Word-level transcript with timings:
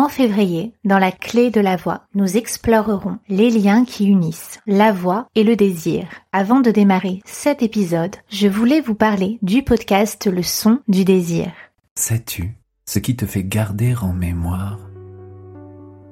En 0.00 0.08
février, 0.08 0.72
dans 0.82 0.98
la 0.98 1.12
clé 1.12 1.50
de 1.50 1.60
la 1.60 1.76
voix, 1.76 2.06
nous 2.14 2.38
explorerons 2.38 3.18
les 3.28 3.50
liens 3.50 3.84
qui 3.84 4.06
unissent 4.06 4.58
la 4.66 4.92
voix 4.92 5.26
et 5.34 5.44
le 5.44 5.56
désir. 5.56 6.08
Avant 6.32 6.60
de 6.60 6.70
démarrer 6.70 7.20
cet 7.26 7.62
épisode, 7.62 8.16
je 8.30 8.48
voulais 8.48 8.80
vous 8.80 8.94
parler 8.94 9.38
du 9.42 9.62
podcast 9.62 10.26
Le 10.26 10.42
son 10.42 10.80
du 10.88 11.04
désir. 11.04 11.52
Sais-tu 11.96 12.56
ce 12.86 12.98
qui 12.98 13.14
te 13.14 13.26
fait 13.26 13.44
garder 13.44 13.94
en 13.94 14.14
mémoire 14.14 14.78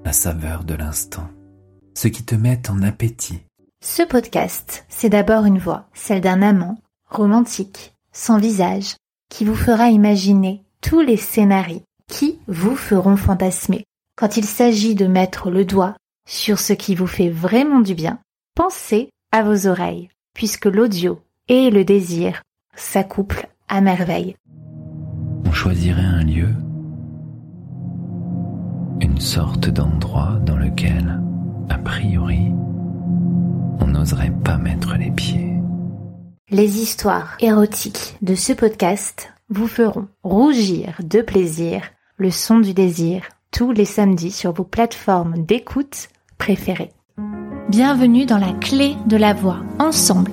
la 0.04 0.12
saveur 0.12 0.64
de 0.64 0.74
l'instant, 0.74 1.30
ce 1.94 2.08
qui 2.08 2.24
te 2.24 2.34
met 2.34 2.68
en 2.68 2.82
appétit? 2.82 3.40
Ce 3.82 4.02
podcast, 4.02 4.84
c'est 4.90 5.08
d'abord 5.08 5.46
une 5.46 5.58
voix, 5.58 5.88
celle 5.94 6.20
d'un 6.20 6.42
amant, 6.42 6.76
romantique, 7.08 7.94
sans 8.12 8.36
visage, 8.36 8.96
qui 9.30 9.46
vous 9.46 9.56
fera 9.56 9.88
imaginer 9.88 10.62
tous 10.82 11.00
les 11.00 11.16
scénarios 11.16 11.80
qui 12.08 12.38
vous 12.48 12.74
feront 12.74 13.16
fantasmer. 13.16 13.84
Quand 14.16 14.36
il 14.36 14.44
s'agit 14.44 14.94
de 14.94 15.06
mettre 15.06 15.50
le 15.50 15.64
doigt 15.64 15.94
sur 16.28 16.58
ce 16.58 16.72
qui 16.72 16.94
vous 16.94 17.06
fait 17.06 17.30
vraiment 17.30 17.80
du 17.80 17.94
bien, 17.94 18.18
pensez 18.54 19.10
à 19.30 19.42
vos 19.42 19.66
oreilles, 19.66 20.08
puisque 20.34 20.66
l'audio 20.66 21.20
et 21.48 21.70
le 21.70 21.84
désir 21.84 22.42
s'accouplent 22.74 23.48
à 23.68 23.80
merveille. 23.80 24.34
On 25.46 25.52
choisirait 25.52 26.02
un 26.02 26.24
lieu, 26.24 26.48
une 29.00 29.20
sorte 29.20 29.68
d'endroit 29.68 30.38
dans 30.44 30.56
lequel, 30.56 31.20
a 31.68 31.78
priori, 31.78 32.50
on 33.80 33.86
n'oserait 33.86 34.34
pas 34.44 34.58
mettre 34.58 34.96
les 34.96 35.10
pieds. 35.10 35.54
Les 36.50 36.80
histoires 36.80 37.36
érotiques 37.40 38.16
de 38.22 38.34
ce 38.34 38.52
podcast 38.52 39.32
vous 39.50 39.68
feront 39.68 40.08
rougir 40.22 40.98
de 41.02 41.20
plaisir 41.20 41.82
le 42.18 42.32
son 42.32 42.58
du 42.58 42.74
désir, 42.74 43.22
tous 43.52 43.70
les 43.70 43.84
samedis 43.84 44.32
sur 44.32 44.52
vos 44.52 44.64
plateformes 44.64 45.44
d'écoute 45.44 46.08
préférées. 46.36 46.90
Bienvenue 47.68 48.26
dans 48.26 48.38
la 48.38 48.52
clé 48.54 48.96
de 49.06 49.16
la 49.16 49.34
voix. 49.34 49.60
Ensemble, 49.78 50.32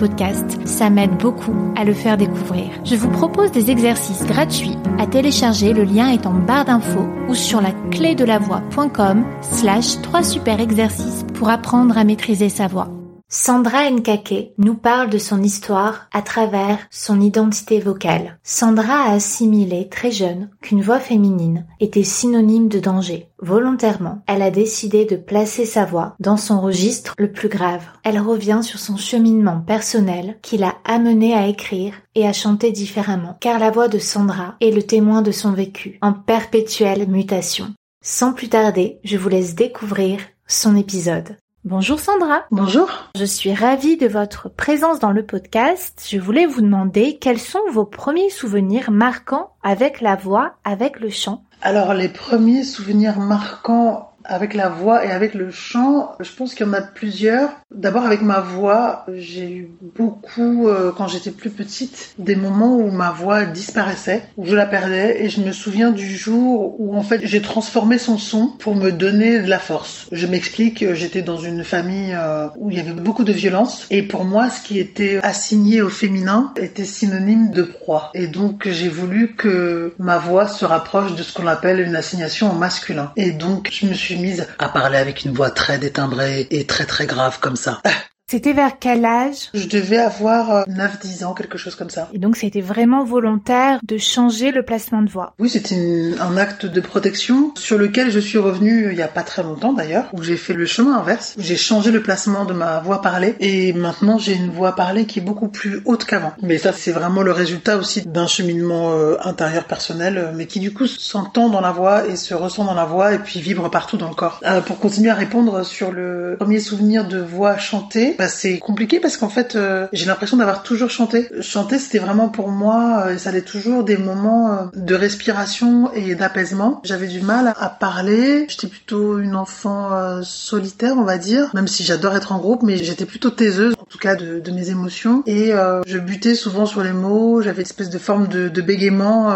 podcast. 0.00 0.58
Ça 0.66 0.90
m'aide 0.90 1.16
beaucoup 1.18 1.54
à 1.76 1.84
le 1.84 1.94
faire 1.94 2.16
découvrir. 2.16 2.70
Je 2.84 2.96
vous 2.96 3.10
propose 3.10 3.52
des 3.52 3.70
exercices 3.70 4.24
gratuits 4.24 4.76
à 5.00 5.06
télécharger, 5.06 5.72
le 5.72 5.84
lien 5.84 6.10
est 6.10 6.26
en 6.26 6.34
barre 6.34 6.66
d'infos 6.66 7.08
ou 7.28 7.34
sur 7.34 7.62
la 7.62 7.72
clé 7.90 8.14
de 8.14 8.24
la 8.24 8.38
voix.com 8.38 9.24
slash 9.40 10.00
3 10.02 10.22
super 10.22 10.60
exercices 10.60 11.24
pour 11.32 11.48
apprendre 11.48 11.96
à 11.96 12.04
maîtriser 12.04 12.50
sa 12.50 12.66
voix. 12.66 12.99
Sandra 13.32 13.88
Nkake 13.88 14.54
nous 14.58 14.74
parle 14.74 15.08
de 15.08 15.18
son 15.18 15.40
histoire 15.40 16.08
à 16.12 16.20
travers 16.20 16.80
son 16.90 17.20
identité 17.20 17.78
vocale. 17.78 18.40
Sandra 18.42 19.04
a 19.04 19.12
assimilé 19.12 19.88
très 19.88 20.10
jeune 20.10 20.50
qu'une 20.60 20.82
voix 20.82 20.98
féminine 20.98 21.64
était 21.78 22.02
synonyme 22.02 22.66
de 22.66 22.80
danger. 22.80 23.28
Volontairement, 23.38 24.20
elle 24.26 24.42
a 24.42 24.50
décidé 24.50 25.04
de 25.04 25.14
placer 25.14 25.64
sa 25.64 25.84
voix 25.84 26.16
dans 26.18 26.36
son 26.36 26.60
registre 26.60 27.14
le 27.18 27.30
plus 27.30 27.48
grave. 27.48 27.84
Elle 28.02 28.18
revient 28.18 28.62
sur 28.64 28.80
son 28.80 28.96
cheminement 28.96 29.60
personnel 29.60 30.36
qui 30.42 30.58
l'a 30.58 30.74
amené 30.84 31.32
à 31.32 31.46
écrire 31.46 31.94
et 32.16 32.26
à 32.26 32.32
chanter 32.32 32.72
différemment, 32.72 33.36
car 33.40 33.60
la 33.60 33.70
voix 33.70 33.86
de 33.86 34.00
Sandra 34.00 34.56
est 34.60 34.72
le 34.72 34.82
témoin 34.82 35.22
de 35.22 35.30
son 35.30 35.52
vécu, 35.52 36.00
en 36.02 36.12
perpétuelle 36.12 37.08
mutation. 37.08 37.72
Sans 38.02 38.32
plus 38.32 38.48
tarder, 38.48 38.98
je 39.04 39.16
vous 39.16 39.28
laisse 39.28 39.54
découvrir 39.54 40.18
son 40.48 40.74
épisode. 40.74 41.36
Bonjour 41.66 42.00
Sandra. 42.00 42.44
Bonjour. 42.50 42.88
Je 43.14 43.24
suis 43.26 43.52
ravie 43.52 43.98
de 43.98 44.06
votre 44.06 44.48
présence 44.48 44.98
dans 44.98 45.12
le 45.12 45.26
podcast. 45.26 46.06
Je 46.10 46.18
voulais 46.18 46.46
vous 46.46 46.62
demander 46.62 47.18
quels 47.18 47.38
sont 47.38 47.60
vos 47.70 47.84
premiers 47.84 48.30
souvenirs 48.30 48.90
marquants 48.90 49.52
avec 49.62 50.00
la 50.00 50.16
voix, 50.16 50.54
avec 50.64 51.00
le 51.00 51.10
chant. 51.10 51.44
Alors 51.60 51.92
les 51.92 52.08
premiers 52.08 52.64
souvenirs 52.64 53.18
marquants 53.18 54.09
avec 54.24 54.54
la 54.54 54.68
voix 54.68 55.04
et 55.04 55.10
avec 55.10 55.34
le 55.34 55.50
chant, 55.50 56.12
je 56.20 56.30
pense 56.30 56.54
qu'il 56.54 56.66
y 56.66 56.68
en 56.68 56.72
a 56.72 56.80
plusieurs. 56.80 57.50
D'abord 57.74 58.04
avec 58.04 58.22
ma 58.22 58.40
voix, 58.40 59.06
j'ai 59.14 59.50
eu 59.50 59.70
beaucoup, 59.96 60.68
euh, 60.68 60.92
quand 60.96 61.08
j'étais 61.08 61.30
plus 61.30 61.50
petite, 61.50 62.14
des 62.18 62.36
moments 62.36 62.76
où 62.76 62.90
ma 62.90 63.10
voix 63.10 63.44
disparaissait, 63.44 64.22
où 64.36 64.46
je 64.46 64.54
la 64.54 64.66
perdais, 64.66 65.24
et 65.24 65.28
je 65.28 65.40
me 65.40 65.52
souviens 65.52 65.90
du 65.90 66.16
jour 66.16 66.76
où 66.80 66.96
en 66.96 67.02
fait 67.02 67.20
j'ai 67.24 67.42
transformé 67.42 67.98
son 67.98 68.18
son 68.18 68.48
pour 68.58 68.74
me 68.74 68.90
donner 68.90 69.40
de 69.40 69.48
la 69.48 69.58
force. 69.58 70.06
Je 70.12 70.26
m'explique, 70.26 70.92
j'étais 70.94 71.22
dans 71.22 71.38
une 71.38 71.64
famille 71.64 72.12
euh, 72.14 72.48
où 72.56 72.70
il 72.70 72.76
y 72.76 72.80
avait 72.80 72.92
beaucoup 72.92 73.24
de 73.24 73.32
violence, 73.32 73.86
et 73.90 74.02
pour 74.02 74.24
moi 74.24 74.50
ce 74.50 74.60
qui 74.60 74.78
était 74.78 75.20
assigné 75.22 75.82
au 75.82 75.88
féminin 75.88 76.52
était 76.56 76.84
synonyme 76.84 77.50
de 77.50 77.62
proie. 77.62 78.10
Et 78.14 78.26
donc 78.26 78.68
j'ai 78.68 78.88
voulu 78.88 79.34
que 79.34 79.94
ma 79.98 80.18
voix 80.18 80.48
se 80.48 80.64
rapproche 80.64 81.14
de 81.14 81.22
ce 81.22 81.32
qu'on 81.32 81.46
appelle 81.46 81.80
une 81.80 81.96
assignation 81.96 82.50
au 82.50 82.54
masculin. 82.54 83.12
Et 83.16 83.30
donc 83.30 83.70
je 83.72 83.86
me 83.86 83.94
suis 83.94 84.09
mise 84.16 84.46
à 84.58 84.68
parler 84.68 84.98
avec 84.98 85.24
une 85.24 85.32
voix 85.32 85.50
très 85.50 85.78
détimbrée 85.78 86.46
et 86.50 86.66
très 86.66 86.86
très 86.86 87.06
grave 87.06 87.38
comme 87.40 87.56
ça. 87.56 87.80
C'était 88.30 88.52
vers 88.52 88.78
quel 88.78 89.04
âge? 89.04 89.50
Je 89.54 89.66
devais 89.66 89.96
avoir 89.96 90.64
9-10 90.68 91.24
euh, 91.24 91.26
ans, 91.26 91.34
quelque 91.34 91.58
chose 91.58 91.74
comme 91.74 91.90
ça. 91.90 92.08
Et 92.14 92.18
donc 92.18 92.36
c'était 92.36 92.60
vraiment 92.60 93.02
volontaire 93.02 93.80
de 93.82 93.98
changer 93.98 94.52
le 94.52 94.62
placement 94.62 95.02
de 95.02 95.10
voix 95.10 95.34
Oui, 95.40 95.50
c'était 95.50 96.14
un 96.20 96.36
acte 96.36 96.64
de 96.64 96.80
protection 96.80 97.52
sur 97.56 97.76
lequel 97.76 98.12
je 98.12 98.20
suis 98.20 98.38
revenue 98.38 98.90
il 98.92 98.96
y 98.96 99.02
a 99.02 99.08
pas 99.08 99.24
très 99.24 99.42
longtemps 99.42 99.72
d'ailleurs, 99.72 100.10
où 100.12 100.22
j'ai 100.22 100.36
fait 100.36 100.52
le 100.52 100.64
chemin 100.64 100.98
inverse. 100.98 101.34
J'ai 101.38 101.56
changé 101.56 101.90
le 101.90 102.04
placement 102.04 102.44
de 102.44 102.52
ma 102.52 102.78
voix 102.78 103.02
parlée 103.02 103.34
et 103.40 103.72
maintenant 103.72 104.16
j'ai 104.16 104.34
une 104.34 104.52
voix 104.52 104.76
parlée 104.76 105.06
qui 105.06 105.18
est 105.18 105.22
beaucoup 105.22 105.48
plus 105.48 105.82
haute 105.84 106.04
qu'avant. 106.04 106.32
Mais 106.40 106.58
ça 106.58 106.72
c'est 106.72 106.92
vraiment 106.92 107.22
le 107.22 107.32
résultat 107.32 107.78
aussi 107.78 108.02
d'un 108.02 108.28
cheminement 108.28 108.92
euh, 108.92 109.16
intérieur 109.24 109.64
personnel, 109.64 110.18
euh, 110.18 110.32
mais 110.32 110.46
qui 110.46 110.60
du 110.60 110.72
coup 110.72 110.86
s'entend 110.86 111.48
dans 111.48 111.60
la 111.60 111.72
voix 111.72 112.06
et 112.06 112.14
se 112.14 112.34
ressent 112.34 112.64
dans 112.64 112.74
la 112.74 112.84
voix 112.84 113.12
et 113.12 113.18
puis 113.18 113.40
vibre 113.40 113.68
partout 113.72 113.96
dans 113.96 114.08
le 114.08 114.14
corps. 114.14 114.40
pour 114.66 114.78
continuer 114.78 115.10
à 115.10 115.14
répondre 115.14 115.66
sur 115.66 115.90
le 115.90 116.36
premier 116.38 116.60
souvenir 116.60 117.08
de 117.08 117.18
voix 117.18 117.58
chantée, 117.58 118.14
bah, 118.20 118.28
c'est 118.28 118.58
compliqué 118.58 119.00
parce 119.00 119.16
qu'en 119.16 119.30
fait, 119.30 119.56
euh, 119.56 119.86
j'ai 119.94 120.04
l'impression 120.04 120.36
d'avoir 120.36 120.62
toujours 120.62 120.90
chanté. 120.90 121.26
Chanter, 121.40 121.78
c'était 121.78 122.00
vraiment 122.00 122.28
pour 122.28 122.50
moi, 122.50 123.04
euh, 123.06 123.16
ça 123.16 123.30
allait 123.30 123.40
toujours 123.40 123.82
des 123.82 123.96
moments 123.96 124.52
euh, 124.52 124.56
de 124.74 124.94
respiration 124.94 125.90
et 125.94 126.14
d'apaisement. 126.14 126.82
J'avais 126.84 127.06
du 127.06 127.22
mal 127.22 127.54
à 127.58 127.70
parler. 127.70 128.44
J'étais 128.50 128.66
plutôt 128.66 129.18
une 129.18 129.34
enfant 129.34 129.88
solitaire, 130.22 130.96
on 130.98 131.04
va 131.04 131.16
dire, 131.16 131.48
même 131.54 131.66
si 131.66 131.82
j'adore 131.82 132.14
être 132.14 132.32
en 132.32 132.38
groupe, 132.38 132.62
mais 132.62 132.76
j'étais 132.76 133.06
plutôt 133.06 133.30
taiseuse, 133.30 133.72
en 133.80 133.86
tout 133.88 133.96
cas 133.96 134.16
de, 134.16 134.50
mes 134.50 134.68
émotions. 134.68 135.22
Et 135.26 135.52
je 135.86 135.98
butais 135.98 136.34
souvent 136.34 136.66
sur 136.66 136.82
les 136.82 136.92
mots. 136.92 137.40
J'avais 137.40 137.62
une 137.62 137.66
espèce 137.66 137.88
de 137.88 137.98
forme 137.98 138.28
de, 138.28 138.48
de 138.48 138.60
bégaiement 138.60 139.34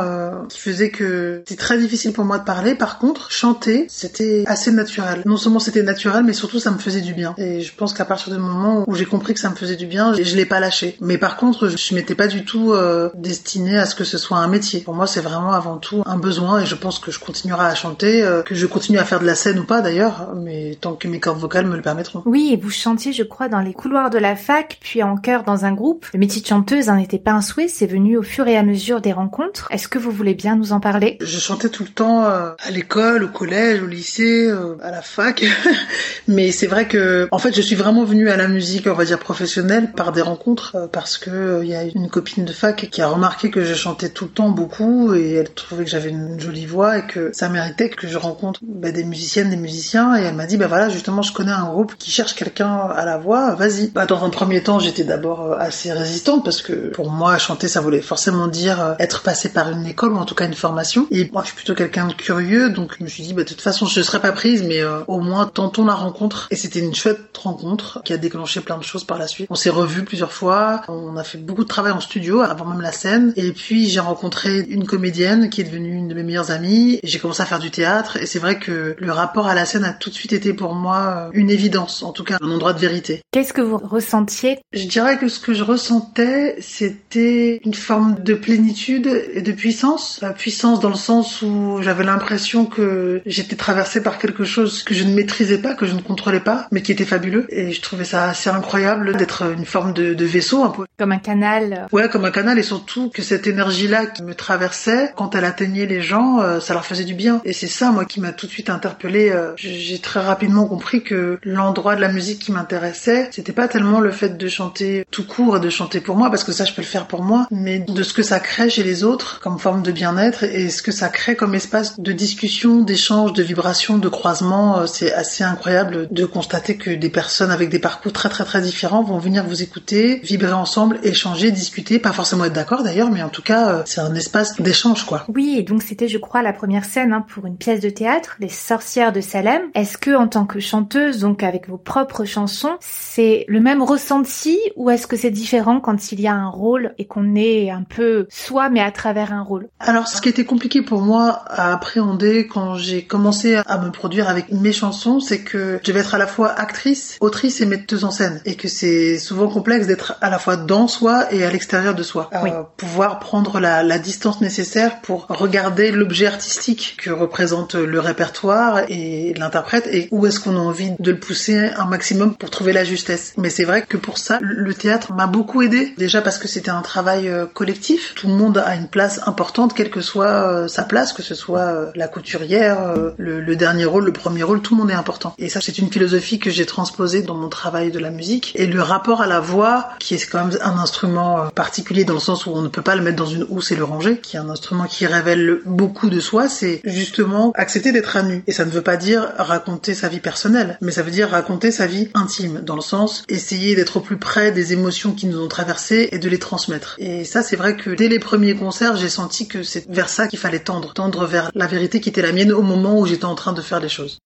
qui 0.50 0.58
faisait 0.58 0.90
que 0.90 1.42
c'était 1.48 1.60
très 1.60 1.78
difficile 1.78 2.12
pour 2.12 2.26
moi 2.26 2.38
de 2.38 2.44
parler. 2.44 2.74
Par 2.74 2.98
contre, 2.98 3.30
chanter, 3.30 3.86
c'était 3.88 4.44
assez 4.46 4.72
naturel. 4.72 5.22
Non 5.24 5.38
seulement 5.38 5.58
c'était 5.58 5.82
naturel, 5.82 6.24
mais 6.24 6.34
surtout 6.34 6.58
ça 6.58 6.70
me 6.70 6.78
faisait 6.78 7.00
du 7.00 7.14
bien. 7.14 7.34
Et 7.38 7.62
je 7.62 7.74
pense 7.74 7.94
qu'à 7.94 8.04
partir 8.04 8.32
du 8.32 8.38
moment 8.38 8.73
où 8.86 8.94
j'ai 8.94 9.04
compris 9.04 9.34
que 9.34 9.40
ça 9.40 9.50
me 9.50 9.54
faisait 9.54 9.76
du 9.76 9.86
bien, 9.86 10.12
je 10.12 10.36
l'ai 10.36 10.46
pas 10.46 10.60
lâché. 10.60 10.96
Mais 11.00 11.18
par 11.18 11.36
contre, 11.36 11.68
je 11.68 11.94
m'étais 11.94 12.14
pas 12.14 12.26
du 12.26 12.44
tout 12.44 12.72
euh, 12.72 13.10
destinée 13.14 13.78
à 13.78 13.86
ce 13.86 13.94
que 13.94 14.04
ce 14.04 14.18
soit 14.18 14.38
un 14.38 14.48
métier. 14.48 14.80
Pour 14.80 14.94
moi, 14.94 15.06
c'est 15.06 15.20
vraiment 15.20 15.52
avant 15.52 15.76
tout 15.76 16.02
un 16.06 16.16
besoin 16.16 16.60
et 16.60 16.66
je 16.66 16.74
pense 16.74 16.98
que 16.98 17.10
je 17.10 17.18
continuerai 17.18 17.66
à 17.66 17.74
chanter, 17.74 18.22
euh, 18.22 18.42
que 18.42 18.54
je 18.54 18.66
continue 18.66 18.98
à 18.98 19.04
faire 19.04 19.20
de 19.20 19.26
la 19.26 19.34
scène 19.34 19.58
ou 19.58 19.64
pas 19.64 19.80
d'ailleurs, 19.80 20.32
mais 20.34 20.76
tant 20.80 20.94
que 20.94 21.08
mes 21.08 21.20
cordes 21.20 21.38
vocales 21.38 21.66
me 21.66 21.76
le 21.76 21.82
permettront. 21.82 22.22
Oui, 22.24 22.50
et 22.52 22.56
vous 22.56 22.70
chantiez, 22.70 23.12
je 23.12 23.22
crois, 23.22 23.48
dans 23.48 23.60
les 23.60 23.72
couloirs 23.72 24.10
de 24.10 24.18
la 24.18 24.36
fac, 24.36 24.78
puis 24.80 25.02
en 25.02 25.16
chœur 25.16 25.44
dans 25.44 25.64
un 25.64 25.72
groupe. 25.72 26.06
Le 26.12 26.18
métier 26.18 26.42
de 26.42 26.46
chanteuse 26.46 26.88
n'était 26.88 27.18
pas 27.18 27.32
un 27.32 27.40
souhait, 27.40 27.68
c'est 27.68 27.86
venu 27.86 28.16
au 28.16 28.22
fur 28.22 28.46
et 28.46 28.56
à 28.56 28.62
mesure 28.62 29.00
des 29.00 29.12
rencontres. 29.12 29.68
Est-ce 29.70 29.88
que 29.88 29.98
vous 29.98 30.10
voulez 30.10 30.34
bien 30.34 30.56
nous 30.56 30.72
en 30.72 30.80
parler? 30.80 31.18
Je 31.20 31.38
chantais 31.38 31.68
tout 31.68 31.84
le 31.84 31.90
temps 31.90 32.24
euh, 32.24 32.52
à 32.58 32.70
l'école, 32.70 33.24
au 33.24 33.28
collège, 33.28 33.82
au 33.82 33.86
lycée, 33.86 34.50
à 34.82 34.90
la 34.90 35.02
fac, 35.02 35.44
mais 36.28 36.52
c'est 36.52 36.66
vrai 36.66 36.86
que, 36.86 37.28
en 37.30 37.38
fait, 37.38 37.54
je 37.54 37.60
suis 37.60 37.76
vraiment 37.76 38.04
venue 38.04 38.28
à 38.30 38.36
la 38.36 38.48
musique 38.54 38.86
on 38.86 38.94
va 38.94 39.04
dire 39.04 39.18
professionnelle, 39.18 39.92
par 39.92 40.12
des 40.12 40.22
rencontres, 40.22 40.76
euh, 40.76 40.86
parce 40.86 41.18
que 41.18 41.30
il 41.30 41.34
euh, 41.34 41.64
y 41.64 41.74
a 41.74 41.82
une 41.82 42.08
copine 42.08 42.44
de 42.44 42.52
fac 42.52 42.88
qui 42.90 43.02
a 43.02 43.08
remarqué 43.08 43.50
que 43.50 43.64
je 43.64 43.74
chantais 43.74 44.08
tout 44.08 44.24
le 44.24 44.30
temps 44.30 44.50
beaucoup 44.50 45.14
et 45.14 45.32
elle 45.32 45.50
trouvait 45.50 45.84
que 45.84 45.90
j'avais 45.90 46.10
une 46.10 46.40
jolie 46.40 46.66
voix 46.66 46.98
et 46.98 47.06
que 47.06 47.30
ça 47.32 47.48
méritait 47.48 47.90
que 47.90 48.06
je 48.06 48.16
rencontre 48.16 48.60
bah, 48.62 48.92
des 48.92 49.04
musiciennes, 49.04 49.50
des 49.50 49.56
musiciens 49.56 50.16
et 50.16 50.22
elle 50.22 50.34
m'a 50.34 50.46
dit 50.46 50.56
bah 50.56 50.68
voilà 50.68 50.88
justement 50.88 51.22
je 51.22 51.32
connais 51.32 51.52
un 51.52 51.66
groupe 51.66 51.96
qui 51.98 52.10
cherche 52.10 52.34
quelqu'un 52.34 52.74
à 52.94 53.04
la 53.04 53.18
voix, 53.18 53.54
vas-y. 53.54 53.88
Bah, 53.88 54.06
dans 54.06 54.24
un 54.24 54.30
premier 54.30 54.62
temps, 54.62 54.78
j'étais 54.78 55.04
d'abord 55.04 55.42
euh, 55.42 55.56
assez 55.58 55.92
résistante 55.92 56.44
parce 56.44 56.62
que 56.62 56.90
pour 56.90 57.10
moi, 57.10 57.36
chanter, 57.38 57.68
ça 57.68 57.80
voulait 57.80 58.00
forcément 58.00 58.46
dire 58.46 58.96
être 58.98 59.22
passé 59.22 59.48
par 59.48 59.70
une 59.70 59.86
école 59.86 60.12
ou 60.12 60.16
en 60.16 60.24
tout 60.24 60.34
cas 60.34 60.46
une 60.46 60.54
formation. 60.54 61.06
Et 61.10 61.28
moi, 61.32 61.42
je 61.42 61.48
suis 61.48 61.56
plutôt 61.56 61.74
quelqu'un 61.74 62.06
de 62.06 62.12
curieux, 62.12 62.70
donc 62.70 62.94
je 62.98 63.04
me 63.04 63.08
suis 63.08 63.24
dit, 63.24 63.34
bah, 63.34 63.42
de 63.42 63.48
toute 63.48 63.60
façon, 63.60 63.86
je 63.86 63.98
ne 63.98 64.04
serais 64.04 64.20
pas 64.20 64.32
prise, 64.32 64.62
mais 64.62 64.82
au 65.08 65.20
moins 65.20 65.46
tentons 65.46 65.84
la 65.84 65.94
rencontre. 65.94 66.46
Et 66.50 66.56
c'était 66.56 66.80
une 66.80 66.94
chouette 66.94 67.20
rencontre 67.36 68.02
qui 68.04 68.12
a 68.12 68.16
déclenché 68.16 68.43
plein 68.60 68.78
de 68.78 68.84
choses 68.84 69.04
par 69.04 69.18
la 69.18 69.26
suite. 69.26 69.46
On 69.50 69.54
s'est 69.54 69.70
revus 69.70 70.04
plusieurs 70.04 70.32
fois, 70.32 70.82
on 70.88 71.16
a 71.16 71.24
fait 71.24 71.38
beaucoup 71.38 71.64
de 71.64 71.68
travail 71.68 71.92
en 71.92 72.00
studio 72.00 72.40
avant 72.40 72.64
même 72.64 72.80
la 72.80 72.92
scène. 72.92 73.32
Et 73.36 73.52
puis 73.52 73.88
j'ai 73.88 74.00
rencontré 74.00 74.60
une 74.68 74.86
comédienne 74.86 75.50
qui 75.50 75.60
est 75.60 75.64
devenue 75.64 75.94
une 75.94 76.08
de 76.08 76.14
mes 76.14 76.22
meilleures 76.22 76.50
amies. 76.50 77.00
J'ai 77.02 77.18
commencé 77.18 77.42
à 77.42 77.46
faire 77.46 77.58
du 77.58 77.70
théâtre 77.70 78.16
et 78.16 78.26
c'est 78.26 78.38
vrai 78.38 78.58
que 78.58 78.96
le 78.98 79.12
rapport 79.12 79.46
à 79.46 79.54
la 79.54 79.64
scène 79.64 79.84
a 79.84 79.92
tout 79.92 80.10
de 80.10 80.14
suite 80.14 80.32
été 80.32 80.52
pour 80.52 80.74
moi 80.74 81.30
une 81.32 81.50
évidence, 81.50 82.02
en 82.02 82.12
tout 82.12 82.24
cas 82.24 82.38
un 82.40 82.50
endroit 82.50 82.72
de 82.72 82.78
vérité. 82.78 83.22
Qu'est-ce 83.32 83.52
que 83.52 83.60
vous 83.60 83.78
ressentiez? 83.78 84.58
Je 84.72 84.86
dirais 84.86 85.18
que 85.18 85.28
ce 85.28 85.40
que 85.40 85.54
je 85.54 85.62
ressentais, 85.62 86.56
c'était 86.60 87.60
une 87.64 87.74
forme 87.74 88.22
de 88.22 88.34
plénitude 88.34 89.06
et 89.32 89.42
de 89.42 89.52
puissance. 89.52 90.18
La 90.22 90.32
puissance 90.32 90.80
dans 90.80 90.88
le 90.88 90.94
sens 90.94 91.42
où 91.42 91.78
j'avais 91.82 92.04
l'impression 92.04 92.66
que 92.66 93.22
j'étais 93.26 93.56
traversée 93.56 94.02
par 94.02 94.18
quelque 94.18 94.44
chose 94.44 94.82
que 94.82 94.94
je 94.94 95.04
ne 95.04 95.14
maîtrisais 95.14 95.58
pas, 95.58 95.74
que 95.74 95.86
je 95.86 95.94
ne 95.94 96.00
contrôlais 96.00 96.40
pas, 96.40 96.68
mais 96.70 96.82
qui 96.82 96.92
était 96.92 97.04
fabuleux. 97.04 97.46
Et 97.50 97.72
je 97.72 97.80
trouvais 97.80 98.04
ça 98.04 98.33
assez 98.34 98.50
incroyable 98.50 99.16
d'être 99.16 99.52
une 99.56 99.64
forme 99.64 99.92
de, 99.92 100.12
de, 100.12 100.24
vaisseau 100.24 100.64
un 100.64 100.70
peu. 100.70 100.86
Comme 100.98 101.12
un 101.12 101.18
canal. 101.18 101.86
Ouais, 101.92 102.08
comme 102.08 102.24
un 102.24 102.32
canal 102.32 102.58
et 102.58 102.64
surtout 102.64 103.08
que 103.08 103.22
cette 103.22 103.46
énergie-là 103.46 104.06
qui 104.06 104.24
me 104.24 104.34
traversait, 104.34 105.12
quand 105.14 105.36
elle 105.36 105.44
atteignait 105.44 105.86
les 105.86 106.02
gens, 106.02 106.40
euh, 106.40 106.58
ça 106.58 106.74
leur 106.74 106.84
faisait 106.84 107.04
du 107.04 107.14
bien. 107.14 107.40
Et 107.44 107.52
c'est 107.52 107.68
ça, 107.68 107.92
moi, 107.92 108.04
qui 108.04 108.20
m'a 108.20 108.32
tout 108.32 108.46
de 108.46 108.50
suite 108.50 108.70
interpellée. 108.70 109.30
Euh, 109.30 109.52
j'ai 109.56 110.00
très 110.00 110.18
rapidement 110.18 110.66
compris 110.66 111.04
que 111.04 111.38
l'endroit 111.44 111.94
de 111.94 112.00
la 112.00 112.08
musique 112.08 112.40
qui 112.40 112.50
m'intéressait, 112.50 113.28
c'était 113.30 113.52
pas 113.52 113.68
tellement 113.68 114.00
le 114.00 114.10
fait 114.10 114.36
de 114.36 114.48
chanter 114.48 115.06
tout 115.12 115.26
court 115.26 115.58
et 115.58 115.60
de 115.60 115.70
chanter 115.70 116.00
pour 116.00 116.16
moi, 116.16 116.28
parce 116.28 116.42
que 116.42 116.50
ça, 116.50 116.64
je 116.64 116.72
peux 116.72 116.82
le 116.82 116.88
faire 116.88 117.06
pour 117.06 117.22
moi, 117.22 117.46
mais 117.52 117.78
de 117.78 118.02
ce 118.02 118.12
que 118.12 118.24
ça 118.24 118.40
crée 118.40 118.68
chez 118.68 118.82
les 118.82 119.04
autres 119.04 119.38
comme 119.40 119.60
forme 119.60 119.82
de 119.82 119.92
bien-être 119.92 120.42
et 120.42 120.70
ce 120.70 120.82
que 120.82 120.90
ça 120.90 121.08
crée 121.08 121.36
comme 121.36 121.54
espace 121.54 122.00
de 122.00 122.12
discussion, 122.12 122.80
d'échange, 122.80 123.32
de 123.32 123.44
vibration, 123.44 123.98
de 123.98 124.08
croisement. 124.08 124.80
Euh, 124.80 124.86
c'est 124.86 125.12
assez 125.12 125.44
incroyable 125.44 126.08
de 126.10 126.24
constater 126.24 126.76
que 126.76 126.90
des 126.90 127.10
personnes 127.10 127.52
avec 127.52 127.68
des 127.68 127.78
parcours 127.78 128.12
très 128.12 128.23
très 128.28 128.44
très 128.44 128.60
différents 128.60 129.02
vont 129.02 129.18
venir 129.18 129.44
vous 129.44 129.62
écouter, 129.62 130.20
vibrer 130.22 130.52
ensemble, 130.52 130.98
échanger, 131.02 131.50
discuter, 131.50 131.98
pas 131.98 132.12
forcément 132.12 132.44
être 132.44 132.52
d'accord 132.52 132.82
d'ailleurs, 132.82 133.10
mais 133.10 133.22
en 133.22 133.28
tout 133.28 133.42
cas, 133.42 133.70
euh, 133.70 133.82
c'est 133.86 134.00
un 134.00 134.14
espace 134.14 134.60
d'échange, 134.60 135.04
quoi. 135.04 135.24
Oui, 135.34 135.56
et 135.58 135.62
donc 135.62 135.82
c'était, 135.82 136.08
je 136.08 136.18
crois, 136.18 136.42
la 136.42 136.52
première 136.52 136.84
scène 136.84 137.12
hein, 137.12 137.24
pour 137.26 137.46
une 137.46 137.56
pièce 137.56 137.80
de 137.80 137.90
théâtre, 137.90 138.36
Les 138.40 138.48
Sorcières 138.48 139.12
de 139.12 139.20
Salem. 139.20 139.62
Est-ce 139.74 139.98
que, 139.98 140.14
en 140.14 140.28
tant 140.28 140.46
que 140.46 140.60
chanteuse, 140.60 141.18
donc 141.20 141.42
avec 141.42 141.68
vos 141.68 141.76
propres 141.76 142.24
chansons, 142.24 142.76
c'est 142.80 143.44
le 143.48 143.60
même 143.60 143.82
ressenti 143.82 144.58
ou 144.76 144.90
est-ce 144.90 145.06
que 145.06 145.16
c'est 145.16 145.30
différent 145.30 145.80
quand 145.80 146.12
il 146.12 146.20
y 146.20 146.26
a 146.26 146.34
un 146.34 146.48
rôle 146.48 146.94
et 146.98 147.06
qu'on 147.06 147.34
est 147.34 147.70
un 147.70 147.82
peu 147.82 148.26
soi 148.30 148.68
mais 148.68 148.80
à 148.80 148.90
travers 148.90 149.32
un 149.32 149.42
rôle? 149.42 149.68
Alors, 149.80 150.08
ce 150.08 150.20
qui 150.20 150.28
était 150.28 150.44
compliqué 150.44 150.82
pour 150.82 151.02
moi 151.02 151.42
à 151.46 151.72
appréhender 151.72 152.46
quand 152.46 152.74
j'ai 152.76 153.02
commencé 153.02 153.56
à 153.66 153.78
me 153.78 153.90
produire 153.90 154.28
avec 154.28 154.50
mes 154.52 154.72
chansons, 154.72 155.20
c'est 155.20 155.40
que 155.40 155.78
je 155.82 155.90
devais 155.90 156.00
être 156.00 156.14
à 156.14 156.18
la 156.18 156.26
fois 156.26 156.48
actrice, 156.48 157.18
autrice 157.20 157.60
et 157.60 157.66
metteuse 157.66 158.04
en 158.04 158.10
scène 158.14 158.40
et 158.44 158.54
que 158.54 158.68
c'est 158.68 159.18
souvent 159.18 159.48
complexe 159.48 159.86
d'être 159.86 160.16
à 160.20 160.30
la 160.30 160.38
fois 160.38 160.56
dans 160.56 160.88
soi 160.88 161.32
et 161.32 161.44
à 161.44 161.50
l'extérieur 161.50 161.94
de 161.94 162.02
soi. 162.02 162.30
Oui. 162.42 162.50
Euh, 162.50 162.62
pouvoir 162.76 163.18
prendre 163.18 163.60
la, 163.60 163.82
la 163.82 163.98
distance 163.98 164.40
nécessaire 164.40 165.00
pour 165.00 165.26
regarder 165.28 165.90
l'objet 165.90 166.26
artistique 166.26 166.96
que 167.00 167.10
représente 167.10 167.74
le 167.74 168.00
répertoire 168.00 168.82
et 168.88 169.34
l'interprète 169.34 169.86
et 169.90 170.08
où 170.10 170.26
est-ce 170.26 170.40
qu'on 170.40 170.56
a 170.56 170.60
envie 170.60 170.92
de 170.98 171.12
le 171.12 171.18
pousser 171.18 171.70
un 171.76 171.84
maximum 171.86 172.34
pour 172.34 172.50
trouver 172.50 172.72
la 172.72 172.84
justesse. 172.84 173.34
Mais 173.36 173.50
c'est 173.50 173.64
vrai 173.64 173.82
que 173.82 173.96
pour 173.96 174.18
ça, 174.18 174.38
le 174.40 174.72
théâtre 174.74 175.12
m'a 175.12 175.26
beaucoup 175.26 175.62
aidé. 175.62 175.94
Déjà 175.98 176.22
parce 176.22 176.38
que 176.38 176.48
c'était 176.48 176.70
un 176.70 176.82
travail 176.82 177.28
euh, 177.28 177.46
collectif. 177.46 178.14
Tout 178.14 178.28
le 178.28 178.34
monde 178.34 178.58
a 178.58 178.74
une 178.74 178.88
place 178.88 179.20
importante, 179.26 179.74
quelle 179.74 179.90
que 179.90 180.00
soit 180.00 180.26
euh, 180.26 180.68
sa 180.68 180.84
place, 180.84 181.12
que 181.12 181.22
ce 181.22 181.34
soit 181.34 181.92
la 181.94 182.08
couturière, 182.08 182.94
le, 183.16 183.40
le, 183.40 183.56
dernier 183.56 183.84
rôle, 183.84 184.04
le 184.04 184.12
premier 184.12 184.42
rôle, 184.42 184.60
tout 184.60 184.74
le 184.74 184.80
monde 184.80 184.90
est 184.90 184.94
important. 184.94 185.34
Et 185.38 185.48
ça, 185.48 185.60
c'est 185.60 185.78
une 185.78 185.90
philosophie 185.90 186.38
que 186.38 186.50
j'ai 186.50 186.66
transposée 186.66 187.22
dans 187.22 187.34
mon 187.34 187.48
travail 187.48 187.90
de 187.90 187.98
musique. 188.10 188.52
Et 188.54 188.66
le 188.66 188.82
rapport 188.82 189.22
à 189.22 189.26
la 189.26 189.40
voix, 189.40 189.90
qui 189.98 190.14
est 190.14 190.30
quand 190.30 190.44
même 190.44 190.58
un 190.62 190.78
instrument 190.78 191.48
particulier 191.54 192.04
dans 192.04 192.14
le 192.14 192.20
sens 192.20 192.46
où 192.46 192.50
on 192.50 192.62
ne 192.62 192.68
peut 192.68 192.82
pas 192.82 192.96
le 192.96 193.02
mettre 193.02 193.16
dans 193.16 193.26
une 193.26 193.46
housse 193.48 193.72
et 193.72 193.76
le 193.76 193.84
ranger, 193.84 194.18
qui 194.18 194.36
est 194.36 194.40
un 194.40 194.48
instrument 194.48 194.84
qui 194.84 195.06
révèle 195.06 195.60
beaucoup 195.64 196.10
de 196.10 196.20
soi, 196.20 196.48
c'est 196.48 196.80
justement 196.84 197.52
accepter 197.54 197.92
d'être 197.92 198.16
à 198.16 198.22
nu. 198.22 198.42
Et 198.46 198.52
ça 198.52 198.64
ne 198.64 198.70
veut 198.70 198.82
pas 198.82 198.96
dire 198.96 199.32
raconter 199.38 199.94
sa 199.94 200.08
vie 200.08 200.20
personnelle, 200.20 200.78
mais 200.80 200.92
ça 200.92 201.02
veut 201.02 201.10
dire 201.10 201.30
raconter 201.30 201.70
sa 201.70 201.86
vie 201.86 202.08
intime, 202.14 202.60
dans 202.60 202.76
le 202.76 202.82
sens 202.82 203.24
essayer 203.28 203.74
d'être 203.74 203.98
au 203.98 204.00
plus 204.00 204.18
près 204.18 204.52
des 204.52 204.72
émotions 204.72 205.12
qui 205.12 205.26
nous 205.26 205.40
ont 205.40 205.48
traversées 205.48 206.08
et 206.12 206.18
de 206.18 206.28
les 206.28 206.38
transmettre. 206.38 206.96
Et 206.98 207.24
ça, 207.24 207.42
c'est 207.42 207.56
vrai 207.56 207.76
que 207.76 207.90
dès 207.90 208.08
les 208.08 208.18
premiers 208.18 208.54
concerts, 208.54 208.96
j'ai 208.96 209.08
senti 209.08 209.48
que 209.48 209.62
c'est 209.62 209.88
vers 209.88 210.08
ça 210.08 210.28
qu'il 210.28 210.38
fallait 210.38 210.60
tendre, 210.60 210.92
tendre 210.92 211.26
vers 211.26 211.50
la 211.54 211.66
vérité 211.66 212.00
qui 212.00 212.08
était 212.08 212.22
la 212.22 212.32
mienne 212.32 212.52
au 212.52 212.62
moment 212.62 212.98
où 212.98 213.06
j'étais 213.06 213.24
en 213.24 213.34
train 213.34 213.52
de 213.52 213.62
faire 213.62 213.80
les 213.80 213.88
choses. 213.88 214.18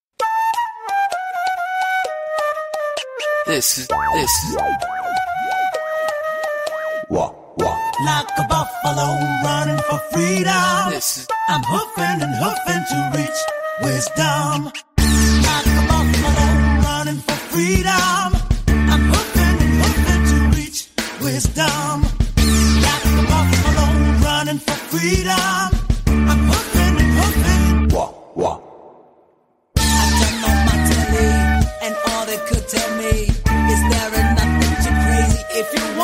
This 3.49 3.79
is, 3.79 3.89
this 4.13 4.31
is... 4.45 4.57
Wow, 7.09 7.55
wow. 7.57 7.93
Like 8.05 8.29
a 8.37 8.45
buffalo 8.47 9.09
running 9.43 9.79
for 9.89 9.99
freedom. 10.13 10.91
This 10.91 11.17
is... 11.17 11.29
I'm 11.49 11.63
hoofing 11.63 12.21
and 12.21 12.35
hoofing 12.43 12.85
to 12.91 13.11
reach 13.17 13.41
wisdom. 13.81 14.65
Like 15.49 15.67
a 15.67 15.85
buffalo 15.89 16.47
running 16.85 17.21
for 17.25 17.39
freedom. 17.49 18.37
I'm 18.69 19.05
hoofing 19.13 19.57
and 19.65 19.75
hoofing 19.81 20.25
to 20.29 20.39
reach 20.55 20.89
wisdom. 21.23 22.03
Like 22.85 23.07
a 23.07 23.25
buffalo 23.33 23.87
running 24.27 24.59
for 24.59 24.79
freedom. 24.93 25.73
I'm 26.07 26.41
hoofing 26.51 26.97
and 27.01 27.13
hoofing. 27.19 27.97
Wah, 27.97 28.13
wah. 28.35 28.61
I 29.79 30.05
turned 30.21 30.45
on 30.45 30.59
my 30.69 30.77
telly, 30.91 31.29
and 31.87 31.97
all 32.09 32.27
they 32.27 32.37
could 32.47 32.69
tell 32.69 32.97
me 32.99 33.28
if 35.59 35.75
you 35.75 35.98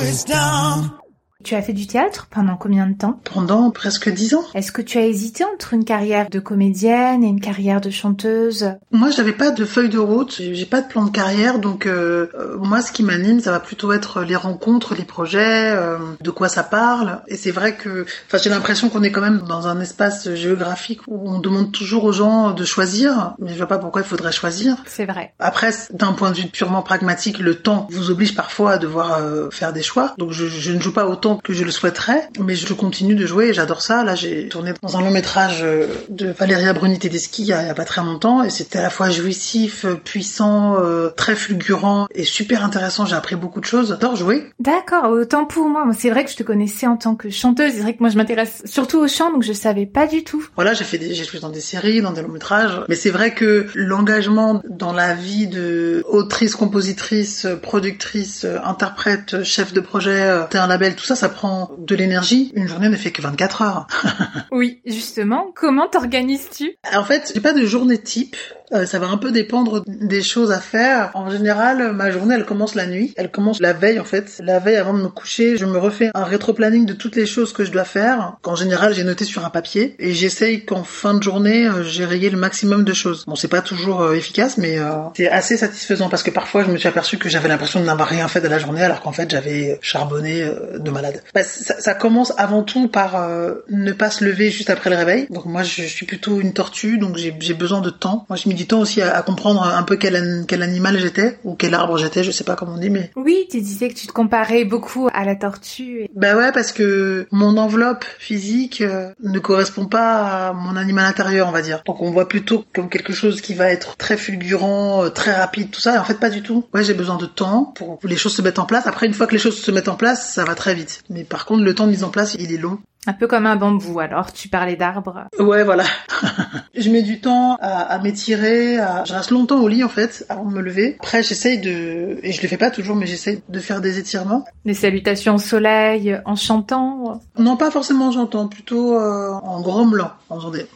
wisdom. 0.00 0.99
Tu 1.42 1.54
as 1.54 1.62
fait 1.62 1.72
du 1.72 1.86
théâtre 1.86 2.28
pendant 2.30 2.56
combien 2.56 2.86
de 2.86 2.96
temps? 2.96 3.18
Pendant 3.24 3.70
presque 3.70 4.10
dix 4.12 4.34
ans. 4.34 4.44
Est-ce 4.54 4.72
que 4.72 4.82
tu 4.82 4.98
as 4.98 5.06
hésité 5.06 5.44
entre 5.44 5.72
une 5.72 5.84
carrière 5.84 6.28
de 6.28 6.38
comédienne 6.38 7.24
et 7.24 7.28
une 7.28 7.40
carrière 7.40 7.80
de 7.80 7.88
chanteuse? 7.88 8.72
Moi, 8.90 9.10
je 9.10 9.16
n'avais 9.18 9.32
pas 9.32 9.50
de 9.50 9.64
feuille 9.64 9.88
de 9.88 9.98
route, 9.98 10.36
j'ai 10.38 10.66
pas 10.66 10.82
de 10.82 10.88
plan 10.88 11.04
de 11.04 11.10
carrière, 11.10 11.58
donc 11.58 11.86
euh, 11.86 12.28
euh, 12.34 12.58
moi, 12.58 12.82
ce 12.82 12.92
qui 12.92 13.02
m'anime, 13.02 13.40
ça 13.40 13.50
va 13.52 13.60
plutôt 13.60 13.92
être 13.92 14.22
les 14.22 14.36
rencontres, 14.36 14.94
les 14.94 15.04
projets, 15.04 15.70
euh, 15.70 15.98
de 16.20 16.30
quoi 16.30 16.48
ça 16.48 16.62
parle. 16.62 17.22
Et 17.26 17.36
c'est 17.36 17.50
vrai 17.50 17.74
que, 17.74 18.04
enfin, 18.26 18.38
j'ai 18.42 18.50
l'impression 18.50 18.90
qu'on 18.90 19.02
est 19.02 19.10
quand 19.10 19.22
même 19.22 19.42
dans 19.48 19.66
un 19.66 19.80
espace 19.80 20.34
géographique 20.34 21.00
où 21.06 21.30
on 21.30 21.38
demande 21.38 21.72
toujours 21.72 22.04
aux 22.04 22.12
gens 22.12 22.50
de 22.50 22.64
choisir, 22.64 23.34
mais 23.38 23.52
je 23.52 23.56
vois 23.56 23.66
pas 23.66 23.78
pourquoi 23.78 24.02
il 24.02 24.06
faudrait 24.06 24.32
choisir. 24.32 24.76
C'est 24.86 25.06
vrai. 25.06 25.32
Après, 25.38 25.70
d'un 25.92 26.12
point 26.12 26.30
de 26.30 26.36
vue 26.36 26.48
purement 26.48 26.82
pragmatique, 26.82 27.38
le 27.38 27.54
temps 27.54 27.88
vous 27.90 28.10
oblige 28.10 28.34
parfois 28.34 28.72
à 28.72 28.78
devoir 28.78 29.18
euh, 29.18 29.48
faire 29.50 29.72
des 29.72 29.82
choix. 29.82 30.14
Donc 30.18 30.32
je, 30.32 30.46
je 30.46 30.72
ne 30.72 30.80
joue 30.80 30.92
pas 30.92 31.06
autant 31.06 31.29
que 31.36 31.52
je 31.52 31.64
le 31.64 31.70
souhaiterais, 31.70 32.28
mais 32.38 32.54
je 32.54 32.72
continue 32.74 33.14
de 33.14 33.26
jouer 33.26 33.48
et 33.48 33.54
j'adore 33.54 33.82
ça. 33.82 34.04
Là, 34.04 34.14
j'ai 34.14 34.48
tourné 34.48 34.72
dans 34.82 34.96
un 34.96 35.00
long 35.00 35.10
métrage 35.10 35.60
euh, 35.62 35.86
de 36.08 36.30
Valéria 36.30 36.72
Bruni 36.72 36.98
Tedeschi 36.98 37.42
il 37.42 37.46
y 37.46 37.52
a, 37.52 37.62
il 37.62 37.66
y 37.66 37.70
a 37.70 37.74
pas 37.74 37.84
très 37.84 38.02
longtemps 38.02 38.42
et 38.42 38.50
c'était 38.50 38.78
à 38.78 38.82
la 38.82 38.90
fois 38.90 39.10
jouissif, 39.10 39.84
euh, 39.84 39.94
puissant, 39.94 40.76
euh, 40.80 41.10
très 41.10 41.36
fulgurant 41.36 42.06
et 42.14 42.24
super 42.24 42.64
intéressant. 42.64 43.06
J'ai 43.06 43.16
appris 43.16 43.36
beaucoup 43.36 43.60
de 43.60 43.66
choses. 43.66 43.88
J'adore 43.88 44.16
jouer. 44.16 44.50
D'accord, 44.58 45.10
autant 45.10 45.44
pour 45.44 45.68
moi. 45.68 45.86
C'est 45.96 46.10
vrai 46.10 46.24
que 46.24 46.30
je 46.30 46.36
te 46.36 46.42
connaissais 46.42 46.86
en 46.86 46.96
tant 46.96 47.14
que 47.14 47.30
chanteuse. 47.30 47.72
C'est 47.74 47.80
vrai 47.80 47.94
que 47.94 48.00
moi, 48.00 48.10
je 48.10 48.16
m'intéresse 48.16 48.62
surtout 48.64 48.98
au 48.98 49.08
chant, 49.08 49.32
donc 49.32 49.42
je 49.42 49.52
savais 49.52 49.86
pas 49.86 50.06
du 50.06 50.24
tout. 50.24 50.44
Voilà, 50.56 50.74
j'ai 50.74 50.84
fait 50.84 50.98
des, 50.98 51.14
j'ai 51.14 51.24
joué 51.24 51.40
dans 51.40 51.50
des 51.50 51.60
séries, 51.60 52.02
dans 52.02 52.12
des 52.12 52.22
longs 52.22 52.28
métrages, 52.28 52.80
mais 52.88 52.94
c'est 52.94 53.10
vrai 53.10 53.34
que 53.34 53.66
l'engagement 53.74 54.62
dans 54.68 54.92
la 54.92 55.14
vie 55.14 55.46
de 55.46 56.04
autrice, 56.08 56.56
compositrice, 56.56 57.46
productrice, 57.62 58.46
interprète, 58.64 59.42
chef 59.44 59.72
de 59.72 59.80
projet, 59.80 60.46
t'es 60.50 60.58
un 60.58 60.66
label, 60.66 60.94
tout 60.94 61.04
ça, 61.04 61.16
ça 61.20 61.28
prend 61.28 61.70
de 61.76 61.94
l'énergie. 61.94 62.50
Une 62.54 62.66
journée 62.66 62.88
ne 62.88 62.96
fait 62.96 63.12
que 63.12 63.20
24 63.20 63.62
heures. 63.62 63.86
Oui, 64.52 64.80
justement. 64.86 65.52
Comment 65.54 65.86
t'organises-tu? 65.86 66.76
En 66.92 67.04
fait, 67.04 67.30
j'ai 67.34 67.40
pas 67.40 67.52
de 67.52 67.64
journée 67.66 67.98
type. 67.98 68.36
Euh, 68.72 68.86
ça 68.86 68.98
va 68.98 69.08
un 69.08 69.16
peu 69.16 69.32
dépendre 69.32 69.82
des 69.86 70.22
choses 70.22 70.52
à 70.52 70.60
faire. 70.60 71.10
En 71.14 71.30
général, 71.30 71.92
ma 71.92 72.10
journée, 72.10 72.34
elle 72.34 72.44
commence 72.44 72.74
la 72.74 72.86
nuit. 72.86 73.12
Elle 73.16 73.30
commence 73.30 73.60
la 73.60 73.72
veille, 73.72 73.98
en 73.98 74.04
fait. 74.04 74.40
La 74.42 74.58
veille, 74.58 74.76
avant 74.76 74.94
de 74.94 75.02
me 75.02 75.08
coucher, 75.08 75.56
je 75.56 75.66
me 75.66 75.78
refais 75.78 76.10
un 76.14 76.24
rétro-planning 76.24 76.86
de 76.86 76.92
toutes 76.92 77.16
les 77.16 77.26
choses 77.26 77.52
que 77.52 77.64
je 77.64 77.72
dois 77.72 77.84
faire. 77.84 78.36
Qu'en 78.42 78.54
général, 78.54 78.94
j'ai 78.94 79.04
noté 79.04 79.24
sur 79.24 79.44
un 79.44 79.50
papier. 79.50 79.96
Et 79.98 80.12
j'essaye 80.14 80.64
qu'en 80.64 80.84
fin 80.84 81.14
de 81.14 81.22
journée, 81.22 81.66
euh, 81.66 81.82
j'ai 81.82 82.04
rayé 82.04 82.30
le 82.30 82.38
maximum 82.38 82.84
de 82.84 82.92
choses. 82.92 83.24
Bon, 83.26 83.34
c'est 83.34 83.48
pas 83.48 83.62
toujours 83.62 84.02
euh, 84.02 84.14
efficace, 84.14 84.58
mais 84.58 84.78
euh, 84.78 84.90
c'est 85.16 85.28
assez 85.28 85.56
satisfaisant 85.56 86.08
parce 86.08 86.22
que 86.22 86.30
parfois, 86.30 86.64
je 86.64 86.70
me 86.70 86.76
suis 86.76 86.88
aperçu 86.88 87.18
que 87.18 87.28
j'avais 87.28 87.48
l'impression 87.48 87.80
de 87.80 87.86
n'avoir 87.86 88.08
rien 88.08 88.28
fait 88.28 88.40
de 88.40 88.48
la 88.48 88.58
journée, 88.58 88.82
alors 88.82 89.00
qu'en 89.00 89.12
fait, 89.12 89.30
j'avais 89.30 89.78
charbonné 89.82 90.48
de 90.78 90.90
malade. 90.90 91.22
Bah, 91.34 91.42
ça, 91.42 91.80
ça 91.80 91.94
commence 91.94 92.32
avant 92.36 92.62
tout 92.62 92.88
par 92.88 93.16
euh, 93.16 93.54
ne 93.68 93.92
pas 93.92 94.10
se 94.10 94.24
lever 94.24 94.50
juste 94.50 94.70
après 94.70 94.90
le 94.90 94.96
réveil. 94.96 95.26
Donc 95.30 95.44
moi, 95.46 95.62
je 95.62 95.82
suis 95.82 96.06
plutôt 96.06 96.40
une 96.40 96.52
tortue, 96.52 96.98
donc 96.98 97.16
j'ai 97.16 97.54
besoin 97.54 97.80
de 97.80 97.90
temps. 97.90 98.26
Moi, 98.28 98.36
je 98.36 98.48
du 98.60 98.66
temps 98.66 98.80
aussi 98.80 99.00
à, 99.00 99.16
à 99.16 99.22
comprendre 99.22 99.62
un 99.62 99.82
peu 99.82 99.96
quel 99.96 100.14
animal 100.62 100.98
j'étais 100.98 101.38
ou 101.44 101.54
quel 101.54 101.72
arbre 101.74 101.96
j'étais, 101.96 102.22
je 102.22 102.30
sais 102.30 102.44
pas 102.44 102.56
comment 102.56 102.74
on 102.74 102.78
dit, 102.78 102.90
mais 102.90 103.10
Oui, 103.16 103.46
tu 103.50 103.60
disais 103.60 103.88
que 103.88 103.94
tu 103.94 104.06
te 104.06 104.12
comparais 104.12 104.64
beaucoup 104.64 105.08
à 105.14 105.24
la 105.24 105.34
tortue. 105.34 106.02
et- 106.02 106.10
bah 106.14 106.36
ouais, 106.36 106.52
parce 106.52 106.72
que 106.72 107.26
mon 107.30 107.56
enveloppe 107.56 108.04
physique 108.18 108.82
euh, 108.82 109.10
ne 109.22 109.38
correspond 109.38 109.86
pas 109.86 110.48
à 110.48 110.52
mon 110.52 110.76
animal 110.76 111.06
intérieur, 111.06 111.48
on 111.48 111.52
va 111.52 111.62
dire. 111.62 111.82
Donc 111.86 112.02
on 112.02 112.10
voit 112.10 112.28
plutôt 112.28 112.64
comme 112.74 112.88
quelque 112.90 113.12
chose 113.14 113.40
qui 113.40 113.54
va 113.54 113.70
être 113.70 113.96
très 113.96 114.16
fulgurant, 114.18 115.04
euh, 115.04 115.08
très 115.08 115.32
rapide, 115.32 115.70
tout 115.70 115.80
ça. 115.80 115.94
Et 115.94 115.98
en 115.98 116.04
fait, 116.04 116.20
pas 116.20 116.30
du 116.30 116.42
tout. 116.42 116.64
Ouais, 116.74 116.84
j'ai 116.84 116.94
besoin 116.94 117.16
de 117.16 117.26
temps 117.26 117.64
pour 117.76 117.98
que 117.98 118.06
les 118.06 118.16
choses 118.16 118.34
se 118.34 118.42
mettent 118.42 118.58
en 118.58 118.66
place. 118.66 118.86
Après, 118.86 119.06
une 119.06 119.14
fois 119.14 119.26
que 119.26 119.32
les 119.32 119.38
choses 119.38 119.58
se 119.58 119.70
mettent 119.70 119.88
en 119.88 119.96
place, 119.96 120.32
ça 120.34 120.44
va 120.44 120.54
très 120.54 120.74
vite. 120.74 121.02
Mais 121.08 121.24
par 121.24 121.46
contre, 121.46 121.62
le 121.64 121.74
temps 121.74 121.86
de 121.86 121.90
mise 121.92 122.04
en 122.04 122.10
place, 122.10 122.36
il 122.38 122.52
est 122.52 122.58
long. 122.58 122.78
Un 123.06 123.14
peu 123.14 123.26
comme 123.26 123.46
un 123.46 123.56
bambou, 123.56 123.98
alors. 123.98 124.32
Tu 124.32 124.48
parlais 124.48 124.76
d'arbres. 124.76 125.24
Ouais, 125.38 125.64
voilà. 125.64 125.84
je 126.76 126.90
mets 126.90 127.02
du 127.02 127.20
temps 127.20 127.56
à, 127.60 127.80
à 127.80 127.98
m'étirer, 127.98 128.78
à... 128.78 129.04
je 129.04 129.14
reste 129.14 129.30
longtemps 129.30 129.60
au 129.60 129.68
lit 129.68 129.82
en 129.82 129.88
fait 129.88 130.26
avant 130.28 130.44
de 130.44 130.52
me 130.52 130.60
lever. 130.60 130.96
Après, 131.00 131.22
j'essaye 131.22 131.58
de, 131.60 132.18
et 132.22 132.32
je 132.32 132.42
le 132.42 132.48
fais 132.48 132.58
pas 132.58 132.70
toujours, 132.70 132.96
mais 132.96 133.06
j'essaye 133.06 133.42
de 133.48 133.58
faire 133.58 133.80
des 133.80 133.98
étirements. 133.98 134.44
Des 134.66 134.74
salutations 134.74 135.36
au 135.36 135.38
soleil, 135.38 136.20
en 136.26 136.36
chantant. 136.36 137.20
Non, 137.38 137.56
pas 137.56 137.70
forcément 137.70 138.10
j'entends, 138.10 138.48
plutôt 138.48 138.94
euh, 138.94 139.30
en 139.32 139.60
grommelant, 139.62 140.10
en 140.28 140.36
faisant 140.36 140.50
des... 140.50 140.66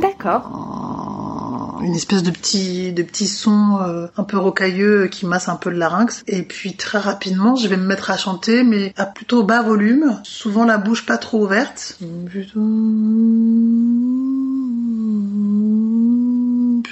D'accord. 0.00 1.25
Une 1.82 1.94
espèce 1.94 2.22
de 2.22 2.30
petit 2.30 2.92
de 2.92 3.02
petit 3.02 3.26
son 3.26 3.78
euh, 3.80 4.06
un 4.16 4.24
peu 4.24 4.38
rocailleux 4.38 5.06
qui 5.06 5.26
masse 5.26 5.48
un 5.48 5.56
peu 5.56 5.70
le 5.70 5.78
larynx. 5.78 6.22
Et 6.26 6.42
puis 6.42 6.74
très 6.74 6.98
rapidement 6.98 7.56
je 7.56 7.68
vais 7.68 7.76
me 7.76 7.86
mettre 7.86 8.10
à 8.10 8.16
chanter 8.16 8.62
mais 8.62 8.92
à 8.96 9.06
plutôt 9.06 9.42
bas 9.42 9.62
volume 9.62 10.20
souvent 10.22 10.64
la 10.64 10.78
bouche 10.78 11.06
pas 11.06 11.18
trop 11.18 11.44
ouverte 11.44 11.98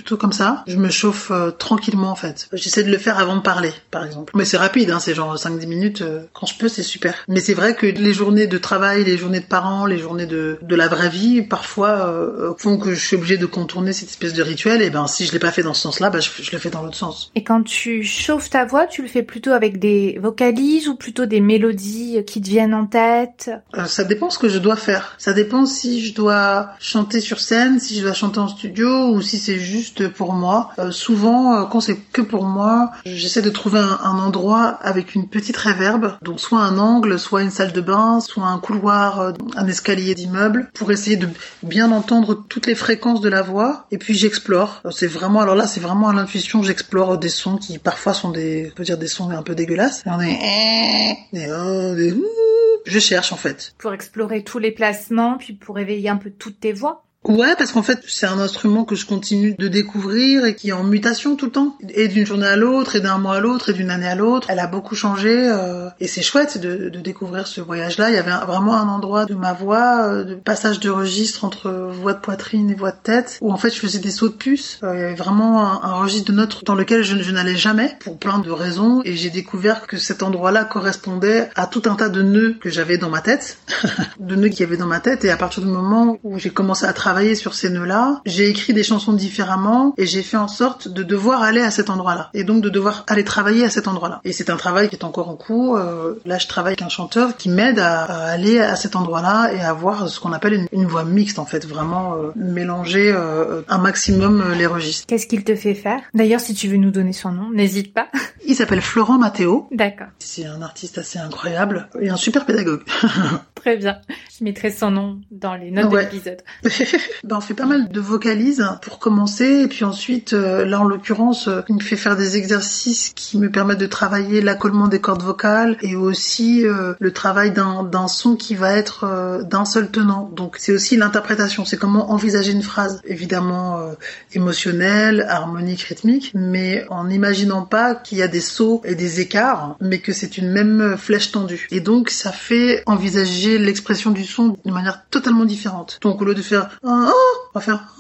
plutôt 0.05 0.19
comme 0.19 0.33
ça. 0.33 0.63
Je 0.67 0.77
me 0.77 0.91
chauffe 0.91 1.31
euh, 1.31 1.51
tranquillement 1.51 2.11
en 2.11 2.15
fait. 2.15 2.49
J'essaie 2.53 2.85
de 2.85 2.91
le 2.91 2.99
faire 2.99 3.19
avant 3.19 3.37
de 3.37 3.41
parler 3.41 3.73
par 3.91 4.05
exemple. 4.05 4.33
Mais 4.37 4.45
c'est 4.45 4.59
rapide 4.59 4.91
hein, 4.91 5.01
c'est 5.01 5.15
genre 5.15 5.35
5-10 5.35 5.67
minutes 5.67 6.03
euh, 6.03 6.21
quand 6.35 6.47
je 6.47 6.59
peux 6.59 6.69
c'est 6.69 6.83
super. 6.83 7.15
Mais 7.27 7.41
c'est 7.41 7.55
vrai 7.55 7.75
que 7.75 7.87
les 7.87 8.13
journées 8.13 8.47
de 8.47 8.59
travail 8.59 9.05
les 9.05 9.17
journées 9.17 9.41
de 9.41 9.47
parents 9.47 9.87
les 9.87 9.99
journées 9.99 10.27
de, 10.27 10.59
de 10.61 10.77
la 10.77 10.89
vraie 10.89 11.09
vie 11.09 11.43
parfois 11.43 12.09
euh, 12.09 12.53
font 12.59 12.77
que 12.77 12.95
je 12.95 13.01
suis 13.01 13.17
obligée 13.17 13.39
de 13.39 13.47
contourner 13.47 13.93
cette 13.93 14.11
espèce 14.11 14.35
de 14.35 14.43
rituel. 14.43 14.83
Et 14.83 14.91
ben 14.91 15.07
si 15.07 15.25
je 15.25 15.33
l'ai 15.33 15.39
pas 15.39 15.51
fait 15.51 15.63
dans 15.63 15.75
ce 15.75 15.81
sens-là 15.81 16.11
ben, 16.11 16.21
je, 16.21 16.31
je 16.43 16.53
le 16.53 16.59
fais 16.59 16.71
dans 16.71 16.83
l'autre 16.83 16.97
sens. 16.97 17.33
Et 17.35 17.43
quand 17.43 17.63
tu 17.63 18.05
chauffes 18.05 18.51
ta 18.51 18.67
voix, 18.67 18.87
tu 18.87 19.01
le 19.01 19.09
fais 19.09 19.23
plutôt 19.23 19.53
avec 19.53 19.79
des 19.79 20.19
vocalises 20.21 20.87
ou 20.89 20.97
plutôt 20.97 21.25
des 21.25 21.41
mélodies 21.41 22.23
qui 22.27 22.43
te 22.43 22.49
viennent 22.49 22.75
en 22.75 22.87
tête? 22.87 23.51
Ça 23.87 24.05
dépend 24.05 24.29
ce 24.29 24.39
que 24.39 24.51
je 24.51 24.59
dois 24.59 24.77
faire. 24.77 25.15
Ça 25.19 25.33
dépend 25.33 25.65
si 25.65 26.05
je 26.05 26.15
dois 26.15 26.71
chanter 26.79 27.21
sur 27.21 27.41
scène, 27.41 27.81
si 27.81 27.97
je 27.97 28.03
dois 28.03 28.13
chanter 28.13 28.39
en 28.39 28.49
studio 28.49 29.09
ou 29.09 29.23
si 29.23 29.39
c'est 29.39 29.59
juste 29.59 29.94
pour 30.03 30.33
moi. 30.33 30.71
Euh, 30.79 30.91
souvent, 30.91 31.55
euh, 31.55 31.65
quand 31.65 31.81
c'est 31.81 31.97
que 31.97 32.21
pour 32.23 32.45
moi, 32.45 32.93
j'essaie 33.05 33.43
de 33.43 33.51
trouver 33.51 33.79
un, 33.79 34.19
endroit 34.19 34.79
avec 34.83 35.15
une 35.15 35.29
petite 35.29 35.57
réverbe. 35.57 36.17
Donc 36.23 36.41
soit 36.41 36.61
un 36.61 36.79
angle, 36.79 37.19
soit 37.19 37.43
une 37.43 37.51
salle 37.51 37.73
de 37.73 37.81
bain, 37.81 38.21
soit 38.21 38.47
un 38.47 38.59
couloir, 38.59 39.21
euh, 39.21 39.33
un 39.57 39.67
escalier 39.67 40.15
d'immeuble 40.15 40.71
pour 40.75 40.93
essayer 40.93 41.17
de 41.17 41.29
bien 41.63 41.91
entendre 41.91 42.45
toutes 42.49 42.67
les 42.67 42.75
fréquences 42.75 43.21
de 43.21 43.29
la 43.29 43.43
voix. 43.43 43.87
Et 43.91 43.99
puis 43.99 44.15
j'explore. 44.15 44.83
C'est 44.91 45.07
vraiment, 45.07 45.41
alors 45.41 45.55
là, 45.55 45.67
c'est 45.67 45.81
vraiment 45.81 46.09
à 46.09 46.15
l'intuition, 46.15 46.63
j'explore 46.63 47.19
des 47.19 47.29
sons 47.29 47.57
qui 47.57 47.79
parfois 47.79 48.15
sont 48.15 48.31
des, 48.31 48.71
on 48.73 48.77
peut 48.77 48.85
dire 48.85 48.99
des 48.99 49.09
sons 49.09 49.31
un 49.31 49.43
peu 49.43 49.55
dégueulasses. 49.55 50.03
Y 50.07 50.11
en 50.11 50.19
a 50.19 50.25
des, 50.25 51.97
des, 51.97 52.13
oh, 52.13 52.81
je 52.87 52.99
cherche 52.99 53.33
en 53.33 53.37
fait. 53.37 53.75
pour 53.79 53.93
explorer 53.93 54.45
tous 54.45 54.59
les 54.59 54.71
placements, 54.71 55.37
puis 55.39 55.55
pour 55.55 55.79
éveiller 55.79 56.09
un 56.09 56.17
peu 56.17 56.31
toutes 56.31 56.61
tes 56.61 56.73
voix 56.73 57.05
Ouais, 57.27 57.55
parce 57.57 57.73
qu'en 57.73 57.83
fait, 57.83 58.01
c'est 58.07 58.27
un 58.27 58.39
instrument 58.39 58.85
que 58.85 58.95
je 58.95 59.07
continue 59.07 59.55
de 59.59 59.69
découvrir 59.69 60.45
et 60.45 60.55
qui 60.55 60.69
est 60.69 60.73
en 60.73 60.85
mutation 60.85 61.37
tout 61.37 61.47
le 61.47 61.53
temps. 61.53 61.77
Et 61.89 62.09
d'une 62.09 62.27
journée 62.27 62.47
à 62.47 62.57
l'autre, 62.57 62.97
et 62.97 63.01
d'un 63.01 63.19
mois 63.19 63.37
à 63.37 63.41
l'autre, 63.41 63.71
et 63.71 63.73
d'une 63.73 63.91
année 63.91 64.07
à 64.07 64.15
l'autre. 64.15 64.49
Elle 64.51 64.59
a 64.59 64.67
beaucoup 64.67 64.95
changé, 64.95 65.35
euh, 65.35 65.89
et 66.01 66.07
c'est 66.07 66.23
chouette 66.23 66.59
de, 66.59 66.91
de 66.91 67.01
découvrir 67.01 67.47
ce 67.47 67.63
voyage-là. 67.63 68.11
Il 68.11 68.15
y 68.15 68.19
avait 68.19 68.31
vraiment 68.47 68.75
un 68.75 68.89
endroit 68.89 69.25
de 69.25 69.35
ma 69.35 69.55
voix, 69.55 70.05
euh, 70.05 70.25
de 70.25 70.35
passage 70.35 70.81
de 70.81 70.91
registre 70.91 71.45
entre 71.45 71.71
voix 71.71 72.13
de 72.13 72.21
poitrine 72.21 72.71
et 72.71 72.75
voix 72.75 72.91
de 72.91 73.01
tête, 73.03 73.39
où 73.41 73.53
en 73.53 73.57
fait 73.57 73.71
je 73.71 73.79
faisais 73.79 74.01
des 74.01 74.11
sauts 74.11 74.29
de 74.29 74.35
puce. 74.35 74.79
Euh, 74.83 74.95
il 74.95 75.01
y 75.01 75.05
avait 75.05 75.15
vraiment 75.15 75.61
un, 75.61 75.81
un 75.83 75.95
registre 75.95 76.31
de 76.31 76.37
notes 76.37 76.65
dans 76.65 76.75
lequel 76.75 77.03
je, 77.03 77.17
je 77.23 77.31
n'allais 77.31 77.57
jamais, 77.57 77.97
pour 78.01 78.19
plein 78.19 78.39
de 78.39 78.51
raisons, 78.51 79.01
et 79.05 79.17
j'ai 79.17 79.31
découvert 79.31 79.87
que 79.87 79.97
cet 79.97 80.23
endroit-là 80.23 80.65
correspondait 80.65 81.49
à 81.57 81.67
tout 81.67 81.83
un 81.87 81.95
tas 81.95 82.11
de 82.11 82.23
nœuds 82.23 82.57
que 82.61 82.69
j'avais 82.69 82.99
dans 82.99 83.11
ma 83.11 83.23
tête, 83.23 83.57
de 84.21 84.35
nœuds 84.35 84.51
qu'il 84.51 84.61
y 84.61 84.65
avait 84.65 84.77
dans 84.77 84.87
ma 84.87 85.01
tête, 85.01 85.25
et 85.25 85.31
à 85.31 85.39
partir 85.39 85.63
du 85.63 85.71
moment 85.71 86.19
où 86.23 86.39
j'ai 86.39 86.51
commencé 86.51 86.85
à 86.85 86.93
travailler 86.93 87.14
sur 87.35 87.55
ces 87.55 87.71
nœuds-là, 87.71 88.21
j'ai 88.27 88.49
écrit 88.49 88.73
des 88.73 88.83
chansons 88.83 89.13
différemment 89.13 89.95
et 89.97 90.07
j'ai 90.07 90.23
fait 90.23 90.37
en 90.37 90.49
sorte 90.49 90.89
de 90.89 91.03
devoir 91.03 91.43
aller 91.43 91.61
à 91.61 91.71
cet 91.71 91.91
endroit-là 91.91 92.31
et 92.35 92.45
donc 92.45 92.63
de 92.63 92.69
devoir 92.69 93.05
aller 93.07 93.25
travailler 93.25 93.65
à 93.65 93.71
cet 93.71 93.89
endroit-là. 93.89 94.21
Et 94.25 94.33
c'est 94.33 94.51
un 94.51 94.57
travail 94.57 94.89
qui 94.89 94.97
est 94.97 95.05
encore 95.05 95.29
en 95.29 95.37
cours. 95.37 95.77
Euh, 95.77 96.21
là, 96.25 96.39
je 96.39 96.47
travaille 96.47 96.73
avec 96.73 96.83
un 96.83 96.89
chanteur 96.89 97.37
qui 97.37 97.49
m'aide 97.49 97.79
à, 97.79 98.05
aller 98.05 98.61
à 98.61 98.77
cet 98.77 98.97
endroit-là 98.97 99.53
et 99.53 99.61
à 99.61 99.71
avoir 99.71 100.09
ce 100.09 100.21
qu'on 100.21 100.33
appelle 100.33 100.55
une, 100.55 100.67
une 100.73 100.87
voix 100.87 101.05
mixte 101.05 101.39
en 101.39 101.45
fait, 101.45 101.67
vraiment 101.67 102.15
euh, 102.15 102.33
mélanger 102.37 103.13
euh, 103.13 103.63
un 103.69 103.79
maximum 103.79 104.41
euh, 104.41 104.55
les 104.55 104.67
registres. 104.67 105.07
Qu'est-ce 105.07 105.27
qu'il 105.27 105.45
te 105.45 105.55
fait 105.55 105.75
faire? 105.75 106.01
D'ailleurs, 106.15 106.41
si 106.41 106.55
tu 106.55 106.69
veux 106.69 106.77
nous 106.77 106.91
donner 106.91 107.13
son 107.13 107.33
nom, 107.33 107.51
n'hésite 107.51 107.93
pas. 107.93 108.09
Il 108.47 108.55
s'appelle 108.55 108.81
Florent 108.83 109.19
Matteo. 109.19 109.69
D'accord, 109.73 110.09
C'est 110.19 110.45
un 110.47 110.61
artiste 110.63 110.99
assez 110.99 111.19
incroyable 111.19 111.89
et 112.01 112.11
un 112.11 112.17
super 112.17 112.45
pédagogue. 112.47 112.83
très 113.55 113.77
bien. 113.77 113.97
Je 114.39 114.45
mettrai 114.45 114.71
son 114.71 114.91
nom 114.91 115.21
dans 115.31 115.55
les 115.55 115.71
notes 115.71 115.91
Ouais. 115.93 116.05
de 116.07 116.11
l'épisode. 116.13 116.43
ben, 117.25 117.37
on 117.37 117.41
fait 117.41 117.55
pas 117.55 117.65
mal 117.67 117.89
de 117.89 118.01
vocalises 118.01 118.65
pour 118.83 118.99
commencer, 118.99 119.63
et 119.63 119.69
puis 119.69 119.85
ensuite, 119.85 120.33
euh, 120.35 120.65
là 120.67 120.81
en 120.81 120.85
l'occurrence, 120.85 121.49
euh, 121.49 121.63
il 121.69 121.77
me 121.77 121.81
fait 121.81 121.97
faire 121.97 122.17
des 122.17 122.37
exercices 122.37 123.13
qui 123.15 123.39
me 123.39 123.51
permettent 123.51 123.79
de 123.79 123.87
travailler 123.87 124.41
l'accollement 124.43 124.89
des 124.89 125.01
cordes 125.01 125.23
vocales 125.23 125.77
et 125.81 125.97
aussi 125.97 126.67
euh, 126.67 126.93
le 127.01 127.13
travail 127.13 127.53
d'un 127.53 127.83
d'un 127.85 128.09
son 128.09 128.37
qui 128.37 128.55
va 128.55 128.73
être 128.77 129.05
euh, 129.05 129.43
d'un 129.43 129.65
seul 129.65 129.91
tenant. 129.91 130.29
Donc 130.35 130.57
c'est 130.59 130.73
aussi 130.73 130.97
l'interprétation, 130.97 131.65
c'est 131.65 131.77
comment 131.79 132.11
envisager 132.13 132.53
une 132.53 132.63
phrase, 132.63 133.01
évidemment 133.07 133.79
euh, 133.79 133.93
émotionnelle, 134.35 135.25
harmonique, 135.29 135.83
rythmique, 135.83 136.33
mais 136.35 136.85
en 136.91 137.05
n'imaginant 137.05 137.63
pas 137.65 137.95
qu'il 137.95 138.19
y 138.19 138.23
a 138.23 138.29
des 138.35 138.41
sauts 138.41 138.83
et 138.85 138.97
des 138.97 139.21
écarts, 139.21 139.77
mais 139.81 140.01
que 140.01 140.13
c'est 140.13 140.39
une 140.39 140.51
même 140.51 140.97
flèche 140.99 141.31
tendue. 141.31 141.69
Et 141.71 141.81
donc 141.81 142.11
ça 142.11 142.33
fait 142.33 142.83
envisager 142.87 143.59
l'expression 143.59 144.11
du 144.11 144.25
son 144.25 144.57
d'une 144.65 144.75
manière 144.75 145.05
totalement 145.09 145.45
différente. 145.45 146.01
Donc 146.03 146.21
au 146.21 146.25
lieu 146.25 146.35
de 146.35 146.43
faire 146.43 146.81
on 146.83 147.13
va 147.55 147.61
faire 147.61 147.95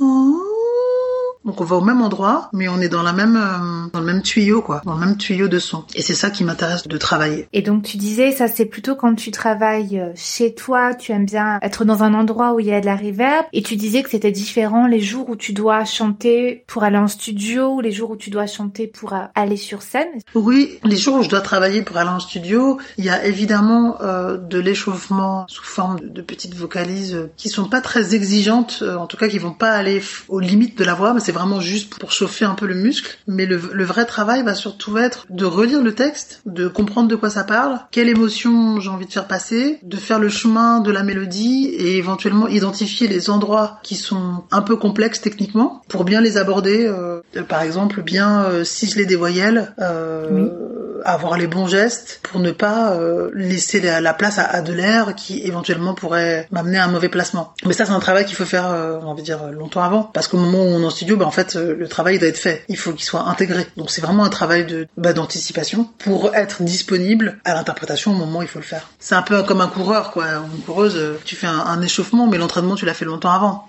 donc 1.45 1.61
on 1.61 1.65
va 1.65 1.77
au 1.77 1.81
même 1.81 2.03
endroit, 2.03 2.49
mais 2.53 2.69
on 2.69 2.81
est 2.81 2.89
dans 2.89 3.03
la 3.03 3.13
même 3.13 3.37
euh, 3.37 3.89
dans 3.93 4.01
le 4.01 4.07
même 4.07 4.23
tuyau 4.23 4.63
quoi, 4.63 4.83
dans 4.85 4.95
le 4.95 5.01
même 5.01 5.17
tuyau 5.17 5.49
de 5.49 5.59
son. 5.59 5.85
Et 5.95 6.03
c'est 6.03 6.15
ça 6.15 6.31
qui 6.31 6.45
m'intéresse 6.45 6.87
de 6.87 6.99
travailler. 6.99 7.49
Et 7.53 7.63
donc 7.63 7.83
tu 7.85 7.97
disais 7.97 8.33
ça 8.33 8.49
c'est 8.49 8.67
plutôt 8.67 8.95
quand 8.95 9.15
tu 9.15 9.31
travailles 9.31 9.99
euh, 10.01 10.13
chez 10.15 10.55
toi, 10.55 10.95
tu 10.95 11.13
aimes 11.13 11.27
bien 11.27 11.59
être 11.63 11.85
dans 11.85 12.03
un 12.03 12.15
endroit 12.15 12.55
où 12.55 12.61
il 12.61 12.67
y 12.67 12.73
a 12.73 12.81
de 12.81 12.87
la 12.87 12.97
reverb 12.97 13.47
et 13.53 13.63
tu 13.63 13.77
disais 13.77 14.03
que 14.03 14.11
c'était 14.11 14.33
différent 14.33 14.87
les 14.87 15.01
jours 15.01 15.29
où 15.29 15.37
tu 15.37 15.53
dois 15.53 15.85
chanter 15.85 16.65
pour 16.67 16.85
aller 16.85 16.99
en 16.99 17.09
studio 17.09 17.75
ou 17.75 17.81
les 17.81 17.93
jours 17.93 18.11
où 18.11 18.17
tu 18.17 18.31
dois 18.31 18.47
chanter 18.47 18.87
pour 18.87 19.13
euh, 19.13 19.25
aller 19.35 19.57
sur 19.57 19.83
scène. 19.83 20.09
Oui, 20.35 20.79
les 20.85 20.97
jours 20.97 21.17
où 21.17 21.23
je 21.23 21.29
dois 21.29 21.41
travailler 21.41 21.83
pour 21.83 21.97
aller 21.97 22.11
en 22.11 22.21
studio, 22.21 22.79
il 22.99 23.05
y 23.05 23.11
a 23.11 23.25
évidemment 23.25 24.01
euh, 24.01 24.37
de 24.37 24.59
l'échauffement 24.59 25.45
sous 25.49 25.65
forme 25.65 26.01
de, 26.01 26.09
de 26.09 26.23
petites 26.23 26.55
vocalises 26.55 27.15
euh, 27.15 27.31
qui 27.37 27.49
sont 27.49 27.69
pas 27.69 27.81
très 27.81 28.15
exigeantes, 28.15 28.81
euh, 28.83 28.97
en 28.97 29.07
tout 29.07 29.17
cas 29.17 29.29
qui 29.29 29.39
vont 29.39 29.53
pas 29.53 29.73
aller 29.73 30.03
aux 30.29 30.41
limites 30.41 30.79
de 30.79 30.85
la 30.85 30.95
voix, 30.95 31.15
mais 31.15 31.21
c'est 31.21 31.33
vraiment 31.35 31.61
juste 31.61 31.99
pour 31.99 32.13
chauffer 32.13 32.47
un 32.47 32.55
peu 32.55 32.67
le 32.67 32.75
muscle. 32.75 33.19
Mais 33.27 33.45
le, 33.45 33.61
le 33.73 33.85
vrai 33.85 34.07
travail 34.07 34.43
va 34.43 34.55
surtout 34.55 34.97
être 34.97 35.27
de 35.29 35.45
relire 35.45 35.83
le 35.83 35.95
texte, 35.95 36.41
de 36.47 36.69
comprendre 36.69 37.09
de 37.09 37.17
quoi 37.17 37.29
ça 37.29 37.45
parle, 37.45 37.81
quelle 37.91 38.09
émotion 38.09 38.81
j'ai 38.81 38.89
envie 38.89 39.07
de 39.07 39.13
faire 39.13 39.27
passer, 39.27 39.79
de 39.83 39.97
faire 39.97 40.19
le 40.19 40.29
chemin 40.29 40.81
de 40.81 40.91
la 40.91 41.03
mélodie 41.03 41.67
et 41.67 41.99
éventuellement 41.99 42.49
identifier 42.49 43.09
les 43.09 43.29
endroits 43.29 43.79
qui 43.83 43.97
sont 43.97 44.45
un 44.51 44.63
peu 44.63 44.77
complexes 44.77 45.21
techniquement 45.21 45.83
pour 45.89 46.05
bien 46.05 46.21
les 46.21 46.39
aborder. 46.39 46.87
euh, 46.87 47.21
par 47.49 47.63
exemple, 47.63 48.03
bien 48.03 48.45
euh, 48.45 48.65
ciseler 48.65 49.07
des 49.07 49.17
voyelles, 49.17 49.75
euh. 49.81 50.84
Avoir 51.05 51.37
les 51.37 51.47
bons 51.47 51.67
gestes 51.67 52.21
pour 52.23 52.41
ne 52.41 52.51
pas 52.51 52.93
euh, 52.95 53.31
laisser 53.35 53.81
la, 53.81 54.01
la 54.01 54.15
place 54.15 54.39
à, 54.39 54.45
à 54.45 54.61
de 54.63 54.73
l'air 54.73 55.15
qui 55.15 55.41
éventuellement 55.43 55.95
pourrait 55.95 56.49
m'amener 56.51 56.79
à 56.79 56.85
un 56.85 56.89
mauvais 56.89 57.09
placement. 57.09 57.55
Mais 57.65 57.73
ça, 57.75 57.85
c'est 57.85 57.93
un 57.93 58.01
travail 58.01 58.25
qu'il 58.25 58.37
faut 58.37 58.45
faire, 58.45 58.71
euh, 58.71 58.99
envie 59.01 59.23
de 59.23 59.27
dire, 59.27 59.47
longtemps 59.53 59.83
avant. 59.83 60.03
Parce 60.03 60.29
qu'au 60.29 60.39
moment 60.39 60.59
où 60.59 60.69
on 60.69 60.83
est 60.83 60.85
en 60.85 60.91
studio, 60.91 61.17
bah, 61.17 61.27
en 61.27 61.31
fait, 61.31 61.57
euh, 61.57 61.77
le 61.77 61.89
travail 61.89 62.19
doit 62.19 62.29
être 62.29 62.39
fait. 62.39 62.65
Il 62.69 62.77
faut 62.77 62.93
qu'il 62.93 63.05
soit 63.05 63.23
intégré. 63.23 63.67
Donc 63.77 63.91
c'est 63.91 64.01
vraiment 64.01 64.25
un 64.25 64.31
travail 64.31 64.65
de 64.65 64.87
bah, 64.97 65.13
d'anticipation 65.13 65.89
pour 65.99 66.35
être 66.35 66.63
disponible 66.63 67.39
à 67.45 67.55
l'interprétation 67.55 68.13
au 68.13 68.15
moment 68.15 68.41
où 68.41 68.43
il 68.43 68.49
faut 68.49 68.59
le 68.59 68.65
faire. 68.65 68.89
C'est 68.99 69.15
un 69.15 69.23
peu 69.23 69.43
comme 69.43 69.61
un 69.61 69.69
coureur, 69.69 70.11
quoi. 70.11 70.25
Une 70.55 70.63
coureuse, 70.65 70.97
euh, 70.97 71.21
tu 71.25 71.37
fais 71.37 71.47
un, 71.47 71.59
un 71.59 71.81
échauffement, 71.83 72.27
mais 72.27 72.39
l'entraînement, 72.39 72.75
tu 72.75 72.87
l'as 72.87 72.95
fait 72.95 73.05
longtemps 73.05 73.33
avant. 73.33 73.69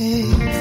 Et 0.00 0.51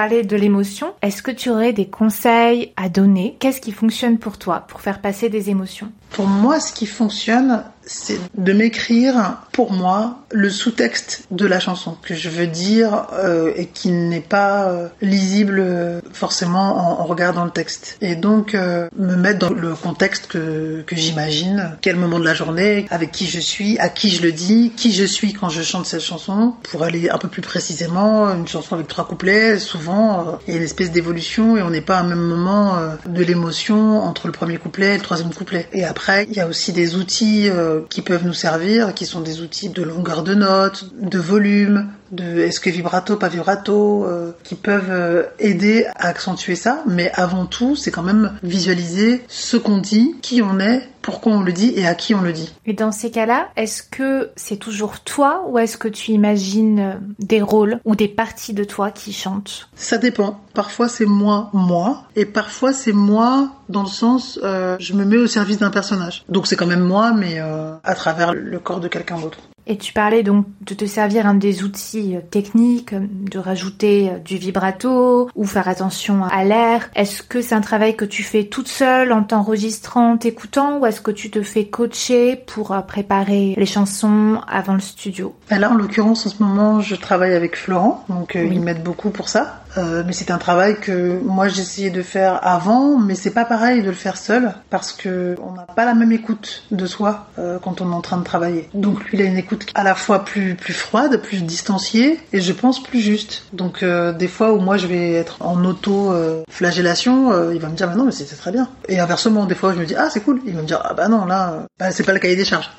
De 0.00 0.34
l'émotion. 0.34 0.94
Est-ce 1.02 1.22
que 1.22 1.30
tu 1.30 1.50
aurais 1.50 1.74
des 1.74 1.86
conseils 1.86 2.72
à 2.78 2.88
donner? 2.88 3.36
Qu'est-ce 3.38 3.60
qui 3.60 3.70
fonctionne 3.70 4.16
pour 4.16 4.38
toi 4.38 4.64
pour 4.66 4.80
faire 4.80 5.02
passer 5.02 5.28
des 5.28 5.50
émotions? 5.50 5.92
Pour 6.08 6.26
moi, 6.26 6.58
ce 6.58 6.72
qui 6.72 6.86
fonctionne, 6.86 7.62
c'est 7.82 8.18
de 8.34 8.52
m'écrire 8.54 9.42
pour 9.52 9.72
moi 9.72 10.19
le 10.32 10.50
sous-texte 10.50 11.24
de 11.30 11.46
la 11.46 11.60
chanson 11.60 11.96
que 12.02 12.14
je 12.14 12.28
veux 12.28 12.46
dire 12.46 13.06
euh, 13.12 13.52
et 13.56 13.66
qui 13.66 13.90
n'est 13.90 14.20
pas 14.20 14.70
euh, 14.70 14.88
lisible 15.02 15.58
euh, 15.60 16.00
forcément 16.12 16.76
en, 16.76 17.00
en, 17.00 17.04
regardant 17.04 17.44
le 17.44 17.50
texte. 17.50 17.98
Et 18.00 18.14
donc 18.14 18.54
euh, 18.54 18.88
me 18.96 19.16
mettre 19.16 19.40
dans 19.40 19.50
le 19.50 19.74
contexte 19.74 20.28
que, 20.28 20.82
que 20.86 20.96
j'imagine, 20.96 21.76
quel 21.80 21.96
moment 21.96 22.18
de 22.18 22.24
la 22.24 22.34
journée, 22.34 22.86
avec 22.90 23.10
qui 23.10 23.26
je 23.26 23.40
suis, 23.40 23.78
à 23.78 23.88
qui 23.88 24.10
je 24.10 24.22
le 24.22 24.32
dis, 24.32 24.72
qui 24.76 24.92
je 24.92 25.04
suis 25.04 25.32
quand 25.32 25.48
je 25.48 25.62
chante 25.62 25.86
cette 25.86 26.00
chanson. 26.02 26.54
Pour 26.70 26.84
aller 26.84 27.10
un 27.10 27.18
peu 27.18 27.28
plus 27.28 27.42
précisément, 27.42 28.28
une 28.30 28.46
chanson 28.46 28.74
avec 28.74 28.86
trois 28.86 29.06
couplets, 29.06 29.58
souvent 29.58 30.20
euh, 30.20 30.32
il 30.46 30.52
y 30.52 30.56
a 30.56 30.58
une 30.58 30.64
espèce 30.64 30.92
d'évolution 30.92 31.56
et 31.56 31.62
on 31.62 31.70
n'est 31.70 31.80
pas 31.80 31.98
à 31.98 32.00
un 32.00 32.06
même 32.06 32.20
moment 32.20 32.78
de 33.06 33.24
l'émotion 33.24 34.00
entre 34.02 34.26
le 34.26 34.32
premier 34.32 34.58
couplet 34.58 34.94
et 34.94 34.96
le 34.96 35.02
troisième 35.02 35.32
couplet. 35.32 35.68
Et 35.72 35.84
après, 35.84 36.26
il 36.30 36.36
y 36.36 36.40
a 36.40 36.46
aussi 36.46 36.72
des 36.72 36.96
outils 36.96 37.48
qui 37.88 38.02
peuvent 38.02 38.24
nous 38.24 38.34
servir, 38.34 38.94
qui 38.94 39.06
sont 39.06 39.20
des 39.20 39.40
outils 39.40 39.68
de 39.68 39.82
longueur 39.82 40.19
de 40.22 40.34
notes, 40.34 40.84
de 40.92 41.18
volume, 41.18 41.99
de 42.10 42.40
est-ce 42.40 42.60
que 42.60 42.70
vibrato, 42.70 43.16
pas 43.16 43.28
vibrato, 43.28 44.04
euh, 44.04 44.32
qui 44.44 44.54
peuvent 44.54 44.90
euh, 44.90 45.24
aider 45.38 45.86
à 45.96 46.08
accentuer 46.08 46.56
ça. 46.56 46.82
Mais 46.86 47.10
avant 47.14 47.46
tout, 47.46 47.76
c'est 47.76 47.90
quand 47.90 48.02
même 48.02 48.38
visualiser 48.42 49.22
ce 49.28 49.56
qu'on 49.56 49.78
dit, 49.78 50.16
qui 50.22 50.42
on 50.42 50.58
est, 50.58 50.88
pourquoi 51.02 51.32
on 51.32 51.42
le 51.42 51.52
dit 51.52 51.72
et 51.76 51.86
à 51.86 51.94
qui 51.94 52.14
on 52.14 52.20
le 52.20 52.32
dit. 52.32 52.54
Et 52.66 52.72
dans 52.72 52.92
ces 52.92 53.10
cas-là, 53.10 53.48
est-ce 53.56 53.82
que 53.82 54.30
c'est 54.36 54.56
toujours 54.56 55.00
toi 55.00 55.44
ou 55.48 55.58
est-ce 55.58 55.76
que 55.76 55.88
tu 55.88 56.12
imagines 56.12 57.00
des 57.18 57.40
rôles 57.40 57.80
ou 57.84 57.96
des 57.96 58.08
parties 58.08 58.52
de 58.52 58.64
toi 58.64 58.90
qui 58.90 59.12
chantent? 59.12 59.68
Ça 59.74 59.98
dépend. 59.98 60.40
Parfois 60.54 60.88
c'est 60.88 61.06
moi, 61.06 61.50
moi, 61.52 62.04
et 62.16 62.24
parfois 62.24 62.72
c'est 62.72 62.92
moi 62.92 63.50
dans 63.68 63.82
le 63.82 63.88
sens 63.88 64.38
euh, 64.42 64.76
je 64.80 64.94
me 64.94 65.04
mets 65.04 65.16
au 65.16 65.26
service 65.26 65.58
d'un 65.58 65.70
personnage. 65.70 66.24
Donc 66.28 66.46
c'est 66.46 66.56
quand 66.56 66.66
même 66.66 66.84
moi, 66.84 67.12
mais 67.12 67.40
euh, 67.40 67.74
à 67.84 67.94
travers 67.94 68.34
le 68.34 68.58
corps 68.58 68.80
de 68.80 68.88
quelqu'un 68.88 69.18
d'autre. 69.18 69.38
Et 69.66 69.76
tu 69.76 69.92
parlais 69.92 70.22
donc 70.22 70.46
de 70.62 70.74
te 70.74 70.84
servir 70.84 71.26
un 71.26 71.34
des 71.34 71.62
outils 71.62 71.99
euh, 72.16 72.20
techniques, 72.30 72.94
de 72.94 73.38
rajouter 73.38 74.10
du 74.24 74.36
vibrato 74.36 75.30
ou 75.34 75.44
faire 75.44 75.68
attention 75.68 76.24
à 76.24 76.44
l'air. 76.44 76.90
Est-ce 76.94 77.22
que 77.22 77.42
c'est 77.42 77.54
un 77.54 77.60
travail 77.60 77.96
que 77.96 78.04
tu 78.04 78.22
fais 78.22 78.44
toute 78.44 78.68
seule 78.68 79.12
en 79.12 79.22
t'enregistrant, 79.22 80.16
t'écoutant 80.16 80.78
ou 80.78 80.86
est-ce 80.86 81.00
que 81.00 81.10
tu 81.10 81.30
te 81.30 81.42
fais 81.42 81.66
coacher 81.66 82.36
pour 82.36 82.76
préparer 82.86 83.54
les 83.56 83.66
chansons 83.66 84.40
avant 84.48 84.74
le 84.74 84.80
studio? 84.80 85.34
Là, 85.50 85.70
en 85.70 85.74
l'occurrence, 85.74 86.26
en 86.26 86.30
ce 86.30 86.42
moment, 86.42 86.80
je 86.80 86.94
travaille 86.94 87.34
avec 87.34 87.56
Florent, 87.56 88.04
donc 88.08 88.32
oui. 88.34 88.48
il 88.52 88.60
m'aide 88.60 88.82
beaucoup 88.82 89.10
pour 89.10 89.28
ça. 89.28 89.59
Euh, 89.78 90.02
mais 90.06 90.12
c'est 90.12 90.30
un 90.30 90.38
travail 90.38 90.80
que 90.80 91.20
moi 91.20 91.48
j'essayais 91.48 91.90
de 91.90 92.02
faire 92.02 92.44
avant, 92.46 92.98
mais 92.98 93.14
c'est 93.14 93.30
pas 93.30 93.44
pareil 93.44 93.82
de 93.82 93.88
le 93.88 93.94
faire 93.94 94.16
seul 94.16 94.54
parce 94.68 94.92
que 94.92 95.36
on 95.42 95.52
n'a 95.52 95.62
pas 95.62 95.84
la 95.84 95.94
même 95.94 96.12
écoute 96.12 96.64
de 96.70 96.86
soi 96.86 97.28
euh, 97.38 97.58
quand 97.62 97.80
on 97.80 97.92
est 97.92 97.94
en 97.94 98.00
train 98.00 98.18
de 98.18 98.24
travailler. 98.24 98.68
Donc 98.74 99.04
lui 99.04 99.18
il 99.18 99.22
a 99.22 99.24
une 99.26 99.36
écoute 99.36 99.66
à 99.74 99.84
la 99.84 99.94
fois 99.94 100.24
plus 100.24 100.54
plus 100.54 100.74
froide, 100.74 101.20
plus 101.22 101.42
distanciée 101.42 102.20
et 102.32 102.40
je 102.40 102.52
pense 102.52 102.82
plus 102.82 103.00
juste. 103.00 103.44
Donc 103.52 103.82
euh, 103.82 104.12
des 104.12 104.28
fois 104.28 104.52
où 104.52 104.60
moi 104.60 104.76
je 104.76 104.86
vais 104.86 105.12
être 105.12 105.36
en 105.40 105.64
auto 105.64 106.12
flagellation, 106.50 107.50
il 107.52 107.60
va 107.60 107.68
me 107.68 107.76
dire 107.76 107.88
mais 107.88 107.96
non 107.96 108.04
mais 108.04 108.12
c'est 108.12 108.24
très 108.24 108.52
bien. 108.52 108.68
Et 108.88 108.98
inversement 108.98 109.46
des 109.46 109.54
fois 109.54 109.72
je 109.72 109.78
me 109.78 109.86
dis 109.86 109.94
ah 109.94 110.08
c'est 110.10 110.20
cool, 110.20 110.40
il 110.46 110.54
va 110.54 110.62
me 110.62 110.66
dire 110.66 110.80
ah 110.84 110.94
bah 110.94 111.08
non 111.08 111.24
là 111.24 111.66
bah, 111.78 111.90
c'est 111.90 112.04
pas 112.04 112.12
le 112.12 112.18
cahier 112.18 112.36
des 112.36 112.44
charges. 112.44 112.70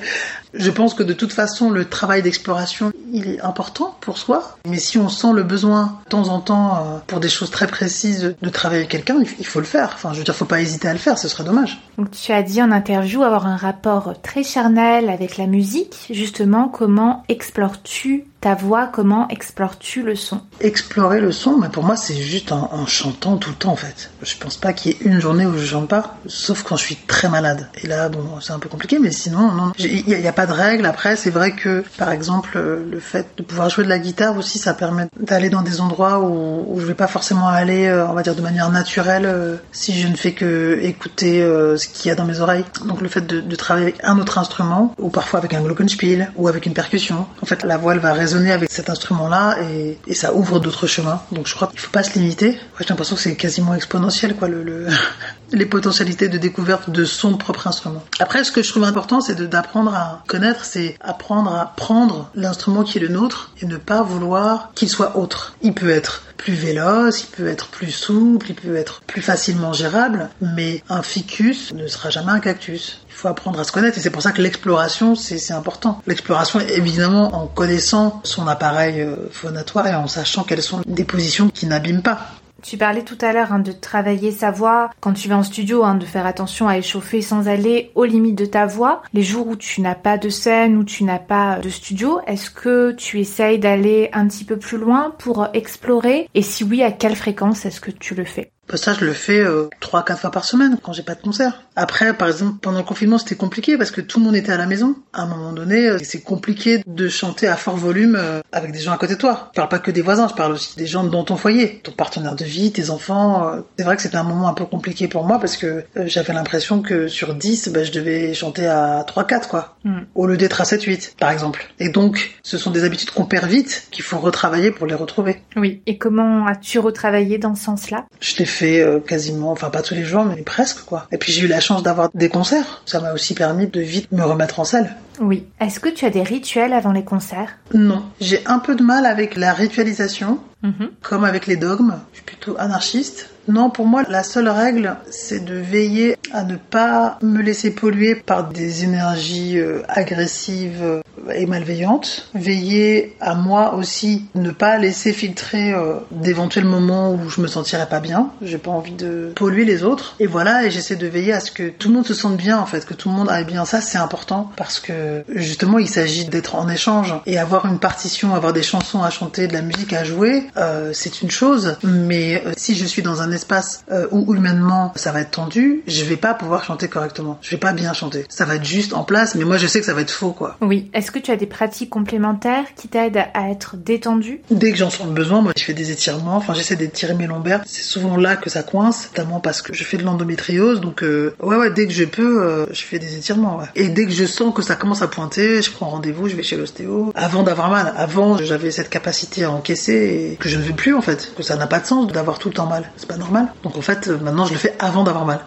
je 0.54 0.70
pense 0.70 0.94
que 0.94 1.02
de 1.02 1.12
toute 1.12 1.32
façon 1.32 1.70
le 1.70 1.86
travail 1.86 2.22
d'exploration 2.22 2.92
il 3.12 3.28
est 3.28 3.40
important 3.40 3.96
pour 4.00 4.18
soi, 4.18 4.56
mais 4.68 4.78
si 4.78 4.98
on 4.98 5.08
sent 5.08 5.32
le 5.32 5.42
besoin 5.42 5.98
de 6.04 6.10
temps 6.10 6.28
en 6.28 6.33
temps 6.40 6.76
euh, 6.76 6.98
pour 7.06 7.20
des 7.20 7.28
choses 7.28 7.50
très 7.50 7.66
précises 7.66 8.34
de 8.40 8.48
travailler 8.48 8.80
avec 8.82 8.90
quelqu'un, 8.90 9.16
il 9.38 9.46
faut 9.46 9.60
le 9.60 9.66
faire. 9.66 9.90
Enfin, 9.94 10.12
je 10.12 10.18
veux 10.18 10.24
dire, 10.24 10.34
faut 10.34 10.44
pas 10.44 10.60
hésiter 10.60 10.88
à 10.88 10.92
le 10.92 10.98
faire, 10.98 11.18
ce 11.18 11.28
serait 11.28 11.44
dommage. 11.44 11.80
Donc 11.98 12.10
tu 12.10 12.32
as 12.32 12.42
dit 12.42 12.62
en 12.62 12.70
interview 12.70 13.22
avoir 13.22 13.46
un 13.46 13.56
rapport 13.56 14.14
très 14.22 14.42
charnel 14.42 15.08
avec 15.08 15.36
la 15.36 15.46
musique. 15.46 16.06
Justement, 16.10 16.68
comment 16.68 17.24
explores-tu 17.28 18.24
ta 18.40 18.54
voix, 18.54 18.86
comment 18.86 19.26
explores-tu 19.28 20.02
le 20.02 20.16
son? 20.16 20.42
Explorer 20.60 21.20
le 21.20 21.32
son, 21.32 21.56
mais 21.56 21.70
pour 21.70 21.82
moi 21.82 21.96
c'est 21.96 22.16
juste 22.16 22.52
en, 22.52 22.68
en, 22.74 22.84
chantant 22.86 23.38
tout 23.38 23.48
le 23.48 23.56
temps 23.56 23.72
en 23.72 23.76
fait. 23.76 24.10
Je 24.22 24.36
pense 24.36 24.58
pas 24.58 24.74
qu'il 24.74 24.92
y 24.92 24.94
ait 24.94 24.98
une 25.06 25.18
journée 25.18 25.46
où 25.46 25.56
je 25.56 25.64
chante 25.64 25.88
pas, 25.88 26.16
sauf 26.26 26.62
quand 26.62 26.76
je 26.76 26.84
suis 26.84 26.96
très 26.96 27.30
malade. 27.30 27.70
Et 27.82 27.86
là, 27.86 28.10
bon, 28.10 28.40
c'est 28.40 28.52
un 28.52 28.58
peu 28.58 28.68
compliqué, 28.68 28.98
mais 28.98 29.10
sinon, 29.10 29.50
non, 29.52 29.72
il 29.78 30.04
n'y 30.04 30.26
a, 30.26 30.28
a, 30.28 30.32
pas 30.32 30.46
de 30.46 30.52
règle. 30.52 30.84
Après, 30.84 31.16
c'est 31.16 31.30
vrai 31.30 31.52
que, 31.52 31.84
par 31.96 32.10
exemple, 32.10 32.58
le 32.58 33.00
fait 33.00 33.26
de 33.36 33.42
pouvoir 33.42 33.70
jouer 33.70 33.84
de 33.84 33.88
la 33.88 33.98
guitare 33.98 34.36
aussi, 34.36 34.58
ça 34.58 34.74
permet 34.74 35.06
d'aller 35.18 35.48
dans 35.48 35.62
des 35.62 35.80
endroits 35.80 36.20
où, 36.20 36.23
où 36.28 36.78
je 36.80 36.86
vais 36.86 36.94
pas 36.94 37.06
forcément 37.06 37.48
aller, 37.48 37.86
euh, 37.86 38.06
on 38.06 38.12
va 38.12 38.22
dire, 38.22 38.34
de 38.34 38.42
manière 38.42 38.70
naturelle, 38.70 39.26
euh, 39.26 39.56
si 39.72 39.98
je 40.00 40.08
ne 40.08 40.16
fais 40.16 40.32
que 40.32 40.78
écouter 40.82 41.42
euh, 41.42 41.76
ce 41.76 41.88
qu'il 41.88 42.08
y 42.08 42.10
a 42.10 42.14
dans 42.14 42.24
mes 42.24 42.40
oreilles. 42.40 42.64
Donc 42.86 43.00
le 43.00 43.08
fait 43.08 43.26
de, 43.26 43.56
travailler 43.56 43.86
avec 43.86 44.00
un 44.04 44.18
autre 44.18 44.38
instrument, 44.38 44.94
ou 44.98 45.10
parfois 45.10 45.38
avec 45.38 45.54
un 45.54 45.62
glockenspiel, 45.62 46.32
ou 46.36 46.48
avec 46.48 46.66
une 46.66 46.74
percussion, 46.74 47.26
en 47.40 47.46
fait, 47.46 47.62
la 47.62 47.76
voix, 47.76 47.94
elle 47.94 48.00
va 48.00 48.12
résonner 48.12 48.52
avec 48.52 48.70
cet 48.70 48.90
instrument-là 48.90 49.56
et, 49.62 49.98
ça 50.14 50.32
ouvre 50.32 50.60
d'autres 50.60 50.86
chemins. 50.86 51.20
Donc 51.32 51.48
je 51.48 51.54
crois 51.54 51.66
qu'il 51.66 51.80
faut 51.80 51.90
pas 51.90 52.04
se 52.04 52.16
limiter. 52.16 52.56
J'ai 52.78 52.86
l'impression 52.88 53.16
que 53.16 53.22
c'est 53.22 53.34
quasiment 53.34 53.74
exponentiel, 53.74 54.36
quoi, 54.36 54.46
le, 54.46 54.62
le 54.62 54.86
les 55.52 55.66
potentialités 55.66 56.28
de 56.28 56.38
découverte 56.38 56.90
de 56.90 57.04
son 57.04 57.36
propre 57.36 57.66
instrument. 57.66 58.02
Après, 58.18 58.44
ce 58.44 58.52
que 58.52 58.62
je 58.62 58.70
trouve 58.70 58.84
important, 58.84 59.20
c'est 59.20 59.40
d'apprendre 59.40 59.94
à 59.94 60.22
connaître, 60.26 60.64
c'est 60.64 60.96
apprendre 61.00 61.54
à 61.54 61.72
prendre 61.76 62.30
l'instrument 62.34 62.82
qui 62.82 62.98
est 62.98 63.00
le 63.00 63.08
nôtre 63.08 63.52
et 63.62 63.66
ne 63.66 63.76
pas 63.76 64.02
vouloir 64.02 64.70
qu'il 64.74 64.88
soit 64.88 65.16
autre. 65.16 65.56
Il 65.62 65.74
peut 65.74 65.90
être 65.90 66.13
plus 66.36 66.54
véloce, 66.54 67.22
il 67.22 67.26
peut 67.28 67.48
être 67.48 67.68
plus 67.68 67.90
souple, 67.90 68.46
il 68.50 68.54
peut 68.54 68.76
être 68.76 69.00
plus 69.02 69.22
facilement 69.22 69.72
gérable, 69.72 70.28
mais 70.40 70.82
un 70.88 71.02
ficus 71.02 71.72
ne 71.72 71.86
sera 71.86 72.10
jamais 72.10 72.32
un 72.32 72.40
cactus. 72.40 73.00
Il 73.08 73.14
faut 73.14 73.28
apprendre 73.28 73.58
à 73.60 73.64
se 73.64 73.72
connaître 73.72 73.96
et 73.98 74.00
c'est 74.00 74.10
pour 74.10 74.22
ça 74.22 74.32
que 74.32 74.42
l'exploration, 74.42 75.14
c'est 75.14 75.52
important. 75.52 76.02
L'exploration, 76.06 76.60
évidemment, 76.60 77.34
en 77.34 77.46
connaissant 77.46 78.20
son 78.24 78.46
appareil 78.46 79.06
phonatoire 79.30 79.86
et 79.86 79.94
en 79.94 80.06
sachant 80.06 80.44
quelles 80.44 80.62
sont 80.62 80.82
des 80.86 81.04
positions 81.04 81.48
qui 81.48 81.66
n'abîment 81.66 82.02
pas. 82.02 82.28
Tu 82.64 82.78
parlais 82.78 83.02
tout 83.02 83.18
à 83.20 83.34
l'heure 83.34 83.52
hein, 83.52 83.58
de 83.58 83.72
travailler 83.72 84.30
sa 84.30 84.50
voix 84.50 84.90
quand 85.00 85.12
tu 85.12 85.28
vas 85.28 85.36
en 85.36 85.42
studio, 85.42 85.84
hein, 85.84 85.96
de 85.96 86.06
faire 86.06 86.24
attention 86.24 86.66
à 86.66 86.78
échauffer 86.78 87.20
sans 87.20 87.46
aller 87.46 87.92
aux 87.94 88.06
limites 88.06 88.38
de 88.38 88.46
ta 88.46 88.64
voix. 88.64 89.02
Les 89.12 89.22
jours 89.22 89.48
où 89.48 89.54
tu 89.54 89.82
n'as 89.82 89.94
pas 89.94 90.16
de 90.16 90.30
scène, 90.30 90.78
où 90.78 90.82
tu 90.82 91.04
n'as 91.04 91.18
pas 91.18 91.58
de 91.58 91.68
studio, 91.68 92.20
est-ce 92.26 92.48
que 92.48 92.92
tu 92.92 93.20
essayes 93.20 93.58
d'aller 93.58 94.08
un 94.14 94.26
petit 94.26 94.44
peu 94.44 94.56
plus 94.56 94.78
loin 94.78 95.14
pour 95.18 95.46
explorer? 95.52 96.26
Et 96.32 96.40
si 96.40 96.64
oui, 96.64 96.82
à 96.82 96.90
quelle 96.90 97.16
fréquence 97.16 97.66
est-ce 97.66 97.82
que 97.82 97.90
tu 97.90 98.14
le 98.14 98.24
fais? 98.24 98.50
Bah 98.66 98.78
ça, 98.78 98.94
je 98.94 99.04
le 99.04 99.12
fais 99.12 99.40
euh, 99.40 99.68
trois, 99.80 100.02
quatre 100.02 100.22
fois 100.22 100.30
par 100.30 100.44
semaine 100.46 100.78
quand 100.82 100.94
j'ai 100.94 101.02
pas 101.02 101.14
de 101.14 101.20
concert. 101.20 101.63
Après, 101.76 102.14
par 102.16 102.28
exemple, 102.28 102.58
pendant 102.60 102.78
le 102.78 102.84
confinement, 102.84 103.18
c'était 103.18 103.34
compliqué 103.34 103.76
parce 103.76 103.90
que 103.90 104.00
tout 104.00 104.20
le 104.20 104.24
monde 104.24 104.36
était 104.36 104.52
à 104.52 104.56
la 104.56 104.66
maison. 104.66 104.96
À 105.12 105.22
un 105.22 105.26
moment 105.26 105.52
donné, 105.52 105.88
euh, 105.88 105.98
c'est 106.02 106.20
compliqué 106.20 106.82
de 106.86 107.08
chanter 107.08 107.48
à 107.48 107.56
fort 107.56 107.76
volume 107.76 108.16
euh, 108.16 108.40
avec 108.52 108.72
des 108.72 108.78
gens 108.78 108.92
à 108.92 108.98
côté 108.98 109.14
de 109.14 109.18
toi. 109.18 109.50
Je 109.52 109.56
parle 109.56 109.68
pas 109.68 109.78
que 109.80 109.90
des 109.90 110.02
voisins, 110.02 110.28
je 110.28 110.34
parle 110.34 110.52
aussi 110.52 110.76
des 110.76 110.86
gens 110.86 111.04
dans 111.04 111.24
ton 111.24 111.36
foyer, 111.36 111.80
ton 111.82 111.92
partenaire 111.92 112.36
de 112.36 112.44
vie, 112.44 112.70
tes 112.72 112.90
enfants. 112.90 113.48
Euh. 113.48 113.60
C'est 113.76 113.84
vrai 113.84 113.96
que 113.96 114.02
c'était 114.02 114.16
un 114.16 114.24
moment 114.24 114.48
un 114.48 114.54
peu 114.54 114.64
compliqué 114.66 115.08
pour 115.08 115.24
moi 115.24 115.40
parce 115.40 115.56
que 115.56 115.84
j'avais 116.06 116.32
l'impression 116.32 116.80
que 116.80 117.08
sur 117.08 117.34
10, 117.34 117.68
bah, 117.68 117.82
je 117.82 117.92
devais 117.92 118.34
chanter 118.34 118.66
à 118.66 119.04
3, 119.06 119.24
4, 119.24 119.48
quoi. 119.48 119.76
Mm. 119.84 120.00
Au 120.14 120.26
lieu 120.26 120.36
d'être 120.36 120.60
à 120.60 120.64
7, 120.64 120.82
8, 120.82 121.16
par 121.18 121.30
exemple. 121.30 121.72
Et 121.80 121.88
donc, 121.88 122.38
ce 122.42 122.56
sont 122.56 122.70
des 122.70 122.84
habitudes 122.84 123.10
qu'on 123.10 123.24
perd 123.24 123.48
vite, 123.48 123.88
qu'il 123.90 124.04
faut 124.04 124.18
retravailler 124.18 124.70
pour 124.70 124.86
les 124.86 124.94
retrouver. 124.94 125.42
Oui. 125.56 125.82
Et 125.86 125.98
comment 125.98 126.46
as-tu 126.46 126.78
retravaillé 126.78 127.38
dans 127.38 127.54
ce 127.54 127.64
sens-là? 127.64 128.06
Je 128.20 128.36
l'ai 128.36 128.44
fait 128.44 128.80
euh, 128.80 129.00
quasiment, 129.00 129.50
enfin 129.50 129.70
pas 129.70 129.82
tous 129.82 129.94
les 129.94 130.04
jours, 130.04 130.24
mais 130.24 130.42
presque 130.42 130.84
quoi. 130.84 131.06
Et 131.10 131.18
puis 131.18 131.32
j'ai 131.32 131.42
eu 131.42 131.46
la 131.48 131.60
chance 131.64 131.82
d'avoir 131.82 132.10
des 132.14 132.28
concerts. 132.28 132.82
Ça 132.86 133.00
m'a 133.00 133.12
aussi 133.12 133.34
permis 133.34 133.66
de 133.66 133.80
vite 133.80 134.12
me 134.12 134.22
remettre 134.22 134.60
en 134.60 134.64
selle. 134.64 134.94
Oui. 135.20 135.46
Est-ce 135.60 135.80
que 135.80 135.88
tu 135.88 136.04
as 136.04 136.10
des 136.10 136.22
rituels 136.22 136.72
avant 136.72 136.92
les 136.92 137.04
concerts? 137.04 137.56
Non. 137.72 138.02
J'ai 138.20 138.42
un 138.46 138.58
peu 138.58 138.74
de 138.74 138.82
mal 138.82 139.06
avec 139.06 139.36
la 139.36 139.52
ritualisation, 139.52 140.38
-hmm. 140.62 140.90
comme 141.02 141.24
avec 141.24 141.46
les 141.46 141.56
dogmes. 141.56 141.94
Je 142.12 142.16
suis 142.16 142.24
plutôt 142.24 142.56
anarchiste. 142.58 143.30
Non, 143.48 143.70
pour 143.70 143.86
moi, 143.86 144.02
la 144.08 144.22
seule 144.22 144.48
règle, 144.48 144.96
c'est 145.10 145.44
de 145.44 145.54
veiller 145.54 146.16
à 146.32 146.44
ne 146.44 146.56
pas 146.56 147.18
me 147.22 147.42
laisser 147.42 147.70
polluer 147.70 148.14
par 148.14 148.48
des 148.48 148.84
énergies 148.84 149.58
euh, 149.58 149.82
agressives 149.88 150.82
euh, 150.82 151.00
et 151.34 151.46
malveillantes. 151.46 152.28
Veiller 152.34 153.16
à 153.20 153.34
moi 153.34 153.74
aussi 153.74 154.24
ne 154.34 154.50
pas 154.50 154.78
laisser 154.78 155.12
filtrer 155.12 155.72
euh, 155.72 155.96
d'éventuels 156.10 156.64
moments 156.64 157.12
où 157.12 157.28
je 157.28 157.40
me 157.40 157.46
sentirais 157.46 157.88
pas 157.88 158.00
bien. 158.00 158.30
J'ai 158.42 158.58
pas 158.58 158.70
envie 158.70 158.92
de 158.92 159.32
polluer 159.36 159.64
les 159.64 159.84
autres. 159.84 160.16
Et 160.20 160.26
voilà, 160.26 160.64
et 160.64 160.70
j'essaie 160.70 160.96
de 160.96 161.06
veiller 161.06 161.32
à 161.32 161.40
ce 161.40 161.50
que 161.50 161.68
tout 161.68 161.88
le 161.88 161.94
monde 161.94 162.06
se 162.06 162.14
sente 162.14 162.36
bien, 162.36 162.58
en 162.58 162.66
fait, 162.66 162.84
que 162.84 162.94
tout 162.94 163.08
le 163.08 163.14
monde 163.14 163.30
aille 163.30 163.44
bien. 163.44 163.64
Ça, 163.64 163.80
c'est 163.80 163.98
important 163.98 164.50
parce 164.56 164.80
que 164.80 165.24
justement, 165.28 165.78
il 165.78 165.88
s'agit 165.88 166.24
d'être 166.24 166.54
en 166.54 166.68
échange 166.68 167.14
et 167.26 167.38
avoir 167.38 167.66
une 167.66 167.78
partition, 167.78 168.34
avoir 168.34 168.52
des 168.52 168.62
chansons 168.62 169.02
à 169.02 169.10
chanter, 169.10 169.48
de 169.48 169.52
la 169.52 169.62
musique 169.62 169.92
à 169.92 170.04
jouer, 170.04 170.46
euh, 170.56 170.90
c'est 170.92 171.22
une 171.22 171.30
chose. 171.30 171.76
Mais 171.82 172.42
si 172.56 172.74
je 172.74 172.84
suis 172.84 173.02
dans 173.02 173.22
un 173.22 173.30
espace 173.34 173.84
euh, 173.90 174.06
où 174.10 174.34
humainement 174.34 174.92
ça 174.96 175.12
va 175.12 175.20
être 175.20 175.32
tendu, 175.32 175.82
je 175.86 176.04
vais 176.04 176.16
pas 176.16 176.34
pouvoir 176.34 176.64
chanter 176.64 176.88
correctement. 176.88 177.38
Je 177.42 177.50
vais 177.50 177.56
pas 177.56 177.72
bien 177.72 177.92
chanter. 177.92 178.24
Ça 178.28 178.44
va 178.44 178.56
être 178.56 178.64
juste 178.64 178.92
en 178.92 179.04
place, 179.04 179.34
mais 179.34 179.44
moi 179.44 179.56
je 179.56 179.66
sais 179.66 179.80
que 179.80 179.86
ça 179.86 179.94
va 179.94 180.00
être 180.00 180.10
faux, 180.10 180.32
quoi. 180.32 180.56
Oui. 180.60 180.90
Est-ce 180.92 181.10
que 181.10 181.18
tu 181.18 181.30
as 181.30 181.36
des 181.36 181.46
pratiques 181.46 181.90
complémentaires 181.90 182.64
qui 182.76 182.88
t'aident 182.88 183.24
à 183.34 183.50
être 183.50 183.76
détendu? 183.76 184.40
Dès 184.50 184.72
que 184.72 184.78
j'en 184.78 184.90
sens 184.90 185.06
le 185.06 185.12
besoin, 185.12 185.40
moi, 185.40 185.52
je 185.56 185.64
fais 185.64 185.74
des 185.74 185.90
étirements. 185.90 186.36
Enfin, 186.36 186.54
j'essaie 186.54 186.76
d'étirer 186.76 187.14
mes 187.14 187.26
lombaires. 187.26 187.62
C'est 187.66 187.82
souvent 187.82 188.16
là 188.16 188.36
que 188.36 188.50
ça 188.50 188.62
coince, 188.62 189.08
notamment 189.10 189.40
parce 189.40 189.62
que 189.62 189.74
je 189.74 189.84
fais 189.84 189.96
de 189.96 190.04
l'endométriose. 190.04 190.80
Donc, 190.80 191.02
euh, 191.02 191.34
ouais, 191.42 191.56
ouais, 191.56 191.70
dès 191.70 191.86
que 191.86 191.92
je 191.92 192.04
peux, 192.04 192.42
euh, 192.42 192.66
je 192.72 192.82
fais 192.82 192.98
des 192.98 193.16
étirements. 193.16 193.58
Ouais. 193.58 193.66
Et 193.74 193.88
dès 193.88 194.06
que 194.06 194.12
je 194.12 194.24
sens 194.24 194.54
que 194.54 194.62
ça 194.62 194.76
commence 194.76 195.02
à 195.02 195.08
pointer, 195.08 195.62
je 195.62 195.70
prends 195.70 195.88
rendez-vous, 195.88 196.28
je 196.28 196.36
vais 196.36 196.42
chez 196.42 196.56
l'ostéo. 196.56 197.12
Avant 197.14 197.42
d'avoir 197.42 197.70
mal, 197.70 197.92
avant, 197.96 198.36
j'avais 198.38 198.70
cette 198.70 198.90
capacité 198.90 199.44
à 199.44 199.50
encaisser 199.50 200.32
et 200.32 200.36
que 200.36 200.48
je 200.48 200.56
ne 200.56 200.62
veux 200.62 200.74
plus 200.74 200.94
en 200.94 201.02
fait. 201.02 201.32
Que 201.36 201.42
ça 201.42 201.56
n'a 201.56 201.66
pas 201.66 201.80
de 201.80 201.86
sens 201.86 202.12
d'avoir 202.12 202.38
tout 202.38 202.48
le 202.48 202.54
temps 202.54 202.66
mal. 202.66 202.90
C'est 202.96 203.08
pas 203.08 203.16
Donc 203.62 203.76
en 203.76 203.80
fait, 203.80 204.08
maintenant, 204.08 204.46
je 204.46 204.52
le 204.52 204.58
fais 204.58 204.74
avant 204.78 205.04
d'avoir 205.04 205.24
mal. 205.24 205.40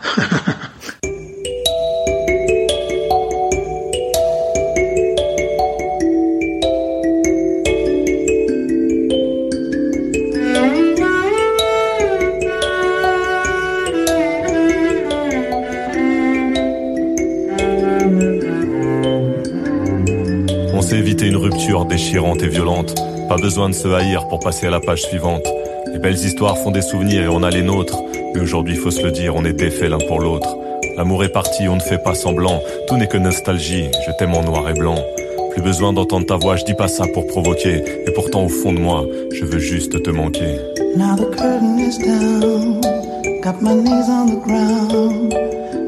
On 20.73 20.81
s'est 20.81 20.97
évité 20.97 21.27
une 21.27 21.35
rupture 21.35 21.85
déchirante 21.85 22.41
et 22.41 22.47
violente. 22.47 22.95
Pas 23.27 23.35
besoin 23.35 23.69
de 23.69 23.73
se 23.73 23.87
haïr 23.89 24.27
pour 24.29 24.39
passer 24.39 24.67
à 24.67 24.69
la 24.69 24.79
page 24.79 25.01
suivante. 25.01 25.45
Les 25.91 25.99
belles 25.99 26.15
histoires 26.15 26.57
font 26.57 26.71
des 26.71 26.81
souvenirs 26.81 27.23
et 27.23 27.27
on 27.27 27.43
a 27.43 27.49
les 27.49 27.63
nôtres. 27.63 28.01
Mais 28.33 28.41
aujourd'hui, 28.41 28.75
faut 28.75 28.91
se 28.91 29.01
le 29.01 29.11
dire, 29.11 29.35
on 29.35 29.45
est 29.45 29.53
défaits 29.53 29.89
l'un 29.89 29.99
pour 29.99 30.19
l'autre. 30.19 30.57
L'amour 30.95 31.23
est 31.23 31.31
parti, 31.31 31.67
on 31.67 31.75
ne 31.75 31.81
fait 31.81 31.97
pas 31.97 32.15
semblant. 32.15 32.61
Tout 32.87 32.97
n'est 32.97 33.07
que 33.07 33.17
nostalgie, 33.17 33.85
je 34.05 34.11
t'aime 34.17 34.33
en 34.33 34.41
noir 34.41 34.69
et 34.69 34.73
blanc. 34.73 34.97
Plus 35.51 35.61
besoin 35.61 35.93
d'entendre 35.93 36.25
ta 36.25 36.37
voix, 36.37 36.55
je 36.55 36.65
dis 36.65 36.73
pas 36.73 36.87
ça 36.87 37.05
pour 37.13 37.25
provoquer. 37.27 37.83
Et 38.05 38.11
pourtant, 38.11 38.45
au 38.45 38.49
fond 38.49 38.73
de 38.73 38.79
moi, 38.79 39.05
je 39.31 39.45
veux 39.45 39.59
juste 39.59 40.01
te 40.03 40.09
manquer. 40.09 40.59
Now 40.95 41.15
the 41.15 41.29
curtain 41.35 41.79
is 41.79 41.97
down. 41.97 42.81
Got 43.41 43.61
my 43.61 43.73
knees 43.75 44.09
on 44.09 44.27
the 44.27 44.41
ground. 44.43 45.33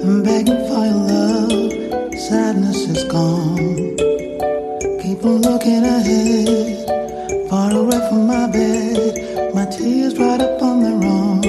I'm 0.04 0.24
begging 0.24 0.68
for 0.68 0.86
your 0.86 1.04
love. 1.08 1.74
Sadness 2.18 2.88
is 2.88 3.04
gone. 3.06 3.96
Keep 5.02 5.26
on 5.26 5.42
looking 5.42 5.84
ahead. 5.84 7.50
Far 7.50 7.72
away 7.72 8.00
from 8.10 8.28
my 8.28 8.48
bed. 8.48 9.29
My 9.60 9.66
tears 9.66 10.14
dried 10.14 10.40
up 10.40 10.62
on 10.62 11.04
own. 11.04 11.42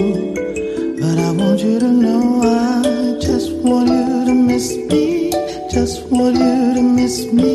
But 1.01 1.17
I 1.27 1.31
want 1.31 1.61
you 1.61 1.79
to 1.79 1.93
know 1.93 2.43
I 2.43 3.21
just 3.21 3.53
want 3.63 3.89
you 3.89 4.25
to 4.25 4.35
miss 4.35 4.77
me. 4.91 5.31
Just 5.71 6.11
want 6.11 6.35
you 6.35 6.75
to 6.75 6.83
miss 6.83 7.33
me. 7.33 7.53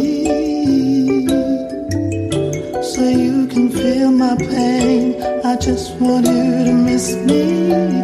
So 2.81 3.01
you 3.03 3.47
can 3.47 3.69
feel 3.69 4.11
my 4.11 4.37
pain. 4.37 5.21
I 5.43 5.57
just 5.57 5.93
want 5.99 6.25
you 6.25 6.63
to 6.67 6.73
miss 6.73 7.17
me. 7.27 7.41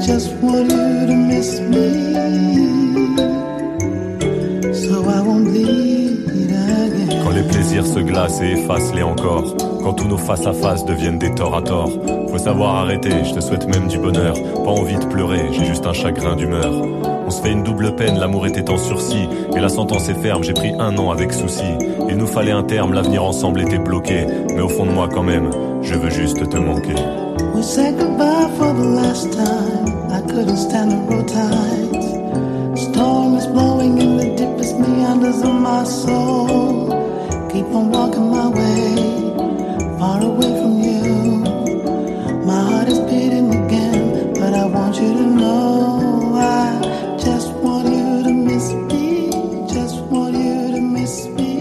Just 0.05 0.33
want 0.43 0.69
you 0.71 1.07
to 1.11 1.15
miss 1.31 1.57
me. 1.71 1.87
So 4.73 5.07
I 5.07 5.21
won't 5.21 5.45
bleed 5.45 6.29
again. 6.29 7.23
Quand 7.23 7.31
les 7.31 7.43
plaisirs 7.43 7.87
se 7.87 7.99
glacent 7.99 8.41
et 8.41 8.51
effacent 8.59 8.93
les 8.93 9.03
encore. 9.03 9.70
Quand 9.83 9.93
tous 9.93 10.07
nos 10.07 10.17
face 10.17 10.45
à 10.45 10.53
face 10.53 10.85
deviennent 10.85 11.17
des 11.17 11.33
torts 11.33 11.55
à 11.55 11.61
tort. 11.61 11.89
Faut 12.29 12.37
savoir 12.37 12.75
arrêter, 12.75 13.11
je 13.23 13.33
te 13.33 13.39
souhaite 13.39 13.67
même 13.67 13.87
du 13.87 13.97
bonheur. 13.97 14.33
Pas 14.33 14.71
envie 14.71 14.97
de 14.97 15.05
pleurer, 15.05 15.49
j'ai 15.51 15.65
juste 15.65 15.85
un 15.85 15.93
chagrin 15.93 16.35
d'humeur. 16.35 16.71
On 17.25 17.29
se 17.29 17.41
fait 17.41 17.51
une 17.51 17.63
double 17.63 17.95
peine, 17.95 18.17
l'amour 18.19 18.45
était 18.45 18.69
en 18.69 18.77
sursis. 18.77 19.27
Et 19.55 19.59
la 19.59 19.69
sentence 19.69 20.09
est 20.09 20.21
ferme, 20.21 20.43
j'ai 20.43 20.53
pris 20.53 20.73
un 20.79 20.97
an 20.97 21.11
avec 21.11 21.33
souci. 21.33 21.63
Il 22.09 22.17
nous 22.17 22.27
fallait 22.27 22.51
un 22.51 22.63
terme, 22.63 22.93
l'avenir 22.93 23.23
ensemble 23.23 23.61
était 23.61 23.79
bloqué. 23.79 24.25
Mais 24.53 24.61
au 24.61 24.69
fond 24.69 24.85
de 24.85 24.91
moi 24.91 25.07
quand 25.07 25.23
même, 25.23 25.49
je 25.81 25.95
veux 25.95 26.09
juste 26.09 26.49
te 26.49 26.57
manquer. 26.57 26.95
We 27.55 27.63
said 27.63 27.97
goodbye 27.97 28.49
for 28.57 28.73
the 28.73 28.95
last 28.95 29.31
time. 29.33 30.11
I 30.11 30.21
couldn't 30.21 30.57
stand 30.57 30.91
the 30.91 30.97
road. 31.09 31.21
Storm 32.75 33.35
is 33.37 33.47
blowing 33.47 33.97
in 34.01 34.17
the 34.17 34.35
deepest 34.35 34.79
meanders 34.79 35.41
of 35.41 35.53
my 35.53 35.83
soul. 35.83 36.89
Keep 37.51 37.65
on 37.73 37.91
walking 37.91 38.29
my 38.29 38.47
way, 38.47 39.10
far 40.01 40.21
away 40.23 40.51
from 40.59 40.73
you. 40.87 41.01
My 42.49 42.61
heart 42.69 42.87
is 42.93 43.01
beating 43.09 43.49
again, 43.63 44.33
but 44.39 44.51
I 44.63 44.65
want 44.75 44.95
you 45.01 45.11
to 45.21 45.27
know 45.39 46.33
I 46.35 47.17
just 47.25 47.49
want 47.63 47.87
you 47.97 48.09
to 48.27 48.33
miss 48.49 48.65
me. 48.89 49.29
Just 49.75 49.97
want 50.11 50.33
you 50.45 50.57
to 50.75 50.81
miss 50.95 51.15
me. 51.37 51.53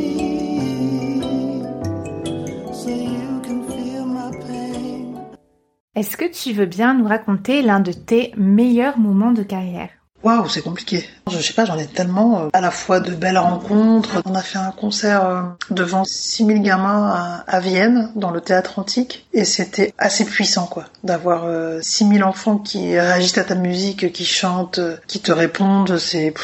So 2.81 2.89
you 3.17 3.29
can 3.47 3.59
feel 3.69 4.07
my 4.07 4.31
pain. 4.47 5.17
Est-ce 5.95 6.17
que 6.17 6.25
tu 6.25 6.55
veux 6.55 6.67
bien 6.79 6.95
nous 6.95 7.07
raconter 7.07 7.61
l'un 7.61 7.81
de 7.81 7.93
tes 7.93 8.33
meilleurs 8.39 8.99
moments 8.99 9.33
de 9.33 9.43
carrière? 9.43 10.00
Waouh, 10.23 10.49
c'est 10.49 10.61
compliqué. 10.61 11.09
Je 11.31 11.39
sais 11.41 11.55
pas, 11.55 11.65
j'en 11.65 11.79
ai 11.79 11.87
tellement, 11.87 12.41
euh, 12.43 12.49
à 12.53 12.61
la 12.61 12.71
fois 12.71 13.01
de 13.01 13.15
belles 13.15 13.39
rencontres. 13.39 14.23
On 14.27 14.35
a 14.35 14.43
fait 14.43 14.59
un 14.59 14.71
concert 14.71 15.25
euh, 15.25 15.43
devant 15.71 16.05
6000 16.05 16.61
gamins 16.61 17.43
à, 17.47 17.61
Vienne, 17.61 18.11
dans 18.17 18.31
le 18.31 18.43
théâtre 18.43 18.79
antique, 18.79 19.27
et 19.33 19.45
c'était 19.45 19.95
assez 19.97 20.27
puissant, 20.27 20.67
quoi, 20.67 20.85
d'avoir 21.05 21.45
euh, 21.45 21.79
6000 21.81 22.23
enfants 22.25 22.59
qui 22.59 22.99
réagissent 22.99 23.39
à 23.39 23.45
ta 23.45 23.55
musique, 23.55 24.13
qui 24.13 24.27
chantent, 24.27 24.79
euh, 24.79 24.97
qui 25.07 25.21
te 25.21 25.33
répondent, 25.33 25.97
c'est... 25.97 26.35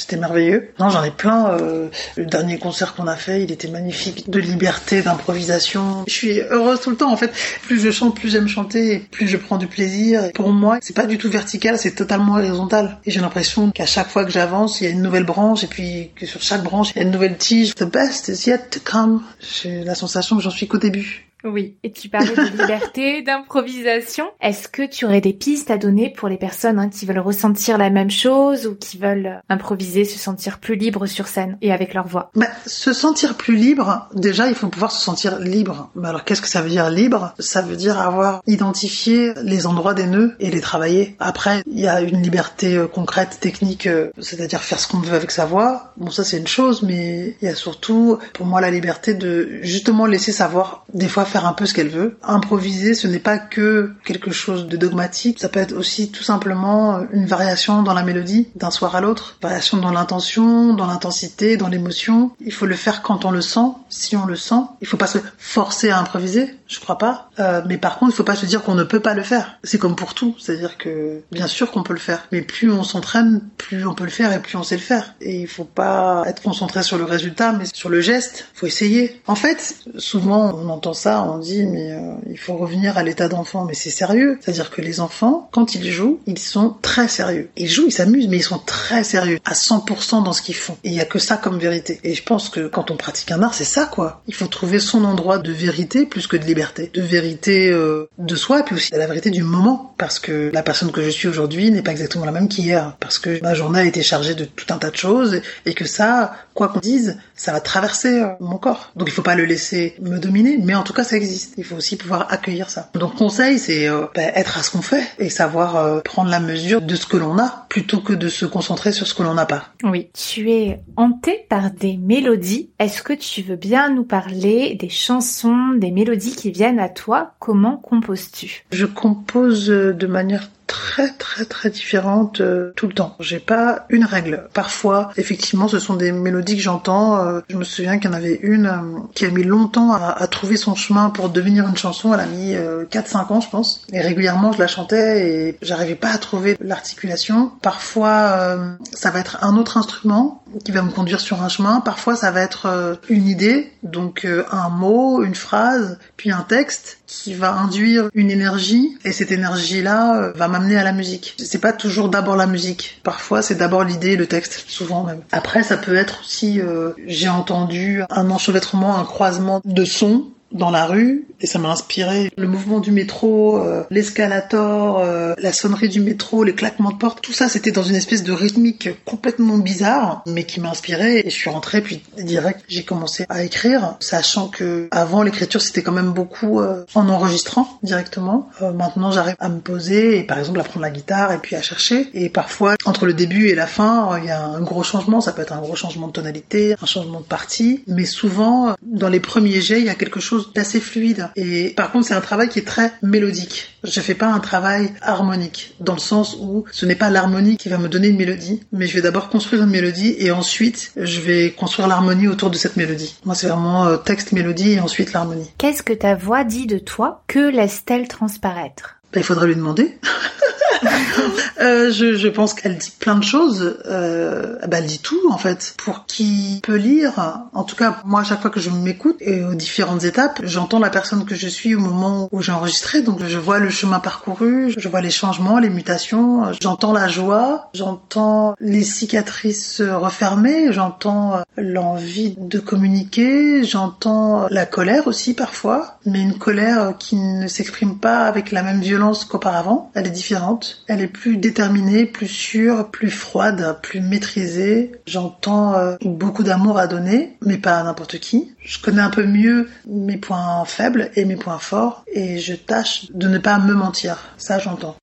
C'était 0.00 0.16
merveilleux. 0.16 0.70
Non, 0.78 0.88
j'en 0.88 1.04
ai 1.04 1.10
plein. 1.10 1.50
euh, 1.50 1.88
le 2.16 2.24
dernier 2.24 2.58
concert 2.58 2.94
qu'on 2.94 3.06
a 3.06 3.16
fait, 3.16 3.42
il 3.42 3.52
était 3.52 3.68
magnifique. 3.68 4.30
De 4.30 4.40
liberté, 4.40 5.02
d'improvisation. 5.02 6.04
Je 6.06 6.12
suis 6.12 6.40
heureuse 6.40 6.80
tout 6.80 6.88
le 6.88 6.96
temps. 6.96 7.12
En 7.12 7.16
fait, 7.18 7.30
plus 7.62 7.78
je 7.80 7.90
chante, 7.90 8.16
plus 8.16 8.30
j'aime 8.30 8.48
chanter, 8.48 9.00
plus 9.10 9.28
je 9.28 9.36
prends 9.36 9.58
du 9.58 9.66
plaisir. 9.66 10.24
Et 10.24 10.30
pour 10.32 10.52
moi, 10.52 10.78
c'est 10.80 10.96
pas 10.96 11.06
du 11.06 11.18
tout 11.18 11.28
vertical, 11.28 11.78
c'est 11.78 11.94
totalement 11.94 12.34
horizontal. 12.36 12.98
Et 13.04 13.10
j'ai 13.10 13.20
l'impression 13.20 13.70
qu'à 13.70 13.86
chaque 13.86 14.08
fois 14.08 14.24
que 14.24 14.30
j'avance, 14.30 14.80
il 14.80 14.84
y 14.84 14.86
a 14.86 14.90
une 14.90 15.02
nouvelle 15.02 15.24
branche, 15.24 15.64
et 15.64 15.66
puis 15.66 16.10
que 16.16 16.24
sur 16.24 16.40
chaque 16.40 16.62
branche, 16.62 16.92
il 16.94 16.96
y 16.96 17.00
a 17.00 17.02
une 17.02 17.10
nouvelle 17.10 17.36
tige. 17.36 17.74
The 17.74 17.84
best 17.84 18.28
is 18.28 18.48
yet 18.48 18.70
to 18.70 18.80
come. 18.82 19.22
J'ai 19.40 19.84
la 19.84 19.94
sensation 19.94 20.36
que 20.36 20.42
j'en 20.42 20.50
suis 20.50 20.66
qu'au 20.66 20.78
début. 20.78 21.29
Oui. 21.44 21.76
Et 21.82 21.92
tu 21.92 22.08
parlais 22.08 22.34
de 22.34 22.60
liberté, 22.60 23.22
d'improvisation. 23.26 24.26
Est-ce 24.40 24.68
que 24.68 24.86
tu 24.86 25.04
aurais 25.04 25.20
des 25.20 25.32
pistes 25.32 25.70
à 25.70 25.78
donner 25.78 26.10
pour 26.10 26.28
les 26.28 26.36
personnes 26.36 26.78
hein, 26.78 26.88
qui 26.88 27.06
veulent 27.06 27.18
ressentir 27.18 27.78
la 27.78 27.90
même 27.90 28.10
chose 28.10 28.66
ou 28.66 28.74
qui 28.74 28.98
veulent 28.98 29.40
improviser, 29.48 30.04
se 30.04 30.18
sentir 30.18 30.58
plus 30.58 30.76
libres 30.76 31.06
sur 31.06 31.28
scène 31.28 31.56
et 31.62 31.72
avec 31.72 31.94
leur 31.94 32.06
voix? 32.06 32.30
Bah, 32.34 32.46
se 32.66 32.92
sentir 32.92 33.36
plus 33.36 33.56
libre, 33.56 34.08
déjà, 34.14 34.48
il 34.48 34.54
faut 34.54 34.68
pouvoir 34.68 34.92
se 34.92 35.02
sentir 35.02 35.38
libre. 35.38 35.90
Mais 35.94 36.08
alors, 36.08 36.24
qu'est-ce 36.24 36.42
que 36.42 36.48
ça 36.48 36.62
veut 36.62 36.70
dire 36.70 36.90
libre? 36.90 37.34
Ça 37.38 37.62
veut 37.62 37.76
dire 37.76 37.98
avoir 37.98 38.42
identifié 38.46 39.32
les 39.42 39.66
endroits 39.66 39.94
des 39.94 40.06
nœuds 40.06 40.36
et 40.40 40.50
les 40.50 40.60
travailler. 40.60 41.16
Après, 41.18 41.62
il 41.66 41.80
y 41.80 41.88
a 41.88 42.00
une 42.00 42.22
liberté 42.22 42.76
euh, 42.76 42.86
concrète, 42.86 43.38
technique, 43.40 43.86
euh, 43.86 44.10
c'est-à-dire 44.18 44.60
faire 44.60 44.78
ce 44.78 44.88
qu'on 44.88 44.98
veut 44.98 45.14
avec 45.14 45.30
sa 45.30 45.44
voix. 45.44 45.92
Bon, 45.96 46.10
ça, 46.10 46.24
c'est 46.24 46.38
une 46.38 46.46
chose, 46.46 46.82
mais 46.82 47.36
il 47.40 47.46
y 47.46 47.48
a 47.48 47.54
surtout, 47.54 48.18
pour 48.34 48.46
moi, 48.46 48.60
la 48.60 48.70
liberté 48.70 49.14
de 49.14 49.60
justement 49.62 50.06
laisser 50.06 50.32
sa 50.32 50.48
voix, 50.48 50.84
des 50.92 51.08
fois, 51.08 51.24
faire 51.30 51.46
un 51.46 51.52
peu 51.52 51.66
ce 51.66 51.74
qu'elle 51.74 51.88
veut. 51.88 52.18
Improviser, 52.22 52.94
ce 52.94 53.06
n'est 53.06 53.18
pas 53.18 53.38
que 53.38 53.92
quelque 54.04 54.30
chose 54.30 54.66
de 54.66 54.76
dogmatique. 54.76 55.38
Ça 55.40 55.48
peut 55.48 55.60
être 55.60 55.72
aussi 55.72 56.10
tout 56.10 56.22
simplement 56.22 56.96
euh, 56.96 57.04
une 57.12 57.26
variation 57.26 57.82
dans 57.82 57.94
la 57.94 58.02
mélodie 58.02 58.48
d'un 58.56 58.70
soir 58.70 58.96
à 58.96 59.00
l'autre, 59.00 59.36
variation 59.40 59.78
dans 59.78 59.90
l'intention, 59.90 60.74
dans 60.74 60.86
l'intensité, 60.86 61.56
dans 61.56 61.68
l'émotion. 61.68 62.32
Il 62.40 62.52
faut 62.52 62.66
le 62.66 62.74
faire 62.74 63.02
quand 63.02 63.24
on 63.24 63.30
le 63.30 63.40
sent, 63.40 63.68
si 63.88 64.16
on 64.16 64.26
le 64.26 64.36
sent. 64.36 64.62
Il 64.80 64.86
faut 64.86 64.96
pas 64.96 65.06
se 65.06 65.18
forcer 65.38 65.90
à 65.90 65.98
improviser, 65.98 66.54
je 66.66 66.80
crois 66.80 66.98
pas. 66.98 67.30
Euh, 67.38 67.62
mais 67.66 67.78
par 67.78 67.98
contre, 67.98 68.12
il 68.12 68.16
faut 68.16 68.24
pas 68.24 68.36
se 68.36 68.46
dire 68.46 68.62
qu'on 68.62 68.74
ne 68.74 68.84
peut 68.84 69.00
pas 69.00 69.14
le 69.14 69.22
faire. 69.22 69.58
C'est 69.64 69.78
comme 69.78 69.96
pour 69.96 70.14
tout, 70.14 70.34
c'est-à-dire 70.38 70.76
que 70.76 71.22
bien 71.30 71.46
sûr 71.46 71.70
qu'on 71.70 71.82
peut 71.82 71.92
le 71.92 72.00
faire, 72.00 72.26
mais 72.32 72.42
plus 72.42 72.70
on 72.70 72.82
s'entraîne, 72.82 73.42
plus 73.56 73.86
on 73.86 73.94
peut 73.94 74.04
le 74.04 74.10
faire 74.10 74.32
et 74.32 74.40
plus 74.40 74.56
on 74.56 74.62
sait 74.62 74.76
le 74.76 74.82
faire. 74.82 75.14
Et 75.20 75.40
il 75.40 75.48
faut 75.48 75.64
pas 75.64 76.24
être 76.26 76.42
concentré 76.42 76.82
sur 76.82 76.98
le 76.98 77.04
résultat, 77.04 77.52
mais 77.52 77.64
sur 77.72 77.88
le 77.88 78.00
geste. 78.00 78.46
Faut 78.54 78.66
essayer. 78.66 79.20
En 79.26 79.34
fait, 79.34 79.76
souvent 79.98 80.54
on 80.54 80.68
entend 80.68 80.94
ça, 80.94 81.19
on 81.24 81.38
dit 81.38 81.66
mais 81.66 81.92
euh, 81.92 82.14
il 82.28 82.38
faut 82.38 82.56
revenir 82.56 82.98
à 82.98 83.02
l'état 83.02 83.28
d'enfant, 83.28 83.64
mais 83.64 83.74
c'est 83.74 83.90
sérieux. 83.90 84.38
C'est-à-dire 84.40 84.70
que 84.70 84.80
les 84.80 85.00
enfants, 85.00 85.48
quand 85.52 85.74
ils 85.74 85.90
jouent, 85.90 86.20
ils 86.26 86.38
sont 86.38 86.76
très 86.82 87.08
sérieux. 87.08 87.50
Ils 87.56 87.68
jouent, 87.68 87.86
ils 87.86 87.92
s'amusent, 87.92 88.28
mais 88.28 88.38
ils 88.38 88.42
sont 88.42 88.58
très 88.58 89.04
sérieux, 89.04 89.38
à 89.44 89.52
100% 89.52 90.22
dans 90.22 90.32
ce 90.32 90.42
qu'ils 90.42 90.56
font. 90.56 90.76
Et 90.84 90.88
il 90.88 90.94
y 90.94 91.00
a 91.00 91.04
que 91.04 91.18
ça 91.18 91.36
comme 91.36 91.58
vérité. 91.58 92.00
Et 92.04 92.14
je 92.14 92.22
pense 92.22 92.48
que 92.48 92.66
quand 92.68 92.90
on 92.90 92.96
pratique 92.96 93.30
un 93.32 93.42
art, 93.42 93.54
c'est 93.54 93.64
ça 93.64 93.86
quoi. 93.86 94.22
Il 94.26 94.34
faut 94.34 94.46
trouver 94.46 94.78
son 94.78 95.04
endroit 95.04 95.38
de 95.38 95.52
vérité 95.52 96.06
plus 96.06 96.26
que 96.26 96.36
de 96.36 96.44
liberté, 96.44 96.90
de 96.92 97.02
vérité 97.02 97.70
euh, 97.70 98.08
de 98.18 98.36
soi, 98.36 98.60
et 98.60 98.62
puis 98.62 98.74
aussi 98.74 98.90
de 98.90 98.98
la 98.98 99.06
vérité 99.06 99.30
du 99.30 99.42
moment, 99.42 99.94
parce 99.98 100.18
que 100.18 100.50
la 100.52 100.62
personne 100.62 100.92
que 100.92 101.02
je 101.02 101.10
suis 101.10 101.28
aujourd'hui 101.28 101.70
n'est 101.70 101.82
pas 101.82 101.90
exactement 101.92 102.24
la 102.24 102.32
même 102.32 102.48
qu'hier, 102.48 102.96
parce 103.00 103.18
que 103.18 103.42
ma 103.42 103.54
journée 103.54 103.80
a 103.80 103.84
été 103.84 104.02
chargée 104.02 104.34
de 104.34 104.44
tout 104.44 104.66
un 104.72 104.78
tas 104.78 104.90
de 104.90 104.96
choses, 104.96 105.40
et 105.66 105.74
que 105.74 105.84
ça, 105.84 106.34
quoi 106.54 106.68
qu'on 106.68 106.80
dise, 106.80 107.18
ça 107.34 107.52
va 107.52 107.60
traverser 107.60 108.20
euh, 108.20 108.28
mon 108.40 108.58
corps. 108.58 108.92
Donc 108.96 109.08
il 109.08 109.12
faut 109.12 109.22
pas 109.22 109.34
le 109.34 109.44
laisser 109.44 109.94
me 110.00 110.18
dominer, 110.18 110.58
mais 110.62 110.74
en 110.74 110.82
tout 110.82 110.92
cas, 110.92 111.04
ça 111.10 111.16
existe. 111.16 111.54
Il 111.58 111.64
faut 111.64 111.76
aussi 111.76 111.96
pouvoir 111.96 112.32
accueillir 112.32 112.70
ça. 112.70 112.90
Donc 112.94 113.16
conseil, 113.16 113.58
c'est 113.58 113.88
euh, 113.88 114.06
bah, 114.14 114.22
être 114.22 114.58
à 114.58 114.62
ce 114.62 114.70
qu'on 114.70 114.82
fait 114.82 115.04
et 115.18 115.28
savoir 115.28 115.76
euh, 115.76 116.00
prendre 116.00 116.30
la 116.30 116.40
mesure 116.40 116.80
de 116.80 116.94
ce 116.94 117.06
que 117.06 117.16
l'on 117.16 117.38
a 117.38 117.66
plutôt 117.68 118.00
que 118.00 118.12
de 118.12 118.28
se 118.28 118.46
concentrer 118.46 118.92
sur 118.92 119.06
ce 119.06 119.14
que 119.14 119.22
l'on 119.22 119.34
n'a 119.34 119.46
pas. 119.46 119.66
Oui, 119.82 120.08
tu 120.14 120.50
es 120.50 120.80
hanté 120.96 121.46
par 121.48 121.72
des 121.72 121.96
mélodies. 121.96 122.70
Est-ce 122.78 123.02
que 123.02 123.12
tu 123.12 123.42
veux 123.42 123.56
bien 123.56 123.90
nous 123.90 124.04
parler 124.04 124.76
des 124.76 124.88
chansons, 124.88 125.74
des 125.76 125.90
mélodies 125.90 126.36
qui 126.36 126.52
viennent 126.52 126.80
à 126.80 126.88
toi? 126.88 127.34
Comment 127.40 127.76
composes-tu? 127.76 128.64
Je 128.70 128.86
compose 128.86 129.66
de 129.66 130.06
manière 130.06 130.48
très 130.70 131.08
très 131.08 131.44
très 131.44 131.68
différentes 131.68 132.40
euh, 132.40 132.72
tout 132.76 132.86
le 132.86 132.92
temps. 132.92 133.16
J'ai 133.18 133.40
pas 133.40 133.86
une 133.88 134.04
règle. 134.04 134.44
Parfois, 134.54 135.10
effectivement, 135.16 135.66
ce 135.66 135.80
sont 135.80 135.94
des 135.94 136.12
mélodies 136.12 136.56
que 136.56 136.62
j'entends. 136.62 137.16
Euh, 137.16 137.40
je 137.48 137.56
me 137.56 137.64
souviens 137.64 137.98
qu'il 137.98 138.08
y 138.08 138.14
en 138.14 138.16
avait 138.16 138.38
une 138.42 138.66
euh, 138.66 139.00
qui 139.14 139.24
a 139.24 139.30
mis 139.30 139.42
longtemps 139.42 139.92
à, 139.92 140.14
à, 140.16 140.26
trouver 140.28 140.56
son 140.56 140.76
chemin 140.76 141.10
pour 141.10 141.28
devenir 141.28 141.68
une 141.68 141.76
chanson. 141.76 142.14
Elle 142.14 142.20
a 142.20 142.26
mis 142.26 142.54
4-5 142.54 143.32
ans, 143.32 143.40
je 143.40 143.50
pense. 143.50 143.82
Et 143.92 144.00
régulièrement, 144.00 144.52
je 144.52 144.60
la 144.60 144.68
chantais 144.68 145.28
et 145.28 145.58
j'arrivais 145.60 145.96
pas 145.96 146.10
à 146.10 146.18
trouver 146.18 146.56
l'articulation. 146.60 147.50
Parfois, 147.62 148.68
ça 148.92 149.10
va 149.10 149.18
être 149.18 149.38
un 149.42 149.56
autre 149.56 149.76
instrument 149.76 150.44
qui 150.64 150.70
va 150.70 150.82
me 150.82 150.90
conduire 150.90 151.20
sur 151.20 151.42
un 151.42 151.48
chemin. 151.48 151.80
Parfois, 151.80 152.14
ça 152.14 152.30
va 152.30 152.42
être 152.42 152.98
une 153.08 153.26
idée, 153.26 153.72
donc 153.82 154.26
un 154.52 154.68
mot, 154.68 155.22
une 155.22 155.34
phrase, 155.34 155.98
puis 156.16 156.30
un 156.30 156.42
texte 156.42 156.98
qui 157.06 157.34
va 157.34 157.52
induire 157.54 158.08
une 158.14 158.30
énergie 158.30 158.96
et 159.04 159.12
cette 159.12 159.32
énergie-là 159.32 160.32
va 160.34 160.48
m'amener 160.48 160.59
à 160.76 160.84
la 160.84 160.92
musique. 160.92 161.34
C'est 161.38 161.60
pas 161.60 161.72
toujours 161.72 162.08
d'abord 162.08 162.36
la 162.36 162.46
musique. 162.46 163.00
Parfois, 163.02 163.42
c'est 163.42 163.56
d'abord 163.56 163.84
l'idée, 163.84 164.16
le 164.16 164.26
texte, 164.26 164.64
souvent 164.68 165.04
même. 165.04 165.20
Après, 165.32 165.62
ça 165.62 165.76
peut 165.76 165.94
être 165.94 166.20
aussi, 166.20 166.60
euh, 166.60 166.92
j'ai 167.06 167.28
entendu 167.28 168.02
un 168.10 168.30
enchevêtrement, 168.30 168.96
un 168.98 169.04
croisement 169.04 169.60
de 169.64 169.84
sons 169.84 170.26
dans 170.52 170.70
la 170.70 170.86
rue 170.86 171.26
et 171.40 171.46
ça 171.46 171.58
m'a 171.58 171.70
inspiré. 171.70 172.30
Le 172.36 172.46
mouvement 172.46 172.80
du 172.80 172.90
métro, 172.90 173.58
euh, 173.58 173.84
l'escalator, 173.90 174.98
euh, 174.98 175.34
la 175.38 175.52
sonnerie 175.52 175.88
du 175.88 176.00
métro, 176.00 176.44
les 176.44 176.54
claquements 176.54 176.90
de 176.90 176.96
porte, 176.96 177.22
tout 177.22 177.32
ça 177.32 177.48
c'était 177.48 177.70
dans 177.70 177.82
une 177.82 177.94
espèce 177.94 178.22
de 178.22 178.32
rythmique 178.32 178.88
complètement 179.04 179.58
bizarre 179.58 180.22
mais 180.26 180.44
qui 180.44 180.60
m'a 180.60 180.70
inspiré 180.70 181.20
et 181.20 181.30
je 181.30 181.34
suis 181.34 181.50
rentrée 181.50 181.80
puis 181.80 182.02
direct 182.18 182.62
j'ai 182.68 182.82
commencé 182.82 183.24
à 183.28 183.42
écrire 183.42 183.96
sachant 184.00 184.48
que 184.48 184.88
avant 184.90 185.22
l'écriture 185.22 185.60
c'était 185.60 185.82
quand 185.82 185.92
même 185.92 186.12
beaucoup 186.12 186.60
euh, 186.60 186.84
en 186.94 187.08
enregistrant 187.08 187.78
directement. 187.82 188.48
maintenant 188.74 189.10
j'arrive 189.10 189.36
à 189.38 189.48
me 189.48 189.60
poser 189.60 190.18
et 190.18 190.22
par 190.24 190.38
exemple 190.38 190.60
à 190.60 190.64
prendre 190.64 190.82
la 190.82 190.90
guitare 190.90 191.32
et 191.32 191.38
puis 191.38 191.56
à 191.56 191.62
chercher. 191.62 192.08
Et 192.14 192.28
parfois 192.28 192.74
entre 192.84 193.06
le 193.06 193.14
début 193.14 193.48
et 193.48 193.54
la 193.54 193.66
fin 193.66 194.18
il 194.18 194.26
y 194.26 194.30
a 194.30 194.44
un 194.44 194.60
gros 194.60 194.82
changement, 194.82 195.20
ça 195.20 195.32
peut 195.32 195.42
être 195.42 195.52
un 195.52 195.60
gros 195.60 195.76
changement 195.76 196.08
de 196.08 196.12
tonalité, 196.12 196.74
un 196.80 196.86
changement 196.86 197.20
de 197.20 197.24
partie. 197.24 197.82
Mais 197.86 198.04
souvent 198.04 198.74
dans 198.82 199.08
les 199.08 199.20
premiers 199.20 199.60
jets 199.60 199.80
il 199.80 199.86
y 199.86 199.90
a 199.90 199.94
quelque 199.94 200.20
chose 200.20 200.39
d'assez 200.54 200.80
fluide. 200.80 201.30
Et 201.36 201.70
par 201.70 201.92
contre, 201.92 202.06
c'est 202.06 202.14
un 202.14 202.20
travail 202.20 202.48
qui 202.48 202.58
est 202.58 202.66
très 202.66 202.92
mélodique. 203.02 203.78
Je 203.84 204.00
fais 204.00 204.14
pas 204.14 204.26
un 204.26 204.40
travail 204.40 204.92
harmonique, 205.00 205.74
dans 205.80 205.94
le 205.94 206.00
sens 206.00 206.36
où 206.38 206.64
ce 206.70 206.86
n'est 206.86 206.94
pas 206.94 207.10
l'harmonie 207.10 207.56
qui 207.56 207.68
va 207.68 207.78
me 207.78 207.88
donner 207.88 208.08
une 208.08 208.16
mélodie, 208.16 208.62
mais 208.72 208.86
je 208.86 208.94
vais 208.94 209.02
d'abord 209.02 209.30
construire 209.30 209.62
une 209.62 209.70
mélodie 209.70 210.14
et 210.18 210.30
ensuite 210.30 210.92
je 210.96 211.20
vais 211.20 211.50
construire 211.52 211.88
l'harmonie 211.88 212.28
autour 212.28 212.50
de 212.50 212.56
cette 212.56 212.76
mélodie. 212.76 213.16
Moi, 213.24 213.34
c'est 213.34 213.48
vraiment 213.48 213.86
euh, 213.86 213.96
texte, 213.96 214.32
mélodie 214.32 214.72
et 214.72 214.80
ensuite 214.80 215.12
l'harmonie. 215.12 215.50
Qu'est-ce 215.58 215.82
que 215.82 215.92
ta 215.92 216.14
voix 216.14 216.44
dit 216.44 216.66
de 216.66 216.78
toi? 216.78 217.24
Que 217.26 217.50
laisse-t-elle 217.50 218.08
transparaître? 218.08 218.99
Ben, 219.12 219.20
Il 219.20 219.24
faudrait 219.24 219.46
lui 219.46 219.56
demander. 219.56 219.98
euh, 221.60 221.90
je, 221.90 222.16
je, 222.16 222.28
pense 222.28 222.54
qu'elle 222.54 222.78
dit 222.78 222.92
plein 222.98 223.16
de 223.16 223.24
choses. 223.24 223.78
Euh, 223.86 224.56
bah, 224.66 224.78
elle 224.78 224.86
dit 224.86 225.00
tout 225.00 225.30
en 225.30 225.38
fait. 225.38 225.74
Pour 225.76 226.06
qui 226.06 226.60
peut 226.62 226.76
lire, 226.76 227.40
en 227.52 227.64
tout 227.64 227.76
cas 227.76 227.98
moi 228.04 228.20
à 228.20 228.24
chaque 228.24 228.40
fois 228.40 228.50
que 228.50 228.60
je 228.60 228.70
m'écoute 228.70 229.16
et 229.20 229.44
aux 229.44 229.54
différentes 229.54 230.04
étapes, 230.04 230.40
j'entends 230.44 230.78
la 230.78 230.90
personne 230.90 231.24
que 231.24 231.34
je 231.34 231.48
suis 231.48 231.74
au 231.74 231.80
moment 231.80 232.28
où 232.32 232.42
j'ai 232.42 232.52
enregistré. 232.52 233.02
Donc 233.02 233.20
je 233.26 233.38
vois 233.38 233.58
le 233.58 233.70
chemin 233.70 234.00
parcouru, 234.00 234.72
je 234.76 234.88
vois 234.88 235.00
les 235.00 235.10
changements, 235.10 235.58
les 235.58 235.70
mutations, 235.70 236.52
j'entends 236.60 236.92
la 236.92 237.08
joie, 237.08 237.70
j'entends 237.74 238.54
les 238.60 238.82
cicatrices 238.82 239.82
refermées, 239.82 240.72
j'entends 240.72 241.42
l'envie 241.56 242.34
de 242.38 242.58
communiquer, 242.58 243.64
j'entends 243.64 244.46
la 244.50 244.66
colère 244.66 245.06
aussi 245.06 245.34
parfois, 245.34 245.98
mais 246.06 246.22
une 246.22 246.38
colère 246.38 246.94
qui 246.98 247.16
ne 247.16 247.48
s'exprime 247.48 247.98
pas 247.98 248.24
avec 248.24 248.52
la 248.52 248.62
même 248.62 248.80
violence 248.80 248.99
qu'auparavant, 249.28 249.90
elle 249.94 250.06
est 250.06 250.10
différente, 250.10 250.82
elle 250.86 251.00
est 251.00 251.08
plus 251.08 251.36
déterminée, 251.36 252.06
plus 252.06 252.28
sûre, 252.28 252.90
plus 252.90 253.10
froide, 253.10 253.78
plus 253.82 254.00
maîtrisée. 254.00 254.92
J'entends 255.06 255.74
euh, 255.74 255.96
beaucoup 256.02 256.42
d'amour 256.42 256.78
à 256.78 256.86
donner, 256.86 257.36
mais 257.44 257.58
pas 257.58 257.78
à 257.78 257.82
n'importe 257.82 258.18
qui. 258.18 258.54
Je 258.62 258.80
connais 258.80 259.02
un 259.02 259.10
peu 259.10 259.24
mieux 259.24 259.68
mes 259.86 260.16
points 260.16 260.64
faibles 260.64 261.10
et 261.16 261.24
mes 261.24 261.36
points 261.36 261.58
forts, 261.58 262.04
et 262.12 262.38
je 262.38 262.54
tâche 262.54 263.06
de 263.12 263.28
ne 263.28 263.38
pas 263.38 263.58
me 263.58 263.74
mentir. 263.74 264.18
Ça, 264.36 264.58
j'entends. 264.58 264.96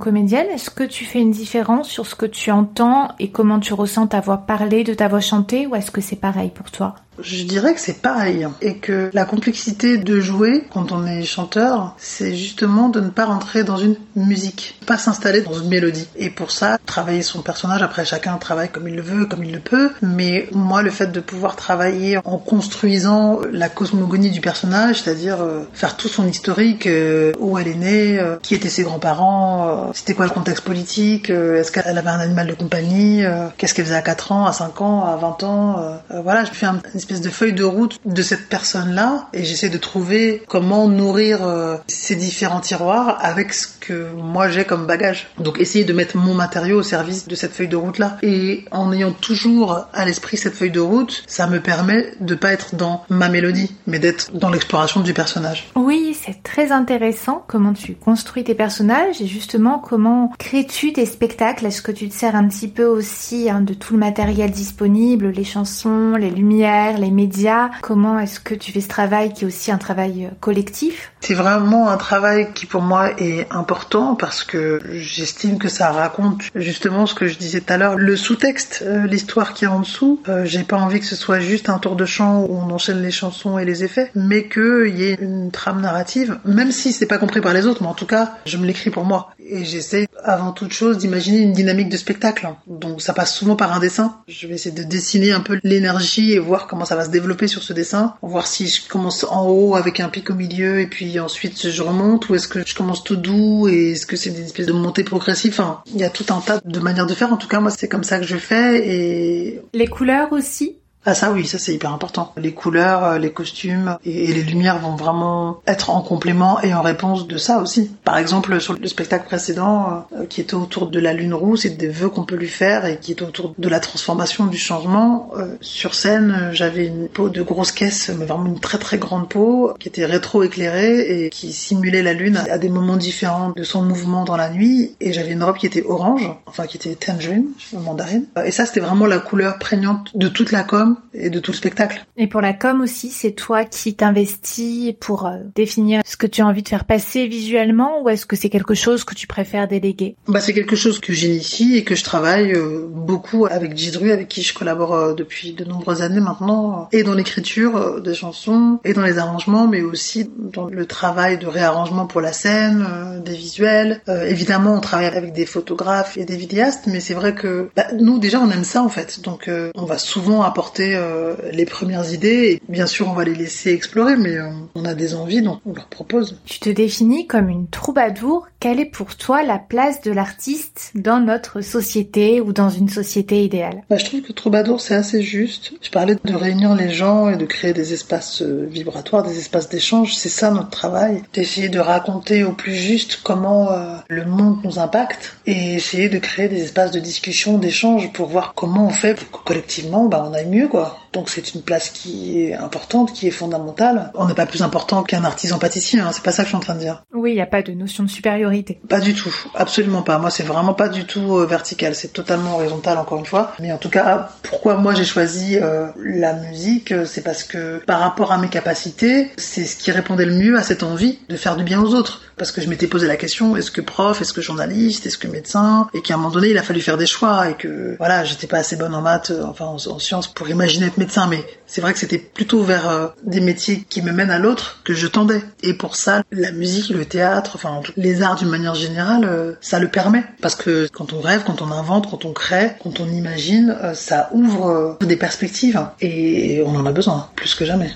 Comédienne, 0.00 0.48
est-ce 0.48 0.70
que 0.70 0.82
tu 0.82 1.04
fais 1.04 1.20
une 1.20 1.30
différence 1.30 1.88
sur 1.88 2.06
ce 2.06 2.16
que 2.16 2.26
tu 2.26 2.50
entends 2.50 3.12
et 3.20 3.30
comment 3.30 3.60
tu 3.60 3.72
ressens 3.72 4.08
ta 4.08 4.18
voix 4.18 4.38
parler 4.38 4.82
de 4.82 4.94
ta 4.94 5.06
voix 5.06 5.20
chantée 5.20 5.68
ou 5.68 5.76
est-ce 5.76 5.92
que 5.92 6.00
c'est 6.00 6.16
pareil 6.16 6.50
pour 6.50 6.72
toi? 6.72 6.96
Je 7.22 7.44
dirais 7.44 7.74
que 7.74 7.80
c'est 7.80 8.00
pareil 8.00 8.46
et 8.60 8.76
que 8.76 9.10
la 9.12 9.24
complexité 9.24 9.98
de 9.98 10.20
jouer 10.20 10.64
quand 10.72 10.92
on 10.92 11.06
est 11.06 11.22
chanteur, 11.24 11.94
c'est 11.98 12.34
justement 12.34 12.88
de 12.88 13.00
ne 13.00 13.10
pas 13.10 13.26
rentrer 13.26 13.64
dans 13.64 13.76
une 13.76 13.96
musique, 14.16 14.78
pas 14.86 14.98
s'installer 14.98 15.40
dans 15.40 15.54
une 15.54 15.68
mélodie. 15.68 16.08
Et 16.16 16.30
pour 16.30 16.50
ça, 16.50 16.78
travailler 16.86 17.22
son 17.22 17.42
personnage, 17.42 17.82
après 17.82 18.04
chacun 18.04 18.36
travaille 18.36 18.68
comme 18.68 18.88
il 18.88 18.96
le 18.96 19.02
veut, 19.02 19.26
comme 19.26 19.44
il 19.44 19.52
le 19.52 19.60
peut, 19.60 19.90
mais 20.02 20.48
moi 20.52 20.82
le 20.82 20.90
fait 20.90 21.08
de 21.08 21.20
pouvoir 21.20 21.56
travailler 21.56 22.18
en 22.24 22.38
construisant 22.38 23.40
la 23.52 23.68
cosmogonie 23.68 24.30
du 24.30 24.40
personnage, 24.40 25.02
c'est-à-dire 25.02 25.40
euh, 25.40 25.62
faire 25.72 25.96
tout 25.96 26.08
son 26.08 26.26
historique, 26.26 26.86
euh, 26.86 27.32
où 27.38 27.58
elle 27.58 27.68
est 27.68 27.74
née, 27.74 28.18
euh, 28.18 28.36
qui 28.42 28.54
étaient 28.54 28.68
ses 28.68 28.82
grands-parents, 28.82 29.92
c'était 29.94 30.14
quoi 30.14 30.26
le 30.26 30.32
contexte 30.32 30.64
politique, 30.64 31.30
est-ce 31.30 31.72
qu'elle 31.72 31.98
avait 31.98 32.10
un 32.10 32.20
animal 32.20 32.46
de 32.46 32.54
compagnie, 32.54 33.22
qu'est-ce 33.56 33.74
qu'elle 33.74 33.84
faisait 33.84 33.96
à 33.96 34.02
4 34.02 34.32
ans, 34.32 34.46
à 34.46 34.52
5 34.52 34.80
ans, 34.80 35.04
à 35.04 35.16
20 35.16 35.42
ans, 35.44 36.00
voilà, 36.22 36.44
je 36.44 36.50
fais 36.50 36.66
un, 36.66 36.80
une 36.92 36.98
espèce 36.98 37.09
de 37.18 37.30
feuille 37.30 37.52
de 37.52 37.64
route 37.64 37.98
de 38.04 38.22
cette 38.22 38.48
personne-là 38.48 39.28
et 39.32 39.42
j'essaie 39.42 39.68
de 39.68 39.78
trouver 39.78 40.44
comment 40.46 40.86
nourrir 40.86 41.44
euh, 41.44 41.76
ces 41.88 42.14
différents 42.14 42.60
tiroirs 42.60 43.18
avec 43.20 43.52
ce 43.52 43.66
que 43.90 44.12
moi 44.14 44.48
j'ai 44.48 44.64
comme 44.64 44.86
bagage. 44.86 45.26
Donc 45.38 45.58
essayer 45.58 45.84
de 45.84 45.92
mettre 45.92 46.16
mon 46.16 46.32
matériau 46.32 46.78
au 46.78 46.82
service 46.84 47.26
de 47.26 47.34
cette 47.34 47.52
feuille 47.52 47.68
de 47.68 47.76
route-là. 47.76 48.18
Et 48.22 48.64
en 48.70 48.92
ayant 48.92 49.10
toujours 49.10 49.86
à 49.92 50.04
l'esprit 50.04 50.36
cette 50.36 50.54
feuille 50.54 50.70
de 50.70 50.80
route, 50.80 51.24
ça 51.26 51.48
me 51.48 51.58
permet 51.58 52.12
de 52.20 52.36
pas 52.36 52.52
être 52.52 52.76
dans 52.76 53.04
ma 53.08 53.28
mélodie, 53.28 53.74
mais 53.88 53.98
d'être 53.98 54.30
dans 54.32 54.50
l'exploration 54.50 55.00
du 55.00 55.12
personnage. 55.12 55.68
Oui, 55.74 56.16
c'est 56.20 56.42
très 56.44 56.70
intéressant 56.70 57.44
comment 57.48 57.72
tu 57.72 57.94
construis 57.94 58.44
tes 58.44 58.54
personnages 58.54 59.20
et 59.20 59.26
justement 59.26 59.80
comment 59.80 60.32
crées-tu 60.38 60.92
tes 60.92 61.06
spectacles. 61.06 61.66
Est-ce 61.66 61.82
que 61.82 61.92
tu 61.92 62.08
te 62.08 62.14
sers 62.14 62.36
un 62.36 62.46
petit 62.46 62.68
peu 62.68 62.84
aussi 62.84 63.50
hein, 63.50 63.60
de 63.60 63.74
tout 63.74 63.94
le 63.94 63.98
matériel 63.98 64.52
disponible, 64.52 65.30
les 65.30 65.44
chansons, 65.44 66.14
les 66.16 66.30
lumières, 66.30 66.98
les 66.98 67.10
médias? 67.10 67.70
Comment 67.82 68.20
est-ce 68.20 68.38
que 68.38 68.54
tu 68.54 68.70
fais 68.70 68.80
ce 68.80 68.88
travail 68.88 69.32
qui 69.32 69.42
est 69.42 69.46
aussi 69.48 69.72
un 69.72 69.78
travail 69.78 70.26
euh, 70.26 70.34
collectif? 70.38 71.12
C'est 71.20 71.34
vraiment 71.34 71.88
un 71.88 71.96
travail 71.96 72.52
qui 72.54 72.66
pour 72.66 72.82
moi 72.82 73.10
est 73.18 73.46
important 73.50 73.79
parce 74.18 74.44
que 74.44 74.80
j'estime 74.92 75.58
que 75.58 75.68
ça 75.68 75.90
raconte 75.90 76.42
justement 76.54 77.06
ce 77.06 77.14
que 77.14 77.26
je 77.26 77.36
disais 77.38 77.60
tout 77.60 77.72
à 77.72 77.76
l'heure, 77.76 77.96
le 77.96 78.16
sous-texte, 78.16 78.82
euh, 78.86 79.06
l'histoire 79.06 79.52
qui 79.52 79.64
est 79.64 79.68
en 79.68 79.80
dessous. 79.80 80.22
Euh, 80.28 80.44
j'ai 80.44 80.62
pas 80.62 80.76
envie 80.76 81.00
que 81.00 81.06
ce 81.06 81.16
soit 81.16 81.40
juste 81.40 81.68
un 81.68 81.78
tour 81.78 81.96
de 81.96 82.04
chant 82.04 82.42
où 82.42 82.56
on 82.56 82.70
enchaîne 82.70 83.02
les 83.02 83.10
chansons 83.10 83.58
et 83.58 83.64
les 83.64 83.82
effets, 83.84 84.10
mais 84.14 84.48
qu'il 84.48 84.94
y 84.96 85.04
ait 85.04 85.18
une 85.20 85.50
trame 85.50 85.80
narrative, 85.80 86.38
même 86.44 86.72
si 86.72 86.92
c'est 86.92 87.06
pas 87.06 87.18
compris 87.18 87.40
par 87.40 87.52
les 87.52 87.66
autres, 87.66 87.82
mais 87.82 87.88
en 87.88 87.94
tout 87.94 88.06
cas, 88.06 88.34
je 88.46 88.56
me 88.56 88.66
l'écris 88.66 88.90
pour 88.90 89.04
moi. 89.04 89.30
Et 89.38 89.64
j'essaie 89.64 90.06
avant 90.22 90.52
toute 90.52 90.72
chose 90.72 90.98
d'imaginer 90.98 91.38
une 91.38 91.52
dynamique 91.52 91.88
de 91.88 91.96
spectacle. 91.96 92.48
Donc 92.66 93.02
ça 93.02 93.12
passe 93.12 93.34
souvent 93.34 93.56
par 93.56 93.72
un 93.72 93.80
dessin. 93.80 94.16
Je 94.28 94.46
vais 94.46 94.54
essayer 94.54 94.74
de 94.74 94.82
dessiner 94.82 95.32
un 95.32 95.40
peu 95.40 95.58
l'énergie 95.64 96.32
et 96.32 96.38
voir 96.38 96.66
comment 96.66 96.84
ça 96.84 96.96
va 96.96 97.04
se 97.04 97.10
développer 97.10 97.48
sur 97.48 97.62
ce 97.62 97.72
dessin. 97.72 98.14
Voir 98.22 98.46
si 98.46 98.68
je 98.68 98.88
commence 98.88 99.24
en 99.24 99.48
haut 99.48 99.74
avec 99.74 100.00
un 100.00 100.08
pic 100.08 100.30
au 100.30 100.34
milieu 100.34 100.80
et 100.80 100.86
puis 100.86 101.18
ensuite 101.18 101.70
je 101.70 101.82
remonte 101.82 102.28
ou 102.28 102.34
est-ce 102.34 102.48
que 102.48 102.64
je 102.64 102.74
commence 102.74 103.02
tout 103.02 103.16
doux 103.16 103.59
et 103.68 103.92
est-ce 103.92 104.06
que 104.06 104.16
c'est 104.16 104.30
une 104.30 104.44
espèce 104.44 104.66
de 104.66 104.72
montée 104.72 105.04
progressive. 105.04 105.60
Il 105.86 106.00
y 106.00 106.04
a 106.04 106.10
tout 106.10 106.26
un 106.30 106.40
tas 106.40 106.60
de 106.64 106.80
manières 106.80 107.06
de 107.06 107.14
faire. 107.14 107.32
En 107.32 107.36
tout 107.36 107.48
cas, 107.48 107.60
moi, 107.60 107.70
c'est 107.70 107.88
comme 107.88 108.04
ça 108.04 108.18
que 108.18 108.26
je 108.26 108.36
fais 108.36 108.88
et... 108.88 109.60
Les 109.74 109.86
couleurs 109.86 110.32
aussi 110.32 110.79
ah 111.06 111.14
ça 111.14 111.32
oui, 111.32 111.46
ça 111.46 111.58
c'est 111.58 111.72
hyper 111.72 111.94
important. 111.94 112.34
Les 112.36 112.52
couleurs, 112.52 113.04
euh, 113.04 113.18
les 113.18 113.32
costumes 113.32 113.96
et, 114.04 114.26
les 114.26 114.42
lumières 114.42 114.78
vont 114.78 114.96
vraiment 114.96 115.62
être 115.66 115.88
en 115.88 116.02
complément 116.02 116.60
et 116.60 116.74
en 116.74 116.82
réponse 116.82 117.26
de 117.26 117.38
ça 117.38 117.58
aussi. 117.58 117.90
Par 118.04 118.18
exemple, 118.18 118.60
sur 118.60 118.74
le 118.74 118.86
spectacle 118.86 119.24
précédent, 119.24 120.04
euh, 120.12 120.26
qui 120.26 120.42
était 120.42 120.54
autour 120.54 120.88
de 120.88 121.00
la 121.00 121.14
lune 121.14 121.32
rousse 121.32 121.64
et 121.64 121.70
des 121.70 121.88
vœux 121.88 122.10
qu'on 122.10 122.24
peut 122.24 122.36
lui 122.36 122.48
faire 122.48 122.84
et 122.84 122.98
qui 122.98 123.12
est 123.12 123.22
autour 123.22 123.54
de 123.56 123.68
la 123.70 123.80
transformation 123.80 124.44
du 124.44 124.58
changement, 124.58 125.30
euh, 125.38 125.56
sur 125.62 125.94
scène, 125.94 126.50
j'avais 126.52 126.88
une 126.88 127.08
peau 127.08 127.30
de 127.30 127.40
grosse 127.40 127.72
caisse, 127.72 128.10
mais 128.18 128.26
vraiment 128.26 128.46
une 128.46 128.60
très 128.60 128.78
très 128.78 128.98
grande 128.98 129.30
peau, 129.30 129.72
qui 129.80 129.88
était 129.88 130.04
rétro-éclairée 130.04 131.24
et 131.24 131.30
qui 131.30 131.54
simulait 131.54 132.02
la 132.02 132.12
lune 132.12 132.36
à 132.36 132.58
des 132.58 132.68
moments 132.68 132.98
différents 132.98 133.52
de 133.56 133.62
son 133.62 133.82
mouvement 133.82 134.24
dans 134.24 134.36
la 134.36 134.50
nuit. 134.50 134.96
Et 135.00 135.14
j'avais 135.14 135.32
une 135.32 135.42
robe 135.42 135.56
qui 135.56 135.66
était 135.66 135.84
orange, 135.86 136.30
enfin 136.44 136.66
qui 136.66 136.76
était 136.76 136.94
tangerine, 136.94 137.46
mandarine. 137.72 138.26
Et 138.44 138.50
ça, 138.50 138.66
c'était 138.66 138.80
vraiment 138.80 139.06
la 139.06 139.18
couleur 139.18 139.58
prégnante 139.58 140.10
de 140.14 140.28
toute 140.28 140.52
la 140.52 140.62
com 140.62 140.89
et 141.14 141.30
de 141.30 141.38
tout 141.40 141.52
le 141.52 141.56
spectacle. 141.56 142.04
Et 142.16 142.26
pour 142.26 142.40
la 142.40 142.52
com 142.52 142.80
aussi, 142.80 143.10
c'est 143.10 143.32
toi 143.32 143.64
qui 143.64 143.94
t'investis 143.94 144.94
pour 144.98 145.26
euh, 145.26 145.38
définir 145.54 146.02
ce 146.06 146.16
que 146.16 146.26
tu 146.26 146.42
as 146.42 146.46
envie 146.46 146.62
de 146.62 146.68
faire 146.68 146.84
passer 146.84 147.26
visuellement 147.26 148.02
ou 148.02 148.08
est-ce 148.08 148.26
que 148.26 148.36
c'est 148.36 148.48
quelque 148.48 148.74
chose 148.74 149.04
que 149.04 149.14
tu 149.14 149.26
préfères 149.26 149.68
déléguer? 149.68 150.16
Bah 150.28 150.40
c'est 150.40 150.52
quelque 150.52 150.76
chose 150.76 151.00
que 151.00 151.12
j'initie 151.12 151.76
et 151.76 151.84
que 151.84 151.94
je 151.94 152.04
travaille 152.04 152.52
euh, 152.52 152.86
beaucoup 152.88 153.46
avec 153.46 153.76
Gidru 153.76 154.10
avec 154.10 154.28
qui 154.28 154.42
je 154.42 154.54
collabore 154.54 154.94
euh, 154.94 155.14
depuis 155.14 155.52
de 155.52 155.64
nombreuses 155.64 156.02
années 156.02 156.20
maintenant 156.20 156.88
et 156.92 157.02
dans 157.02 157.14
l'écriture 157.14 158.00
des 158.00 158.14
chansons 158.14 158.80
et 158.84 158.92
dans 158.92 159.02
les 159.02 159.18
arrangements 159.18 159.66
mais 159.66 159.82
aussi 159.82 160.30
dans 160.38 160.66
le 160.66 160.86
travail 160.86 161.38
de 161.38 161.46
réarrangement 161.46 162.06
pour 162.06 162.20
la 162.20 162.32
scène, 162.32 162.86
des 163.24 163.34
visuels. 163.34 164.00
évidemment, 164.08 164.74
on 164.74 164.80
travaille 164.80 165.06
avec 165.06 165.32
des 165.32 165.46
photographes 165.46 166.16
et 166.16 166.24
des 166.24 166.36
vidéastes 166.36 166.86
mais 166.86 167.00
c'est 167.00 167.14
vrai 167.14 167.34
que 167.34 167.68
bah, 167.76 167.86
nous 167.98 168.18
déjà 168.18 168.40
on 168.40 168.50
aime 168.50 168.64
ça 168.64 168.82
en 168.82 168.88
fait. 168.88 169.20
Donc 169.22 169.50
on 169.74 169.84
va 169.84 169.98
souvent 169.98 170.42
apporter 170.42 170.79
euh, 170.94 171.34
les 171.52 171.64
premières 171.64 172.12
idées. 172.12 172.60
Et 172.68 172.72
bien 172.72 172.86
sûr, 172.86 173.08
on 173.08 173.12
va 173.12 173.24
les 173.24 173.34
laisser 173.34 173.72
explorer, 173.72 174.16
mais 174.16 174.36
euh, 174.36 174.48
on 174.74 174.84
a 174.84 174.94
des 174.94 175.14
envies, 175.14 175.42
donc 175.42 175.60
on 175.66 175.72
leur 175.72 175.86
propose. 175.86 176.38
Tu 176.44 176.60
te 176.60 176.70
définis 176.70 177.26
comme 177.26 177.48
une 177.48 177.68
troubadour. 177.68 178.46
Quelle 178.58 178.80
est 178.80 178.86
pour 178.86 179.16
toi 179.16 179.42
la 179.42 179.58
place 179.58 180.02
de 180.02 180.12
l'artiste 180.12 180.92
dans 180.94 181.20
notre 181.20 181.62
société 181.62 182.40
ou 182.40 182.52
dans 182.52 182.68
une 182.68 182.88
société 182.88 183.42
idéale? 183.42 183.82
Bah, 183.88 183.96
Je 183.96 184.04
trouve 184.04 184.22
que 184.22 184.32
troubadour, 184.32 184.80
c'est 184.80 184.94
assez 184.94 185.22
juste. 185.22 185.72
Je 185.80 185.90
parlais 185.90 186.16
de 186.22 186.34
réunir 186.34 186.74
les 186.74 186.90
gens 186.90 187.30
et 187.30 187.36
de 187.36 187.46
créer 187.46 187.72
des 187.72 187.94
espaces 187.94 188.42
euh, 188.42 188.66
vibratoires, 188.70 189.22
des 189.22 189.38
espaces 189.38 189.68
d'échange. 189.68 190.14
C'est 190.14 190.28
ça 190.28 190.50
notre 190.50 190.70
travail. 190.70 191.22
D'essayer 191.32 191.68
de 191.68 191.78
raconter 191.78 192.44
au 192.44 192.52
plus 192.52 192.74
juste 192.74 193.20
comment 193.22 193.70
le 194.08 194.24
monde 194.24 194.58
nous 194.64 194.78
impacte 194.78 195.36
et 195.46 195.74
essayer 195.74 196.08
de 196.08 196.18
créer 196.18 196.48
des 196.48 196.62
espaces 196.62 196.90
de 196.90 197.00
discussion, 197.00 197.58
d'échange 197.58 198.12
pour 198.12 198.28
voir 198.28 198.54
comment 198.54 198.86
on 198.86 198.90
fait 198.90 199.14
pour 199.14 199.30
que 199.30 199.46
collectivement, 199.46 200.06
bah, 200.06 200.26
on 200.28 200.34
aille 200.34 200.48
mieux 200.48 200.68
quoi. 200.70 200.99
Donc 201.12 201.28
c'est 201.28 201.54
une 201.54 201.62
place 201.62 201.90
qui 201.90 202.40
est 202.40 202.54
importante, 202.54 203.12
qui 203.12 203.26
est 203.26 203.32
fondamentale. 203.32 204.12
On 204.14 204.26
n'est 204.26 204.34
pas 204.34 204.46
plus 204.46 204.62
important 204.62 205.02
qu'un 205.02 205.24
artisan 205.24 205.58
pâtissier, 205.58 206.00
hein, 206.00 206.10
c'est 206.12 206.22
pas 206.22 206.32
ça 206.32 206.42
que 206.42 206.46
je 206.46 206.50
suis 206.50 206.56
en 206.56 206.60
train 206.60 206.74
de 206.74 206.80
dire. 206.80 207.02
Oui, 207.12 207.32
il 207.32 207.34
n'y 207.34 207.40
a 207.40 207.46
pas 207.46 207.62
de 207.62 207.72
notion 207.72 208.04
de 208.04 208.08
supériorité. 208.08 208.80
Pas 208.88 209.00
du 209.00 209.14
tout, 209.14 209.34
absolument 209.54 210.02
pas. 210.02 210.18
Moi 210.18 210.30
c'est 210.30 210.44
vraiment 210.44 210.74
pas 210.74 210.88
du 210.88 211.04
tout 211.06 211.36
euh, 211.36 211.46
vertical, 211.46 211.94
c'est 211.94 212.12
totalement 212.12 212.56
horizontal 212.56 212.98
encore 212.98 213.18
une 213.18 213.26
fois. 213.26 213.52
Mais 213.58 213.72
en 213.72 213.78
tout 213.78 213.90
cas, 213.90 214.30
pourquoi 214.42 214.76
moi 214.76 214.94
j'ai 214.94 215.04
choisi 215.04 215.58
euh, 215.58 215.88
la 215.96 216.34
musique, 216.34 216.92
euh, 216.92 217.04
c'est 217.06 217.22
parce 217.22 217.42
que 217.42 217.78
par 217.86 218.00
rapport 218.00 218.32
à 218.32 218.38
mes 218.38 218.48
capacités, 218.48 219.30
c'est 219.36 219.64
ce 219.64 219.76
qui 219.76 219.90
répondait 219.90 220.26
le 220.26 220.34
mieux 220.34 220.56
à 220.56 220.62
cette 220.62 220.82
envie 220.82 221.18
de 221.28 221.36
faire 221.36 221.56
du 221.56 221.64
bien 221.64 221.80
aux 221.82 221.94
autres. 221.94 222.22
Parce 222.36 222.52
que 222.52 222.62
je 222.62 222.70
m'étais 222.70 222.86
posé 222.86 223.06
la 223.06 223.16
question, 223.16 223.54
est-ce 223.54 223.70
que 223.70 223.82
prof, 223.82 224.22
est-ce 224.22 224.32
que 224.32 224.40
journaliste, 224.40 225.04
est-ce 225.04 225.18
que 225.18 225.28
médecin? 225.28 225.88
Et 225.92 226.00
qu'à 226.00 226.14
un 226.14 226.16
moment 226.16 226.30
donné, 226.30 226.48
il 226.48 226.56
a 226.56 226.62
fallu 226.62 226.80
faire 226.80 226.96
des 226.96 227.04
choix 227.04 227.50
et 227.50 227.54
que 227.54 227.96
voilà, 227.98 228.24
j'étais 228.24 228.46
pas 228.46 228.56
assez 228.58 228.76
bonne 228.76 228.94
en 228.94 229.02
maths, 229.02 229.30
enfin 229.46 229.66
en, 229.66 229.74
en 229.74 229.98
sciences 229.98 230.26
pour 230.26 230.48
imaginer 230.48 230.86
être 230.86 230.96
médecin, 231.00 231.26
mais 231.26 231.44
c'est 231.66 231.80
vrai 231.80 231.92
que 231.92 231.98
c'était 231.98 232.18
plutôt 232.18 232.62
vers 232.62 232.88
euh, 232.88 233.08
des 233.24 233.40
métiers 233.40 233.84
qui 233.88 234.02
me 234.02 234.12
mènent 234.12 234.30
à 234.30 234.38
l'autre 234.38 234.80
que 234.84 234.94
je 234.94 235.06
tendais. 235.08 235.42
Et 235.62 235.74
pour 235.74 235.96
ça, 235.96 236.22
la 236.30 236.52
musique, 236.52 236.90
le 236.90 237.04
théâtre, 237.04 237.52
enfin 237.54 237.80
les 237.96 238.22
arts 238.22 238.36
d'une 238.36 238.48
manière 238.48 238.74
générale, 238.74 239.24
euh, 239.24 239.54
ça 239.60 239.80
le 239.80 239.88
permet. 239.88 240.22
Parce 240.40 240.54
que 240.54 240.86
quand 240.92 241.12
on 241.12 241.20
rêve, 241.20 241.42
quand 241.44 241.62
on 241.62 241.72
invente, 241.72 242.08
quand 242.08 242.24
on 242.24 242.32
crée, 242.32 242.72
quand 242.82 243.00
on 243.00 243.08
imagine, 243.08 243.76
euh, 243.82 243.94
ça 243.94 244.28
ouvre 244.32 244.98
des 245.00 245.16
perspectives. 245.16 245.80
Et 246.00 246.62
on 246.64 246.76
en 246.76 246.86
a 246.86 246.92
besoin, 246.92 247.28
plus 247.34 247.54
que 247.54 247.64
jamais. 247.64 247.90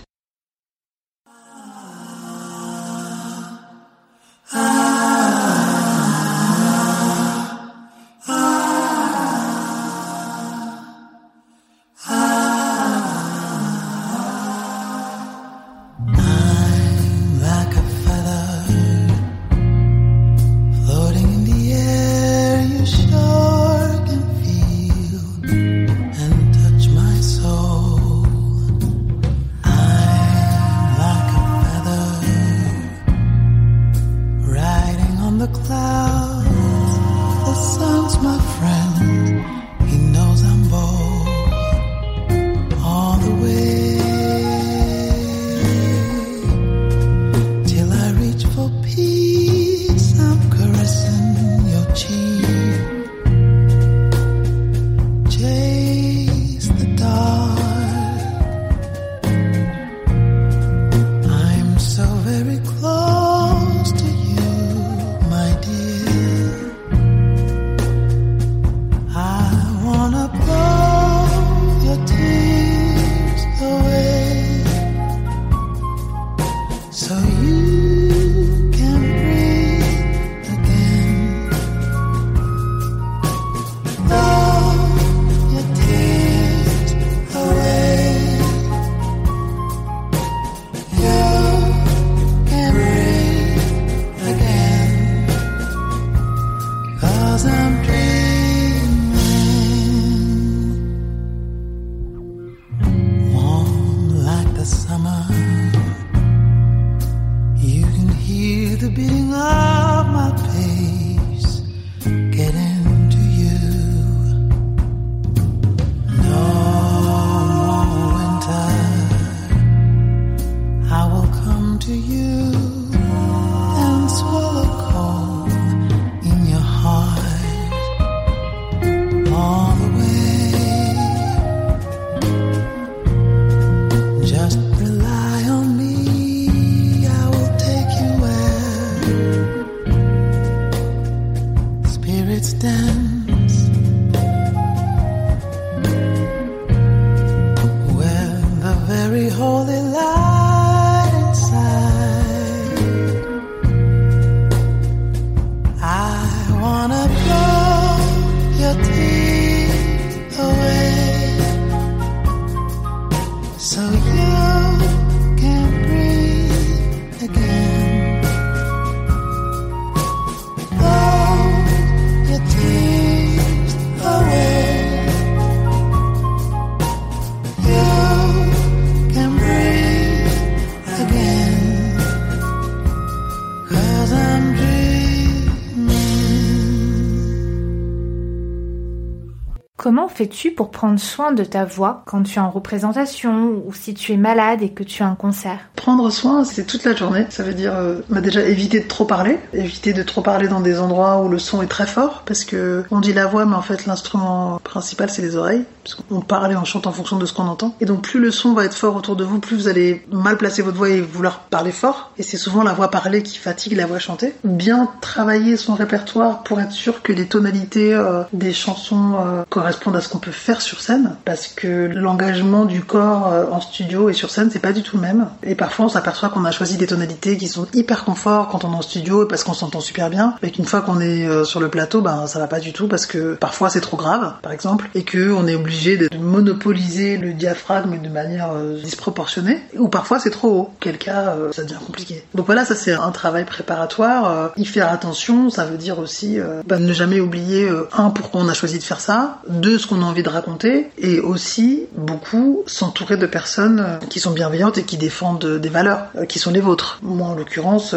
Comment 189.84 190.08
fais-tu 190.08 190.52
pour 190.52 190.70
prendre 190.70 190.98
soin 190.98 191.32
de 191.32 191.44
ta 191.44 191.66
voix 191.66 192.04
quand 192.06 192.22
tu 192.22 192.38
es 192.38 192.40
en 192.40 192.48
représentation 192.48 193.62
ou 193.66 193.74
si 193.74 193.92
tu 193.92 194.12
es 194.12 194.16
malade 194.16 194.62
et 194.62 194.70
que 194.70 194.82
tu 194.82 195.02
as 195.02 195.06
un 195.06 195.14
concert? 195.14 195.58
Prendre 195.76 196.08
soin, 196.08 196.42
c'est 196.44 196.64
toute 196.64 196.84
la 196.84 196.96
journée. 196.96 197.26
Ça 197.28 197.42
veut 197.42 197.52
dire 197.52 197.74
euh, 197.74 198.00
bah 198.08 198.22
déjà 198.22 198.40
éviter 198.40 198.80
de 198.80 198.88
trop 198.88 199.04
parler, 199.04 199.38
éviter 199.52 199.92
de 199.92 200.02
trop 200.02 200.22
parler 200.22 200.48
dans 200.48 200.60
des 200.60 200.80
endroits 200.80 201.20
où 201.20 201.28
le 201.28 201.38
son 201.38 201.60
est 201.60 201.66
très 201.66 201.86
fort, 201.86 202.22
parce 202.24 202.46
que 202.46 202.82
on 202.90 203.00
dit 203.00 203.12
la 203.12 203.26
voix, 203.26 203.44
mais 203.44 203.56
en 203.56 203.60
fait 203.60 203.84
l'instrument 203.84 204.58
principal 204.64 205.10
c'est 205.10 205.20
les 205.20 205.36
oreilles, 205.36 205.66
parce 205.84 205.96
qu'on 205.96 206.20
parle 206.22 206.52
et 206.52 206.56
on 206.56 206.64
chante 206.64 206.86
en 206.86 206.92
fonction 206.92 207.18
de 207.18 207.26
ce 207.26 207.34
qu'on 207.34 207.46
entend. 207.46 207.76
Et 207.80 207.84
donc 207.84 208.02
plus 208.02 208.18
le 208.18 208.30
son 208.30 208.54
va 208.54 208.64
être 208.64 208.74
fort 208.74 208.96
autour 208.96 209.16
de 209.16 209.24
vous, 209.24 209.38
plus 209.38 209.56
vous 209.56 209.68
allez 209.68 210.04
mal 210.10 210.38
placer 210.38 210.62
votre 210.62 210.78
voix 210.78 210.88
et 210.88 211.00
vouloir 211.00 211.40
parler 211.40 211.72
fort. 211.72 212.10
Et 212.16 212.22
c'est 212.22 212.38
souvent 212.38 212.62
la 212.62 212.72
voix 212.72 212.90
parlée 212.90 213.22
qui 213.22 213.36
fatigue 213.36 213.76
la 213.76 213.86
voix 213.86 213.98
chantée. 213.98 214.34
Bien 214.44 214.90
travailler 215.02 215.56
son 215.56 215.74
répertoire 215.74 216.42
pour 216.42 216.60
être 216.60 216.72
sûr 216.72 217.02
que 217.02 217.12
les 217.12 217.26
tonalités 217.26 217.92
euh, 217.92 218.22
des 218.32 218.52
chansons 218.52 219.16
euh, 219.18 219.42
correspondent 219.50 219.96
à 219.96 220.00
ce 220.00 220.08
qu'on 220.08 220.18
peut 220.18 220.30
faire 220.30 220.62
sur 220.62 220.80
scène, 220.80 221.16
parce 221.24 221.48
que 221.48 221.90
l'engagement 221.92 222.64
du 222.64 222.80
corps 222.80 223.28
euh, 223.28 223.44
en 223.50 223.60
studio 223.60 224.08
et 224.08 224.14
sur 224.14 224.30
scène 224.30 224.50
c'est 224.50 224.58
pas 224.60 224.72
du 224.72 224.82
tout 224.82 224.96
le 224.96 225.02
même. 225.02 225.28
Et 225.42 225.54
parfois 225.54 225.86
on 225.86 225.88
s'aperçoit 225.90 226.30
qu'on 226.30 226.46
a 226.46 226.50
choisi 226.50 226.78
des 226.78 226.86
tonalités 226.86 227.36
qui 227.36 227.48
sont 227.48 227.66
hyper 227.74 228.04
confort 228.04 228.48
quand 228.48 228.64
on 228.64 228.72
est 228.72 228.76
en 228.76 228.82
studio 228.82 229.26
parce 229.26 229.44
qu'on 229.44 229.52
s'entend 229.52 229.80
super 229.80 230.08
bien, 230.08 230.34
mais 230.42 230.50
qu'une 230.50 230.64
fois 230.64 230.80
qu'on 230.80 231.00
est 231.00 231.44
sur 231.44 231.60
le 231.60 231.68
plateau, 231.68 232.00
ben 232.00 232.26
ça 232.26 232.38
va 232.38 232.46
pas 232.46 232.60
du 232.60 232.72
tout 232.72 232.88
parce 232.88 233.04
que 233.04 233.34
parfois 233.34 233.68
c'est 233.68 233.80
trop 233.80 233.96
grave, 233.96 234.34
par 234.40 234.52
exemple, 234.52 234.88
et 234.94 235.02
que 235.02 235.30
on 235.32 235.46
est 235.46 235.54
obligé 235.54 235.73
de 235.74 236.08
monopoliser 236.16 237.16
le 237.16 237.32
diaphragme 237.32 238.00
de 238.00 238.08
manière 238.08 238.52
euh, 238.52 238.80
disproportionnée, 238.80 239.60
ou 239.76 239.88
parfois 239.88 240.18
c'est 240.18 240.30
trop 240.30 240.48
haut, 240.48 240.70
quel 240.80 240.98
cas 240.98 241.34
euh, 241.36 241.52
ça 241.52 241.64
devient 241.64 241.80
compliqué. 241.84 242.24
Donc 242.34 242.46
voilà, 242.46 242.64
ça 242.64 242.74
c'est 242.74 242.92
un 242.92 243.10
travail 243.10 243.44
préparatoire. 243.44 244.30
euh, 244.30 244.48
y 244.56 244.64
faire 244.64 244.90
attention, 244.90 245.50
ça 245.50 245.64
veut 245.64 245.76
dire 245.76 245.98
aussi 245.98 246.38
ben, 246.66 246.78
ne 246.78 246.92
jamais 246.92 247.20
oublier 247.20 247.68
un 247.92 248.10
pourquoi 248.10 248.40
on 248.40 248.48
a 248.48 248.54
choisi 248.54 248.78
de 248.78 248.84
faire 248.84 249.00
ça, 249.00 249.42
deux 249.48 249.78
ce 249.78 249.86
qu'on 249.86 250.00
a 250.02 250.04
envie 250.04 250.22
de 250.22 250.28
raconter, 250.28 250.90
et 250.96 251.20
aussi 251.20 251.86
beaucoup 251.96 252.62
s'entourer 252.66 253.16
de 253.16 253.26
personnes 253.26 253.98
qui 254.08 254.20
sont 254.20 254.30
bienveillantes 254.30 254.78
et 254.78 254.84
qui 254.84 254.96
défendent 254.96 255.58
des 255.58 255.68
valeurs 255.68 256.06
qui 256.28 256.38
sont 256.38 256.50
les 256.50 256.60
vôtres. 256.60 256.98
Moi 257.02 257.28
en 257.28 257.34
l'occurrence, 257.34 257.94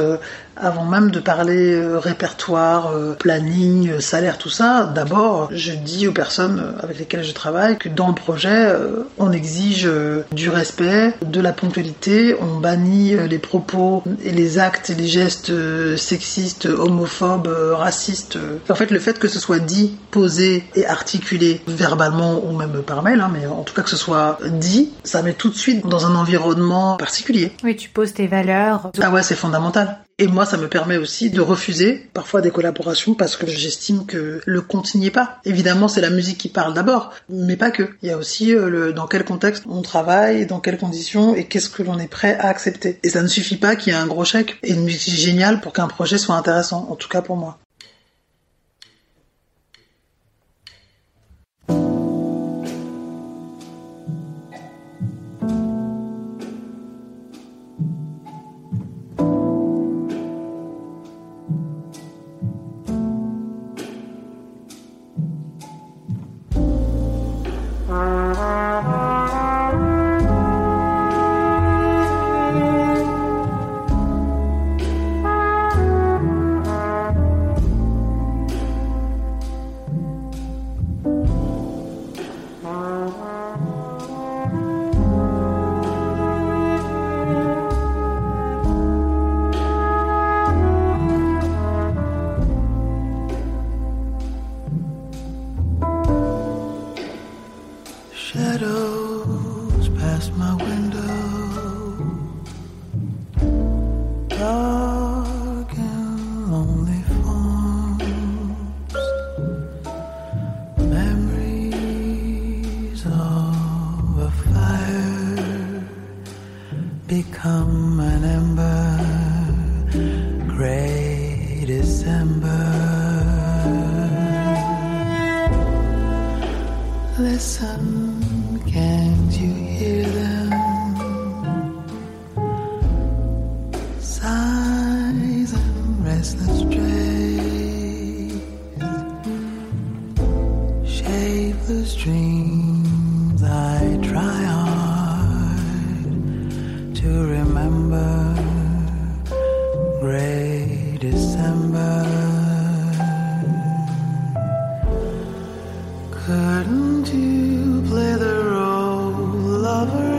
avant 0.60 0.86
même 0.86 1.12
de 1.12 1.20
parler 1.20 1.74
euh, 1.74 2.00
répertoire, 2.00 2.92
euh, 2.92 3.14
planning, 3.14 3.90
euh, 3.90 4.00
salaire, 4.00 4.38
tout 4.38 4.50
ça, 4.50 4.92
d'abord, 4.94 5.50
je 5.52 5.74
dis 5.74 6.08
aux 6.08 6.12
personnes 6.12 6.76
avec 6.80 7.00
lesquelles 7.00 7.24
je 7.24 7.34
travaille 7.34 7.78
que 7.78 7.90
dans 7.90 8.08
le 8.08 8.14
projet, 8.14 8.72
on 9.18 9.32
exige 9.32 9.90
du 10.32 10.50
respect, 10.50 11.14
de 11.26 11.42
la 11.42 11.54
ponctualité, 11.54 12.36
on 12.40 12.60
bannit 12.60 13.16
les 13.28 13.38
propos 13.40 14.04
et 14.24 14.32
les 14.32 14.60
actes 14.60 14.90
et 14.90 14.96
les 14.96 15.08
gestes 15.08 15.52
sexistes, 15.98 16.66
homophobes, 16.66 17.50
racistes. 17.74 18.38
En 18.70 18.76
fait, 18.76 18.92
le 18.92 19.00
fait 19.00 19.20
que 19.20 19.28
ce 19.28 19.40
soit 19.40 19.60
dit, 19.60 19.96
posé 20.12 20.64
et 20.76 20.86
articulé 20.86 21.62
verbalement 21.68 22.44
ou 22.46 22.56
même 22.56 22.82
par 22.84 23.04
mail, 23.04 23.22
hein, 23.22 23.32
mais 23.34 23.46
en 23.46 23.64
tout 23.64 23.74
cas 23.74 23.82
que 23.82 23.90
ce 23.90 23.98
soit 23.98 24.40
dit, 24.46 24.92
ça 25.04 25.22
met 25.22 25.34
tout 25.34 25.50
de 25.50 25.56
suite 25.56 25.88
dans 25.88 26.06
un 26.06 26.16
environnement 26.16 26.98
particulier. 26.98 27.52
Oui, 27.64 27.76
tu 27.76 27.90
poses 27.90 28.14
tes 28.14 28.28
valeurs. 28.28 28.92
Ah 29.02 29.12
ouais, 29.12 29.24
c'est 29.24 29.36
fondamental. 29.36 30.00
Et 30.20 30.26
moi, 30.26 30.48
ça 30.48 30.58
me 30.58 30.68
permet 30.68 30.98
aussi 30.98 31.30
de 31.30 31.42
refuser 31.42 32.10
parfois 32.12 32.42
des 32.42 32.50
collaborations 32.50 33.14
parce 33.14 33.38
que 33.38 33.46
j'estime 33.46 34.08
que 34.08 34.42
le 34.44 34.62
compte 34.62 34.96
n'y 34.96 35.06
est 35.06 35.12
pas. 35.12 35.38
Évidemment, 35.46 35.88
c'est 35.88 36.02
la 36.02 36.10
musique 36.10 36.40
qui 36.40 36.50
parle 36.50 36.74
d'abord, 36.74 37.14
mais 37.30 37.56
pas 37.56 37.70
que. 37.70 37.90
Il 38.02 38.10
y 38.10 38.12
a 38.12 38.18
aussi 38.18 38.56
euh, 38.56 38.68
le, 38.68 38.94
dans 38.94 39.06
quel 39.06 39.24
contexte 39.24 39.66
on 39.70 39.84
travaille, 39.84 40.48
dans 40.48 40.60
quelles 40.60 40.80
conditions 40.80 41.36
et 41.36 41.46
qu'est-ce 41.46 41.70
que 41.70 41.84
l'on 41.84 42.00
est 42.00 42.08
prêt 42.08 42.36
à 42.40 42.48
accepter. 42.48 42.98
Et 43.04 43.10
ça 43.10 43.22
ne 43.22 43.28
suffit 43.28 43.58
pas 43.58 43.76
qu'il 43.76 43.94
y 43.94 43.96
ait 43.96 44.00
un 44.00 44.08
gros 44.08 44.26
chèque 44.26 44.58
et 44.64 44.74
une 44.74 44.86
musique 44.86 45.14
géniale 45.14 45.62
pour 45.62 45.72
qu'un 45.72 45.88
projet 45.88 46.18
soit 46.18 46.36
intéressant, 46.36 46.88
en 46.90 46.96
tout 46.96 47.10
cas 47.10 47.22
pour 47.22 47.38
moi. 47.38 47.60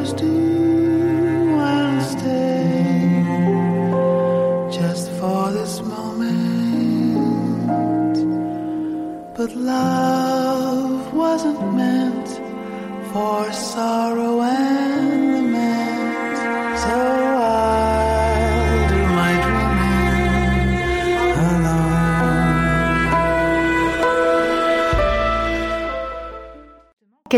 still 0.09 0.58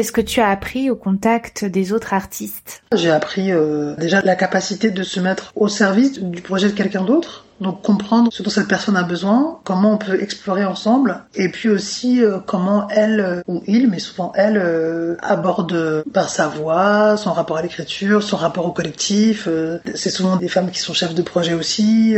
Qu'est-ce 0.01 0.13
que 0.13 0.23
tu 0.23 0.41
as 0.41 0.49
appris 0.49 0.89
au 0.89 0.97
contact 0.97 1.67
des 1.67 1.93
autres 1.93 2.15
artistes? 2.15 2.80
J'ai 2.93 3.13
appris 3.13 3.53
euh, 3.53 3.95
déjà 3.99 4.21
la 4.21 4.35
capacité 4.35 4.91
de 4.91 5.05
se 5.05 5.21
mettre 5.21 5.53
au 5.55 5.69
service 5.69 6.19
du 6.21 6.43
projet 6.43 6.67
de 6.67 6.73
quelqu'un 6.73 7.05
d'autre. 7.05 7.45
Donc 7.61 7.83
comprendre 7.83 8.33
ce 8.33 8.43
dont 8.43 8.49
cette 8.49 8.69
personne 8.69 8.97
a 8.97 9.03
besoin, 9.03 9.59
comment 9.65 9.93
on 9.93 9.99
peut 9.99 10.23
explorer 10.23 10.65
ensemble, 10.65 11.25
et 11.35 11.51
puis 11.51 11.69
aussi 11.69 12.25
euh, 12.25 12.39
comment 12.39 12.89
elle 12.89 13.21
euh, 13.21 13.43
ou 13.49 13.63
il, 13.67 13.91
mais 13.91 13.99
souvent 13.99 14.33
elle, 14.35 14.57
euh, 14.57 15.17
aborde 15.21 15.75
euh, 15.75 16.03
par 16.11 16.31
sa 16.31 16.49
voix, 16.49 17.19
son 17.19 17.35
rapport 17.35 17.59
à 17.59 17.63
l'écriture, 17.63 18.23
son 18.23 18.39
rapport 18.39 18.65
au 18.65 18.73
collectif. 18.73 19.47
euh, 19.47 19.79
c'est 19.95 20.09
souvent 20.09 20.37
des 20.37 20.49
femmes 20.49 20.71
qui 20.71 20.81
sont 20.81 20.95
chefs 20.95 21.15
de 21.15 21.21
projet 21.21 21.53
aussi, 21.53 22.17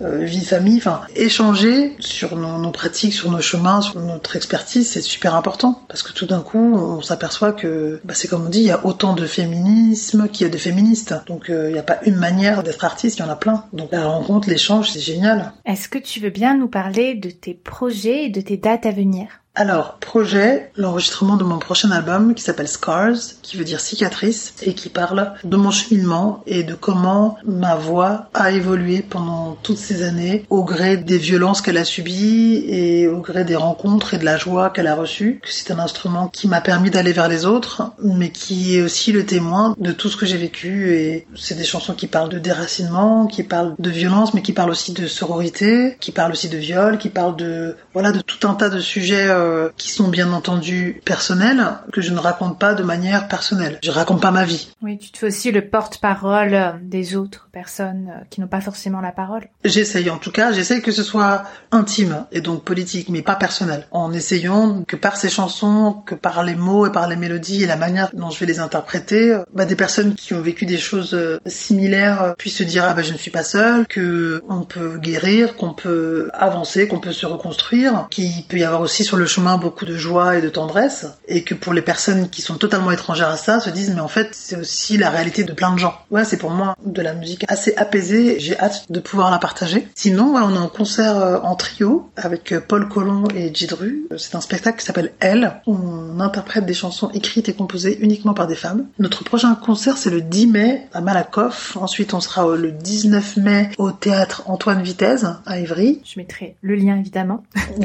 vie, 0.00 0.44
famille. 0.44 0.76
Enfin, 0.76 1.00
échanger 1.16 1.96
sur 1.98 2.36
nos, 2.36 2.58
nos 2.58 2.70
pratiques, 2.70 3.14
sur 3.14 3.30
nos 3.30 3.40
chemins, 3.40 3.80
sur 3.80 3.98
notre 3.98 4.36
expertise, 4.36 4.90
c'est 4.90 5.00
super 5.00 5.34
important 5.36 5.80
parce 5.88 6.02
que 6.02 6.12
tout 6.12 6.26
d'un 6.26 6.40
coup, 6.40 6.76
on 6.76 7.00
s'aperçoit 7.00 7.52
que 7.52 7.98
bah, 8.04 8.12
c'est 8.14 8.28
comme 8.28 8.44
on 8.44 8.50
dit, 8.50 8.60
il 8.60 8.66
y 8.66 8.70
a 8.70 8.84
autant 8.84 9.14
de 9.14 9.24
féminisme 9.24 10.11
qu'il 10.28 10.46
y 10.46 10.50
a 10.50 10.52
de 10.52 10.58
féministes. 10.58 11.14
Donc 11.26 11.50
euh, 11.50 11.68
il 11.68 11.72
n'y 11.72 11.78
a 11.78 11.82
pas 11.82 11.98
une 12.04 12.16
manière 12.16 12.62
d'être 12.62 12.84
artiste, 12.84 13.18
il 13.18 13.20
y 13.20 13.24
en 13.24 13.28
a 13.28 13.36
plein. 13.36 13.64
Donc 13.72 13.92
la 13.92 14.06
rencontre, 14.06 14.48
l'échange, 14.48 14.90
c'est 14.90 15.00
génial. 15.00 15.52
Est-ce 15.64 15.88
que 15.88 15.98
tu 15.98 16.20
veux 16.20 16.30
bien 16.30 16.56
nous 16.56 16.68
parler 16.68 17.14
de 17.14 17.30
tes 17.30 17.54
projets 17.54 18.24
et 18.24 18.30
de 18.30 18.40
tes 18.40 18.56
dates 18.56 18.86
à 18.86 18.90
venir? 18.90 19.41
Alors, 19.54 19.98
projet, 19.98 20.70
l'enregistrement 20.76 21.36
de 21.36 21.44
mon 21.44 21.58
prochain 21.58 21.90
album 21.90 22.34
qui 22.34 22.42
s'appelle 22.42 22.68
Scars, 22.68 23.18
qui 23.42 23.58
veut 23.58 23.64
dire 23.64 23.80
cicatrice, 23.80 24.54
et 24.62 24.72
qui 24.72 24.88
parle 24.88 25.34
de 25.44 25.56
mon 25.58 25.70
cheminement 25.70 26.42
et 26.46 26.62
de 26.62 26.74
comment 26.74 27.36
ma 27.44 27.74
voix 27.74 28.30
a 28.32 28.50
évolué 28.50 29.02
pendant 29.02 29.58
toutes 29.62 29.76
ces 29.76 30.04
années 30.04 30.46
au 30.48 30.64
gré 30.64 30.96
des 30.96 31.18
violences 31.18 31.60
qu'elle 31.60 31.76
a 31.76 31.84
subies 31.84 32.64
et 32.66 33.08
au 33.08 33.20
gré 33.20 33.44
des 33.44 33.54
rencontres 33.54 34.14
et 34.14 34.18
de 34.18 34.24
la 34.24 34.38
joie 34.38 34.70
qu'elle 34.70 34.86
a 34.86 34.94
reçue. 34.94 35.42
C'est 35.44 35.70
un 35.70 35.78
instrument 35.78 36.28
qui 36.28 36.48
m'a 36.48 36.62
permis 36.62 36.88
d'aller 36.88 37.12
vers 37.12 37.28
les 37.28 37.44
autres, 37.44 37.92
mais 38.02 38.30
qui 38.30 38.78
est 38.78 38.82
aussi 38.82 39.12
le 39.12 39.26
témoin 39.26 39.74
de 39.76 39.92
tout 39.92 40.08
ce 40.08 40.16
que 40.16 40.24
j'ai 40.24 40.38
vécu. 40.38 40.94
Et 40.94 41.26
c'est 41.36 41.58
des 41.58 41.64
chansons 41.64 41.92
qui 41.92 42.06
parlent 42.06 42.30
de 42.30 42.38
déracinement, 42.38 43.26
qui 43.26 43.42
parlent 43.42 43.74
de 43.78 43.90
violence, 43.90 44.32
mais 44.32 44.40
qui 44.40 44.54
parlent 44.54 44.70
aussi 44.70 44.94
de 44.94 45.06
sororité, 45.06 45.98
qui 46.00 46.10
parlent 46.10 46.32
aussi 46.32 46.48
de 46.48 46.56
viol, 46.56 46.96
qui 46.96 47.10
parlent 47.10 47.36
de 47.36 47.76
voilà 47.92 48.12
de 48.12 48.22
tout 48.22 48.48
un 48.48 48.54
tas 48.54 48.70
de 48.70 48.80
sujets 48.80 49.28
euh, 49.42 49.70
qui 49.76 49.90
sont 49.90 50.08
bien 50.08 50.32
entendu 50.32 51.00
personnels 51.04 51.64
que 51.92 52.00
je 52.00 52.12
ne 52.12 52.18
raconte 52.18 52.58
pas 52.58 52.74
de 52.74 52.82
manière 52.82 53.28
personnelle. 53.28 53.78
Je 53.82 53.90
raconte 53.90 54.20
pas 54.20 54.30
ma 54.30 54.44
vie. 54.44 54.70
Oui, 54.82 54.98
tu 54.98 55.10
te 55.10 55.18
fais 55.18 55.26
aussi 55.26 55.50
le 55.50 55.68
porte-parole 55.68 56.54
euh, 56.54 56.72
des 56.80 57.16
autres 57.16 57.48
personnes 57.52 58.10
euh, 58.10 58.24
qui 58.30 58.40
n'ont 58.40 58.46
pas 58.46 58.60
forcément 58.60 59.00
la 59.00 59.12
parole. 59.12 59.48
J'essaye 59.64 60.10
en 60.10 60.18
tout 60.18 60.30
cas, 60.30 60.52
j'essaye 60.52 60.82
que 60.82 60.92
ce 60.92 61.02
soit 61.02 61.44
intime 61.70 62.24
et 62.32 62.40
donc 62.40 62.64
politique, 62.64 63.08
mais 63.08 63.22
pas 63.22 63.36
personnel. 63.36 63.86
En 63.90 64.12
essayant 64.12 64.82
que 64.84 64.96
par 64.96 65.16
ces 65.16 65.28
chansons, 65.28 66.02
que 66.06 66.14
par 66.14 66.42
les 66.44 66.54
mots 66.54 66.86
et 66.86 66.92
par 66.92 67.08
les 67.08 67.16
mélodies 67.16 67.62
et 67.62 67.66
la 67.66 67.76
manière 67.76 68.10
dont 68.12 68.30
je 68.30 68.40
vais 68.40 68.46
les 68.46 68.60
interpréter, 68.60 69.36
bah, 69.52 69.64
des 69.64 69.76
personnes 69.76 70.14
qui 70.14 70.34
ont 70.34 70.40
vécu 70.40 70.66
des 70.66 70.78
choses 70.78 71.18
similaires 71.46 72.34
puissent 72.38 72.58
se 72.58 72.62
dire 72.62 72.84
ah 72.84 72.94
bah 72.94 73.02
je 73.02 73.12
ne 73.12 73.18
suis 73.18 73.30
pas 73.30 73.42
seule, 73.42 73.86
que 73.86 74.42
on 74.48 74.62
peut 74.62 74.98
guérir, 74.98 75.56
qu'on 75.56 75.74
peut 75.74 76.30
avancer, 76.32 76.88
qu'on 76.88 77.00
peut 77.00 77.12
se 77.12 77.26
reconstruire, 77.26 78.06
qu'il 78.10 78.44
peut 78.44 78.58
y 78.58 78.64
avoir 78.64 78.80
aussi 78.80 79.04
sur 79.04 79.16
le 79.16 79.26
chemin 79.32 79.56
beaucoup 79.56 79.86
de 79.86 79.96
joie 79.96 80.36
et 80.36 80.42
de 80.42 80.48
tendresse, 80.48 81.06
et 81.26 81.42
que 81.42 81.54
pour 81.54 81.72
les 81.72 81.82
personnes 81.82 82.28
qui 82.28 82.42
sont 82.42 82.56
totalement 82.56 82.90
étrangères 82.90 83.30
à 83.30 83.36
ça 83.36 83.60
se 83.60 83.70
disent 83.70 83.92
mais 83.94 84.00
en 84.00 84.08
fait 84.08 84.28
c'est 84.32 84.56
aussi 84.56 84.98
la 84.98 85.10
réalité 85.10 85.44
de 85.44 85.52
plein 85.52 85.72
de 85.72 85.78
gens. 85.78 85.94
Ouais 86.10 86.24
c'est 86.24 86.36
pour 86.36 86.50
moi 86.50 86.76
de 86.84 87.02
la 87.02 87.14
musique 87.14 87.44
assez 87.48 87.74
apaisée, 87.76 88.38
j'ai 88.38 88.58
hâte 88.58 88.84
de 88.90 89.00
pouvoir 89.00 89.30
la 89.30 89.38
partager. 89.38 89.88
Sinon 89.94 90.34
ouais, 90.34 90.42
on 90.44 90.54
est 90.54 90.58
en 90.58 90.68
concert 90.68 91.16
euh, 91.16 91.38
en 91.42 91.54
trio 91.54 92.10
avec 92.16 92.52
euh, 92.52 92.60
Paul 92.60 92.88
Colomb 92.88 93.24
et 93.34 93.54
Jidru. 93.54 94.06
C'est 94.18 94.34
un 94.34 94.40
spectacle 94.40 94.78
qui 94.78 94.84
s'appelle 94.84 95.12
Elle, 95.20 95.60
on 95.66 96.20
interprète 96.20 96.66
des 96.66 96.74
chansons 96.74 97.10
écrites 97.14 97.48
et 97.48 97.54
composées 97.54 97.98
uniquement 98.00 98.34
par 98.34 98.46
des 98.46 98.54
femmes. 98.54 98.86
Notre 98.98 99.24
prochain 99.24 99.54
concert 99.54 99.96
c'est 99.96 100.10
le 100.10 100.20
10 100.20 100.46
mai 100.48 100.88
à 100.92 101.00
Malakoff, 101.00 101.76
ensuite 101.80 102.12
on 102.12 102.20
sera 102.20 102.54
le 102.54 102.70
19 102.70 103.38
mai 103.38 103.70
au 103.78 103.92
théâtre 103.92 104.42
Antoine 104.46 104.82
Vitesse 104.82 105.24
à 105.46 105.58
Ivry. 105.58 106.02
Je 106.04 106.18
mettrai 106.20 106.56
le 106.60 106.74
lien 106.74 106.98
évidemment. 106.98 107.42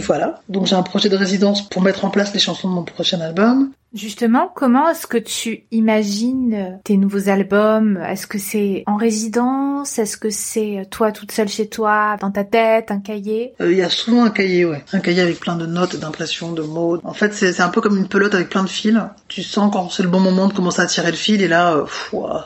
Voilà, 0.07 0.41
donc 0.49 0.67
j'ai 0.67 0.75
un 0.75 0.83
projet 0.83 1.09
de 1.09 1.15
résidence 1.15 1.36
pour 1.69 1.81
mettre 1.81 2.05
en 2.05 2.09
place 2.09 2.33
les 2.33 2.39
chansons 2.39 2.69
de 2.69 2.73
mon 2.73 2.83
prochain 2.83 3.19
album. 3.21 3.71
Justement, 3.93 4.51
comment 4.53 4.89
est-ce 4.89 5.07
que 5.07 5.17
tu 5.17 5.63
imagines 5.71 6.53
euh, 6.53 6.77
tes 6.83 6.97
nouveaux 6.97 7.29
albums? 7.29 7.97
Est-ce 7.97 8.27
que 8.27 8.37
c'est 8.37 8.83
en 8.85 8.97
résidence? 8.97 9.97
Est-ce 9.97 10.17
que 10.17 10.29
c'est 10.29 10.79
euh, 10.79 10.83
toi 10.89 11.11
toute 11.13 11.31
seule 11.31 11.47
chez 11.47 11.69
toi, 11.69 12.17
dans 12.19 12.29
ta 12.29 12.43
tête, 12.43 12.91
un 12.91 12.99
cahier? 12.99 13.53
Euh, 13.61 13.71
Il 13.71 13.77
y 13.77 13.81
a 13.81 13.89
souvent 13.89 14.25
un 14.25 14.29
cahier, 14.29 14.65
ouais. 14.65 14.83
Un 14.91 14.99
cahier 14.99 15.21
avec 15.21 15.39
plein 15.39 15.55
de 15.55 15.65
notes, 15.65 15.95
d'impressions, 15.95 16.51
de 16.51 16.61
mots. 16.61 16.99
En 17.05 17.13
fait, 17.13 17.33
c'est 17.33 17.61
un 17.61 17.69
peu 17.69 17.79
comme 17.79 17.97
une 17.97 18.09
pelote 18.09 18.35
avec 18.35 18.49
plein 18.49 18.63
de 18.63 18.69
fils. 18.69 18.97
Tu 19.29 19.41
sens 19.41 19.71
quand 19.71 19.89
c'est 19.89 20.03
le 20.03 20.09
bon 20.09 20.19
moment 20.19 20.47
de 20.47 20.53
commencer 20.53 20.81
à 20.81 20.85
tirer 20.85 21.11
le 21.11 21.17
fil 21.17 21.41
et 21.41 21.47
là, 21.47 21.73
euh, 21.73 21.85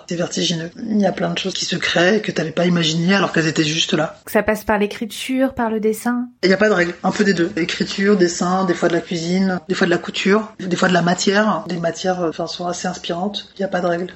c'est 0.08 0.16
vertigineux. 0.16 0.70
Il 0.78 1.02
y 1.02 1.06
a 1.06 1.12
plein 1.12 1.32
de 1.32 1.38
choses 1.39 1.54
qui 1.54 1.66
se 1.66 1.76
créent 1.76 2.22
que 2.22 2.32
t'avais 2.32 2.52
pas 2.52 2.68
imaginées 2.68 3.16
alors 3.16 3.34
qu'elles 3.34 3.48
étaient 3.48 3.64
juste 3.64 3.94
là. 3.94 4.20
Ça 4.28 4.44
passe 4.44 4.64
par 4.64 4.78
l'écriture, 4.78 5.54
par 5.56 5.72
le 5.72 5.80
dessin? 5.80 6.28
Il 6.44 6.50
n'y 6.50 6.54
a 6.54 6.58
pas 6.58 6.70
de 6.70 6.74
règle, 6.74 6.94
un 7.04 7.12
peu 7.12 7.24
des 7.24 7.34
deux. 7.34 7.52
Écriture, 7.58 8.16
dessin, 8.16 8.66
des 8.66 8.76
fois 8.76 8.89
de 8.89 8.94
la 8.94 9.02
cuisine, 9.02 9.60
des 9.68 9.76
fois 9.76 9.88
de 9.88 9.92
la 9.92 9.98
couture, 9.98 10.54
des 10.60 10.76
fois 10.76 10.88
de 10.88 10.94
la 10.94 11.02
matière. 11.02 11.32
Matières, 11.80 12.22
euh, 12.22 12.30
enfin, 12.30 12.48
sont 12.48 12.68
assez 12.68 12.88
inspirantes. 12.88 13.50
Il 13.56 13.60
n'y 13.60 13.66
a 13.66 13.68
pas 13.68 13.82
de 13.82 13.88
règle. 13.88 14.14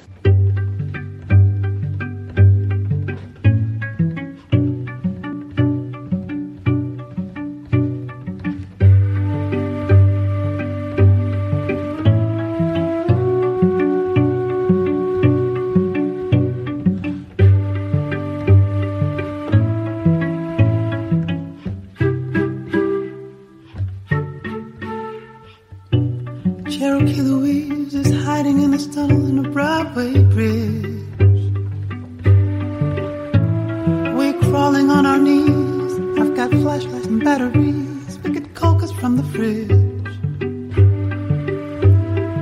Flashlights 36.75 37.05
and 37.05 37.23
batteries. 37.23 38.19
We 38.19 38.31
get 38.31 38.53
cocoas 38.53 38.91
from 38.91 39.15
the 39.15 39.23
fridge. 39.33 39.71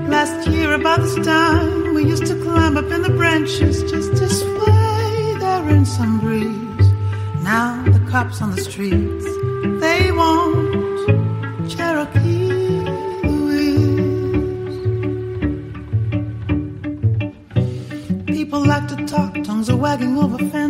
Last 0.09 0.47
year, 0.47 0.73
about 0.73 1.01
this 1.01 1.15
time, 1.25 1.93
we 1.93 2.03
used 2.05 2.25
to 2.25 2.35
climb 2.41 2.77
up 2.77 2.89
in 2.91 3.03
the 3.03 3.09
branches 3.09 3.83
just 3.91 4.11
to 4.15 4.27
sway 4.29 5.35
there 5.39 5.69
in 5.69 5.85
some 5.85 6.19
breeze. 6.19 6.87
Now 7.43 7.83
the 7.83 8.03
cops 8.09 8.41
on 8.41 8.51
the 8.55 8.61
streets, 8.61 9.25
they 9.81 10.11
won't 10.11 11.69
Cherokee. 11.69 12.41
People 18.25 18.65
like 18.65 18.87
to 18.87 19.05
talk, 19.05 19.33
Tongues 19.43 19.69
are 19.69 19.77
wagging 19.77 20.17
over 20.17 20.37
fences, 20.37 20.62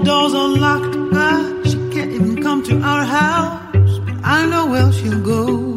the 0.00 0.06
doors 0.06 0.34
are 0.34 0.48
locked, 0.48 1.12
God, 1.12 1.66
she 1.66 1.76
can't 1.90 2.12
even 2.12 2.42
come 2.42 2.62
to 2.62 2.80
our 2.80 3.04
house. 3.04 3.98
But 3.98 4.14
I 4.24 4.46
know 4.46 4.66
where 4.66 4.92
she'll 4.92 5.20
go. 5.20 5.69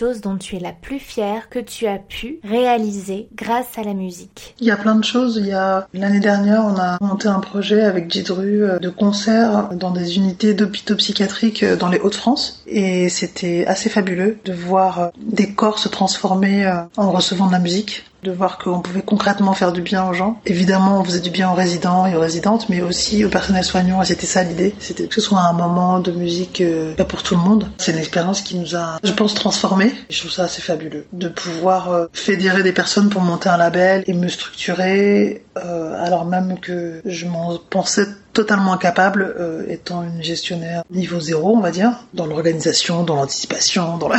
Dont 0.00 0.36
tu 0.36 0.56
es 0.56 0.60
la 0.60 0.72
plus 0.72 0.98
fière 0.98 1.48
que 1.50 1.58
tu 1.58 1.86
as 1.86 1.98
pu 1.98 2.40
réaliser 2.42 3.28
grâce 3.34 3.78
à 3.78 3.82
la 3.82 3.94
musique. 3.94 4.54
Il 4.60 4.66
y 4.66 4.70
a 4.70 4.76
plein 4.76 4.94
de 4.94 5.04
choses. 5.04 5.36
Il 5.36 5.46
y 5.46 5.52
a 5.52 5.86
l'année 5.92 6.20
dernière, 6.20 6.64
on 6.64 6.76
a 6.78 6.96
monté 7.00 7.28
un 7.28 7.40
projet 7.40 7.82
avec 7.82 8.10
Jidru 8.10 8.64
euh, 8.64 8.78
de 8.78 8.88
concert 8.88 9.70
dans 9.74 9.90
des 9.90 10.16
unités 10.16 10.54
d'hôpitaux 10.54 10.96
psychiatriques 10.96 11.62
euh, 11.62 11.76
dans 11.76 11.88
les 11.88 11.98
Hauts-de-France, 11.98 12.62
et 12.66 13.08
c'était 13.08 13.66
assez 13.66 13.90
fabuleux 13.90 14.38
de 14.44 14.52
voir 14.52 15.00
euh, 15.00 15.08
des 15.20 15.52
corps 15.52 15.78
se 15.78 15.88
transformer 15.88 16.70
en 16.96 17.10
recevant 17.10 17.46
de 17.46 17.52
la 17.52 17.58
musique 17.58 18.04
de 18.22 18.32
voir 18.32 18.58
qu'on 18.58 18.80
pouvait 18.80 19.02
concrètement 19.02 19.52
faire 19.54 19.72
du 19.72 19.82
bien 19.82 20.08
aux 20.08 20.12
gens. 20.12 20.40
Évidemment, 20.46 21.00
on 21.00 21.04
faisait 21.04 21.20
du 21.20 21.30
bien 21.30 21.50
aux 21.50 21.54
résidents 21.54 22.06
et 22.06 22.16
aux 22.16 22.20
résidentes, 22.20 22.68
mais 22.68 22.80
aussi 22.80 23.24
au 23.24 23.28
personnel 23.28 23.64
soignant, 23.64 24.02
et 24.02 24.04
c'était 24.04 24.26
ça 24.26 24.42
l'idée. 24.42 24.74
C'était 24.78 25.06
que 25.06 25.14
ce 25.14 25.20
soit 25.20 25.40
un 25.40 25.52
moment 25.52 26.00
de 26.00 26.12
musique 26.12 26.60
euh, 26.60 26.94
pour 27.04 27.22
tout 27.22 27.34
le 27.34 27.40
monde. 27.40 27.68
C'est 27.78 27.92
une 27.92 27.98
expérience 27.98 28.42
qui 28.42 28.56
nous 28.56 28.76
a, 28.76 28.98
je 29.02 29.12
pense, 29.12 29.34
transformés. 29.34 29.92
Je 30.10 30.20
trouve 30.20 30.30
ça 30.30 30.44
assez 30.44 30.62
fabuleux. 30.62 31.06
De 31.12 31.28
pouvoir 31.28 31.92
euh, 31.92 32.06
fédérer 32.12 32.62
des 32.62 32.72
personnes 32.72 33.08
pour 33.10 33.22
monter 33.22 33.48
un 33.48 33.56
label 33.56 34.04
et 34.06 34.12
me 34.12 34.28
structurer, 34.28 35.44
euh, 35.56 36.04
alors 36.04 36.24
même 36.24 36.58
que 36.60 37.00
je 37.04 37.26
m'en 37.26 37.58
pensais 37.58 38.06
totalement 38.32 38.72
incapable, 38.72 39.34
euh, 39.38 39.64
étant 39.68 40.02
une 40.02 40.22
gestionnaire 40.22 40.84
niveau 40.90 41.20
zéro, 41.20 41.56
on 41.56 41.60
va 41.60 41.70
dire, 41.70 41.92
dans 42.14 42.26
l'organisation, 42.26 43.02
dans 43.02 43.16
l'anticipation, 43.16 43.98
dans 43.98 44.08
la... 44.08 44.18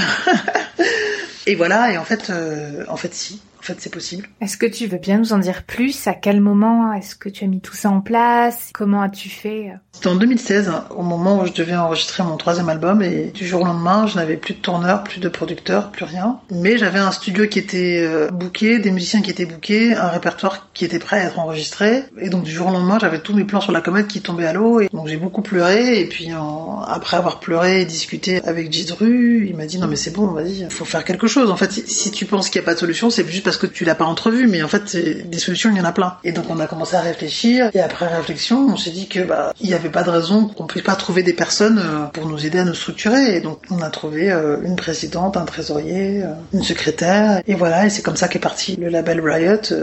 et 1.47 1.56
voilà, 1.56 1.91
et 1.91 1.97
en 1.97 2.04
fait, 2.04 2.30
euh, 2.30 2.84
en 2.89 2.97
fait, 2.97 3.14
si. 3.14 3.41
En 3.62 3.64
fait, 3.64 3.76
c'est 3.80 3.91
possible. 3.93 4.28
Est-ce 4.41 4.57
que 4.57 4.66
tu 4.66 4.88
veux 4.88 4.97
bien 4.97 5.20
nous 5.20 5.34
en 5.34 5.38
dire 5.38 5.62
plus? 5.68 6.07
À 6.07 6.14
quel 6.16 6.41
moment 6.41 6.93
est-ce 6.93 7.16
que 7.16 7.30
tu 7.30 7.43
as 7.43 7.47
mis 7.47 7.62
tout 7.62 7.76
ça 7.76 7.91
en 7.91 8.01
place? 8.01 8.70
Comment 8.74 9.03
as-tu 9.03 9.30
fait? 9.30 9.68
C'était 9.91 10.07
en 10.07 10.16
2016, 10.16 10.70
hein, 10.70 10.86
au 10.97 11.03
moment 11.03 11.39
où 11.39 11.45
je 11.45 11.53
devais 11.53 11.76
enregistrer 11.76 12.24
mon 12.24 12.38
troisième 12.38 12.70
album, 12.70 13.03
et 13.03 13.26
du 13.28 13.45
jour 13.45 13.62
au 13.62 13.66
lendemain, 13.66 14.07
je 14.07 14.16
n'avais 14.16 14.36
plus 14.38 14.55
de 14.55 14.59
tourneur, 14.59 15.03
plus 15.03 15.20
de 15.20 15.30
producteur, 15.30 15.91
plus 15.91 16.05
rien. 16.05 16.39
Mais 16.49 16.80
j'avais 16.80 16.97
un 16.97 17.12
studio 17.12 17.45
qui 17.45 17.59
était 17.59 17.99
euh, 18.03 18.30
booké, 18.32 18.80
des 18.80 18.89
musiciens 18.89 19.22
qui 19.22 19.30
étaient 19.30 19.45
bookés, 19.45 19.93
un 19.93 20.07
répertoire 20.07 20.70
qui 20.74 20.84
était 20.84 20.97
prêt 20.97 21.20
à 21.20 21.26
être 21.26 21.38
enregistré. 21.38 22.03
Et 22.20 22.30
donc 22.30 22.43
du 22.43 22.51
jour 22.51 22.66
au 22.68 22.72
lendemain, 22.72 22.97
j'avais 22.99 23.20
tous 23.20 23.36
mes 23.36 23.43
plans 23.43 23.62
sur 23.62 23.72
la 23.74 23.82
comète 23.82 24.07
qui 24.07 24.22
tombaient 24.22 24.47
à 24.47 24.53
l'eau. 24.53 24.80
Et 24.80 24.89
donc 24.91 25.07
j'ai 25.07 25.18
beaucoup 25.18 25.43
pleuré. 25.43 25.99
Et 26.01 26.07
puis 26.07 26.34
en- 26.34 26.82
après 26.82 27.18
avoir 27.18 27.39
pleuré 27.39 27.82
et 27.82 27.86
discuté 27.86 28.41
avec 28.43 28.72
Jidru, 28.74 29.45
il 29.47 29.55
m'a 29.55 29.68
dit 29.68 29.78
non 29.78 29.88
mais 29.88 29.95
c'est 29.97 30.12
bon, 30.12 30.26
vas-y, 30.28 30.66
faut 30.72 30.86
faire 30.86 31.03
quelque 31.05 31.28
chose. 31.28 31.51
En 31.51 31.57
fait, 31.57 31.72
si, 31.72 31.84
si 31.88 32.09
tu 32.12 32.26
penses 32.26 32.49
qu'il 32.49 32.59
n'y 32.59 32.66
a 32.66 32.66
pas 32.66 32.74
de 32.74 32.80
solution, 32.80 33.12
c'est 33.12 33.28
juste 33.30 33.43
parce 33.43 33.51
que 33.58 33.68
tu 33.68 33.86
l'as 33.86 33.95
pas 33.95 34.06
entrevu. 34.06 34.47
Mais 34.47 34.64
en 34.64 34.68
fait, 34.68 34.95
des 34.95 35.39
solutions, 35.39 35.70
il 35.72 35.78
y 35.78 35.82
en 35.82 35.86
a 35.86 35.91
plein. 35.91 36.18
Et 36.24 36.32
donc 36.32 36.45
on 36.49 36.60
a 36.60 36.68
commencé 36.68 36.95
à 36.95 37.02
réfléchir. 37.02 37.70
Et 37.74 37.80
après 37.80 38.08
réflexion, 38.08 38.68
on 38.70 38.78
s'est 38.78 38.91
dit 38.91 39.08
que 39.08 39.22
bah 39.22 39.54
il 39.60 39.68
n'y 39.68 39.74
avait 39.74 39.89
pas 39.89 40.04
de 40.04 40.10
raison 40.10 40.47
qu'on 40.47 40.68
puisse 40.68 40.84
pas 40.84 40.95
trouver 40.95 41.24
des 41.24 41.34
personnes 41.34 41.80
euh, 41.80 42.06
pour 42.06 42.28
nous 42.28 42.45
aider 42.45 42.60
à 42.60 42.64
nous 42.64 42.74
structurer. 42.74 43.36
Et 43.36 43.41
donc 43.41 43.60
on 43.70 43.82
a 43.82 43.89
trouvé 43.89 44.32
euh, 44.32 44.58
une 44.64 44.76
présidente, 44.76 45.38
un 45.38 45.45
trésorier, 45.45 46.24
euh, 46.24 46.34
une 46.54 46.64
secrétaire. 46.64 47.41
Et 47.47 47.56
voilà, 47.56 47.86
et 47.86 47.89
c'est 47.89 48.02
comme 48.02 48.16
ça 48.16 48.28
qu'est 48.28 48.39
parti 48.39 48.76
le 48.76 48.89
label 48.89 49.22
Riot, 49.22 49.74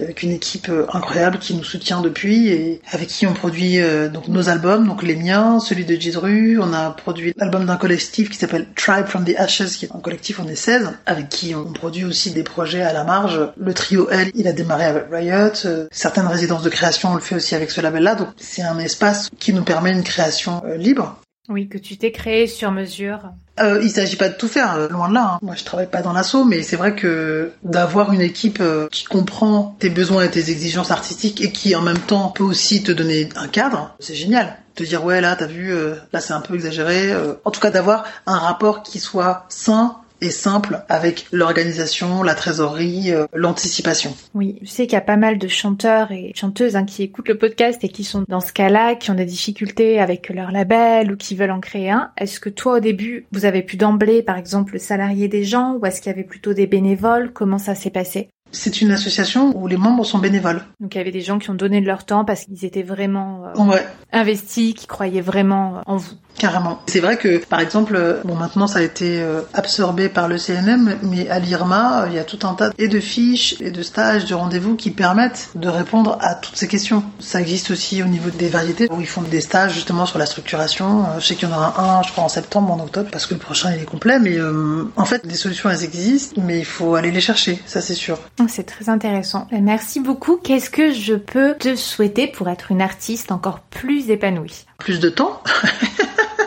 avec 0.00 0.22
une 0.22 0.32
équipe 0.32 0.70
incroyable 0.92 1.38
qui 1.38 1.54
nous 1.54 1.64
soutient 1.64 2.00
depuis 2.00 2.48
et 2.48 2.80
avec 2.92 3.08
qui 3.08 3.26
on 3.26 3.32
produit 3.32 3.78
donc 4.12 4.28
nos 4.28 4.48
albums, 4.48 4.86
donc 4.86 5.02
les 5.02 5.16
miens, 5.16 5.60
celui 5.60 5.84
de 5.84 5.94
Jidru. 5.94 6.58
On 6.60 6.72
a 6.72 6.90
produit 6.90 7.34
l'album 7.36 7.66
d'un 7.66 7.76
collectif 7.76 8.30
qui 8.30 8.38
s'appelle 8.38 8.66
Tribe 8.74 9.06
from 9.06 9.24
the 9.24 9.34
Ashes, 9.36 9.76
qui 9.78 9.86
est 9.86 9.94
un 9.94 10.00
collectif, 10.00 10.40
on 10.40 10.48
est 10.48 10.56
16, 10.56 10.92
avec 11.06 11.28
qui 11.28 11.54
on 11.54 11.72
produit 11.72 12.04
aussi 12.04 12.30
des 12.30 12.42
projets 12.42 12.82
à 12.82 12.92
la 12.92 13.04
marge. 13.20 13.40
Le 13.56 13.74
trio 13.74 14.08
L, 14.10 14.30
il 14.34 14.46
a 14.48 14.52
démarré 14.52 14.84
avec 14.84 15.06
Riot. 15.10 15.52
Euh, 15.64 15.86
certaines 15.90 16.26
résidences 16.26 16.62
de 16.62 16.68
création, 16.70 17.12
on 17.12 17.14
le 17.14 17.20
fait 17.20 17.34
aussi 17.36 17.54
avec 17.54 17.70
ce 17.70 17.80
label-là. 17.80 18.14
Donc 18.14 18.28
c'est 18.36 18.62
un 18.62 18.78
espace 18.78 19.30
qui 19.38 19.52
nous 19.52 19.62
permet 19.64 19.92
une 19.92 20.04
création 20.04 20.62
euh, 20.66 20.76
libre. 20.76 21.16
Oui, 21.48 21.68
que 21.68 21.78
tu 21.78 21.96
t'es 21.96 22.10
créé 22.10 22.48
sur 22.48 22.72
mesure. 22.72 23.20
Euh, 23.60 23.80
il 23.80 23.90
s'agit 23.90 24.16
pas 24.16 24.28
de 24.28 24.34
tout 24.34 24.48
faire, 24.48 24.74
euh, 24.74 24.88
loin 24.88 25.08
de 25.08 25.14
là. 25.14 25.34
hein. 25.34 25.38
Moi, 25.42 25.54
je 25.54 25.62
travaille 25.64 25.88
pas 25.88 26.02
dans 26.02 26.12
l'assaut, 26.12 26.44
mais 26.44 26.62
c'est 26.62 26.74
vrai 26.74 26.96
que 26.96 27.52
d'avoir 27.62 28.12
une 28.12 28.20
équipe 28.20 28.60
qui 28.90 29.04
comprend 29.04 29.76
tes 29.78 29.88
besoins 29.88 30.24
et 30.24 30.30
tes 30.30 30.50
exigences 30.50 30.90
artistiques 30.90 31.40
et 31.40 31.52
qui 31.52 31.76
en 31.76 31.82
même 31.82 32.00
temps 32.00 32.28
peut 32.30 32.42
aussi 32.42 32.82
te 32.82 32.90
donner 32.90 33.28
un 33.36 33.46
cadre, 33.46 33.94
c'est 34.00 34.16
génial. 34.16 34.56
Te 34.74 34.82
dire 34.82 35.04
ouais 35.04 35.20
là, 35.22 35.36
t'as 35.36 35.46
vu, 35.46 35.72
là 36.12 36.20
c'est 36.20 36.34
un 36.34 36.40
peu 36.40 36.54
exagéré. 36.54 37.14
En 37.44 37.50
tout 37.50 37.60
cas, 37.60 37.70
d'avoir 37.70 38.04
un 38.26 38.38
rapport 38.38 38.82
qui 38.82 38.98
soit 38.98 39.46
sain 39.48 39.96
et 40.20 40.30
simple 40.30 40.82
avec 40.88 41.26
l'organisation, 41.32 42.22
la 42.22 42.34
trésorerie, 42.34 43.12
euh, 43.12 43.26
l'anticipation. 43.34 44.14
Oui, 44.34 44.58
je 44.62 44.68
sais 44.68 44.86
qu'il 44.86 44.94
y 44.94 44.96
a 44.96 45.02
pas 45.02 45.16
mal 45.16 45.38
de 45.38 45.48
chanteurs 45.48 46.12
et 46.12 46.32
chanteuses 46.34 46.76
hein, 46.76 46.84
qui 46.84 47.02
écoutent 47.02 47.28
le 47.28 47.38
podcast 47.38 47.84
et 47.84 47.88
qui 47.88 48.04
sont 48.04 48.24
dans 48.28 48.40
ce 48.40 48.52
cas-là, 48.52 48.94
qui 48.94 49.10
ont 49.10 49.14
des 49.14 49.24
difficultés 49.24 50.00
avec 50.00 50.28
leur 50.30 50.50
label 50.50 51.12
ou 51.12 51.16
qui 51.16 51.34
veulent 51.34 51.50
en 51.50 51.60
créer 51.60 51.90
un. 51.90 52.10
Est-ce 52.16 52.40
que 52.40 52.48
toi, 52.48 52.76
au 52.76 52.80
début, 52.80 53.26
vous 53.32 53.44
avez 53.44 53.62
pu 53.62 53.76
d'emblée, 53.76 54.22
par 54.22 54.36
exemple, 54.36 54.78
salarier 54.78 55.28
des 55.28 55.44
gens 55.44 55.74
ou 55.74 55.86
est-ce 55.86 56.00
qu'il 56.00 56.10
y 56.10 56.14
avait 56.14 56.24
plutôt 56.24 56.54
des 56.54 56.66
bénévoles? 56.66 57.32
Comment 57.32 57.58
ça 57.58 57.74
s'est 57.74 57.90
passé? 57.90 58.28
C'est 58.52 58.80
une 58.80 58.92
association 58.92 59.52
où 59.56 59.66
les 59.66 59.76
membres 59.76 60.04
sont 60.04 60.18
bénévoles. 60.18 60.62
Donc 60.80 60.94
il 60.94 60.98
y 60.98 61.00
avait 61.00 61.10
des 61.10 61.20
gens 61.20 61.38
qui 61.38 61.50
ont 61.50 61.54
donné 61.54 61.80
de 61.80 61.86
leur 61.86 62.06
temps 62.06 62.24
parce 62.24 62.44
qu'ils 62.44 62.64
étaient 62.64 62.82
vraiment 62.82 63.44
euh, 63.46 63.64
Ouais, 63.64 63.84
investis, 64.12 64.72
qui 64.74 64.86
croyaient 64.86 65.20
vraiment 65.20 65.82
en 65.84 65.96
vous. 65.96 66.14
Carrément. 66.38 66.80
C'est 66.86 67.00
vrai 67.00 67.16
que, 67.16 67.38
par 67.44 67.60
exemple, 67.60 68.20
bon, 68.24 68.34
maintenant 68.34 68.66
ça 68.66 68.80
a 68.80 68.82
été 68.82 69.20
euh, 69.20 69.40
absorbé 69.54 70.08
par 70.08 70.28
le 70.28 70.38
CNM, 70.38 70.96
mais 71.02 71.28
à 71.28 71.38
l'IRMA, 71.38 72.02
euh, 72.02 72.06
il 72.08 72.14
y 72.14 72.18
a 72.18 72.24
tout 72.24 72.46
un 72.46 72.54
tas 72.54 72.70
et 72.78 72.88
de 72.88 73.00
fiches 73.00 73.56
et 73.60 73.70
de 73.70 73.82
stages, 73.82 74.26
de 74.26 74.34
rendez-vous 74.34 74.76
qui 74.76 74.90
permettent 74.90 75.48
de 75.54 75.68
répondre 75.68 76.18
à 76.20 76.34
toutes 76.34 76.56
ces 76.56 76.68
questions. 76.68 77.02
Ça 77.20 77.40
existe 77.40 77.70
aussi 77.70 78.02
au 78.02 78.06
niveau 78.06 78.30
des 78.30 78.48
variétés, 78.48 78.88
où 78.90 79.00
ils 79.00 79.06
font 79.06 79.22
des 79.22 79.40
stages 79.40 79.72
justement 79.74 80.06
sur 80.06 80.18
la 80.18 80.26
structuration. 80.26 81.04
Euh, 81.04 81.20
Je 81.20 81.26
sais 81.26 81.34
qu'il 81.34 81.48
y 81.48 81.52
en 81.52 81.56
aura 81.56 81.98
un, 81.98 82.02
je 82.02 82.12
crois, 82.12 82.24
en 82.24 82.28
septembre, 82.28 82.72
en 82.72 82.80
octobre, 82.80 83.08
parce 83.10 83.26
que 83.26 83.34
le 83.34 83.40
prochain 83.40 83.72
il 83.74 83.82
est 83.82 83.86
complet, 83.86 84.18
mais 84.18 84.36
euh, 84.38 84.84
en 84.96 85.04
fait, 85.04 85.26
des 85.26 85.34
solutions 85.34 85.70
elles 85.70 85.84
existent, 85.84 86.40
mais 86.44 86.58
il 86.58 86.64
faut 86.64 86.94
aller 86.94 87.10
les 87.10 87.20
chercher, 87.20 87.60
ça 87.66 87.80
c'est 87.80 87.94
sûr. 87.94 88.18
Oh, 88.40 88.44
C'est 88.48 88.64
très 88.64 88.88
intéressant. 88.88 89.46
Merci 89.52 90.00
beaucoup. 90.00 90.36
Qu'est-ce 90.36 90.70
que 90.70 90.92
je 90.92 91.14
peux 91.14 91.54
te 91.54 91.76
souhaiter 91.76 92.26
pour 92.26 92.48
être 92.48 92.70
une 92.70 92.82
artiste 92.82 93.32
encore 93.32 93.60
plus 93.60 94.10
épanouie? 94.10 94.66
Plus 94.78 95.00
de 95.00 95.08
temps 95.08 95.42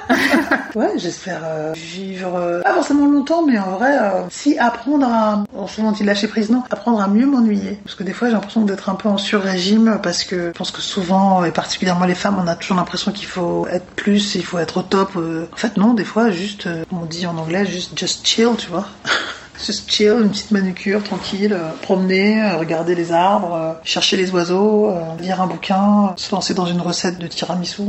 Ouais, 0.76 0.92
j'espère 0.98 1.42
euh, 1.46 1.74
vivre 1.74 2.36
euh, 2.36 2.62
pas 2.62 2.74
forcément 2.76 3.08
longtemps, 3.08 3.44
mais 3.44 3.58
en 3.58 3.72
vrai, 3.72 3.98
euh, 3.98 4.22
si 4.30 4.58
apprendre 4.60 5.08
à, 5.08 5.44
on 5.56 5.66
souvent 5.68 5.92
dit 5.92 6.04
lâcher 6.04 6.28
prise, 6.28 6.52
non, 6.52 6.64
apprendre 6.70 7.02
à 7.02 7.08
mieux 7.08 7.26
m'ennuyer. 7.26 7.80
Parce 7.84 7.96
que 7.96 8.04
des 8.04 8.14
fois, 8.14 8.28
j'ai 8.28 8.36
l'impression 8.36 8.62
d'être 8.66 8.90
un 8.90 8.96
peu 8.96 9.10
en 9.10 9.18
sur-régime, 9.18 10.00
parce 10.04 10.24
que 10.24 10.48
je 10.48 10.52
pense 10.52 10.70
que 10.72 10.82
souvent, 10.82 11.44
et 11.44 11.52
particulièrement 11.52 12.06
les 12.06 12.16
femmes, 12.16 12.38
on 12.40 12.48
a 12.48 12.56
toujours 12.56 12.78
l'impression 12.78 13.12
qu'il 13.12 13.28
faut 13.28 13.68
être 13.68 13.88
plus, 13.96 14.36
il 14.36 14.44
faut 14.46 14.60
être 14.60 14.78
au 14.78 14.82
top. 14.84 15.12
euh. 15.16 15.48
En 15.52 15.58
fait, 15.58 15.76
non, 15.78 15.94
des 15.96 16.06
fois, 16.06 16.30
juste, 16.32 16.68
euh, 16.68 16.84
on 16.92 17.06
dit 17.06 17.26
en 17.26 17.38
anglais, 17.38 17.66
juste 17.66 17.98
just 17.98 18.26
chill, 18.26 18.50
tu 18.58 18.70
vois. 18.70 18.86
Juste 19.66 19.92
chill, 19.92 20.12
une 20.22 20.30
petite 20.30 20.52
manucure 20.52 21.04
tranquille, 21.04 21.54
euh, 21.54 21.70
promener, 21.82 22.42
euh, 22.42 22.58
regarder 22.58 22.96
les 22.96 23.12
arbres, 23.12 23.54
euh, 23.54 23.74
chercher 23.84 24.16
les 24.18 24.32
oiseaux, 24.32 24.94
lire 25.20 25.42
un 25.42 25.48
bouquin, 25.48 26.14
se 26.16 26.34
lancer 26.34 26.54
dans 26.54 26.66
une 26.66 26.80
recette 26.82 27.20
de 27.20 27.28
tiramisu, 27.28 27.82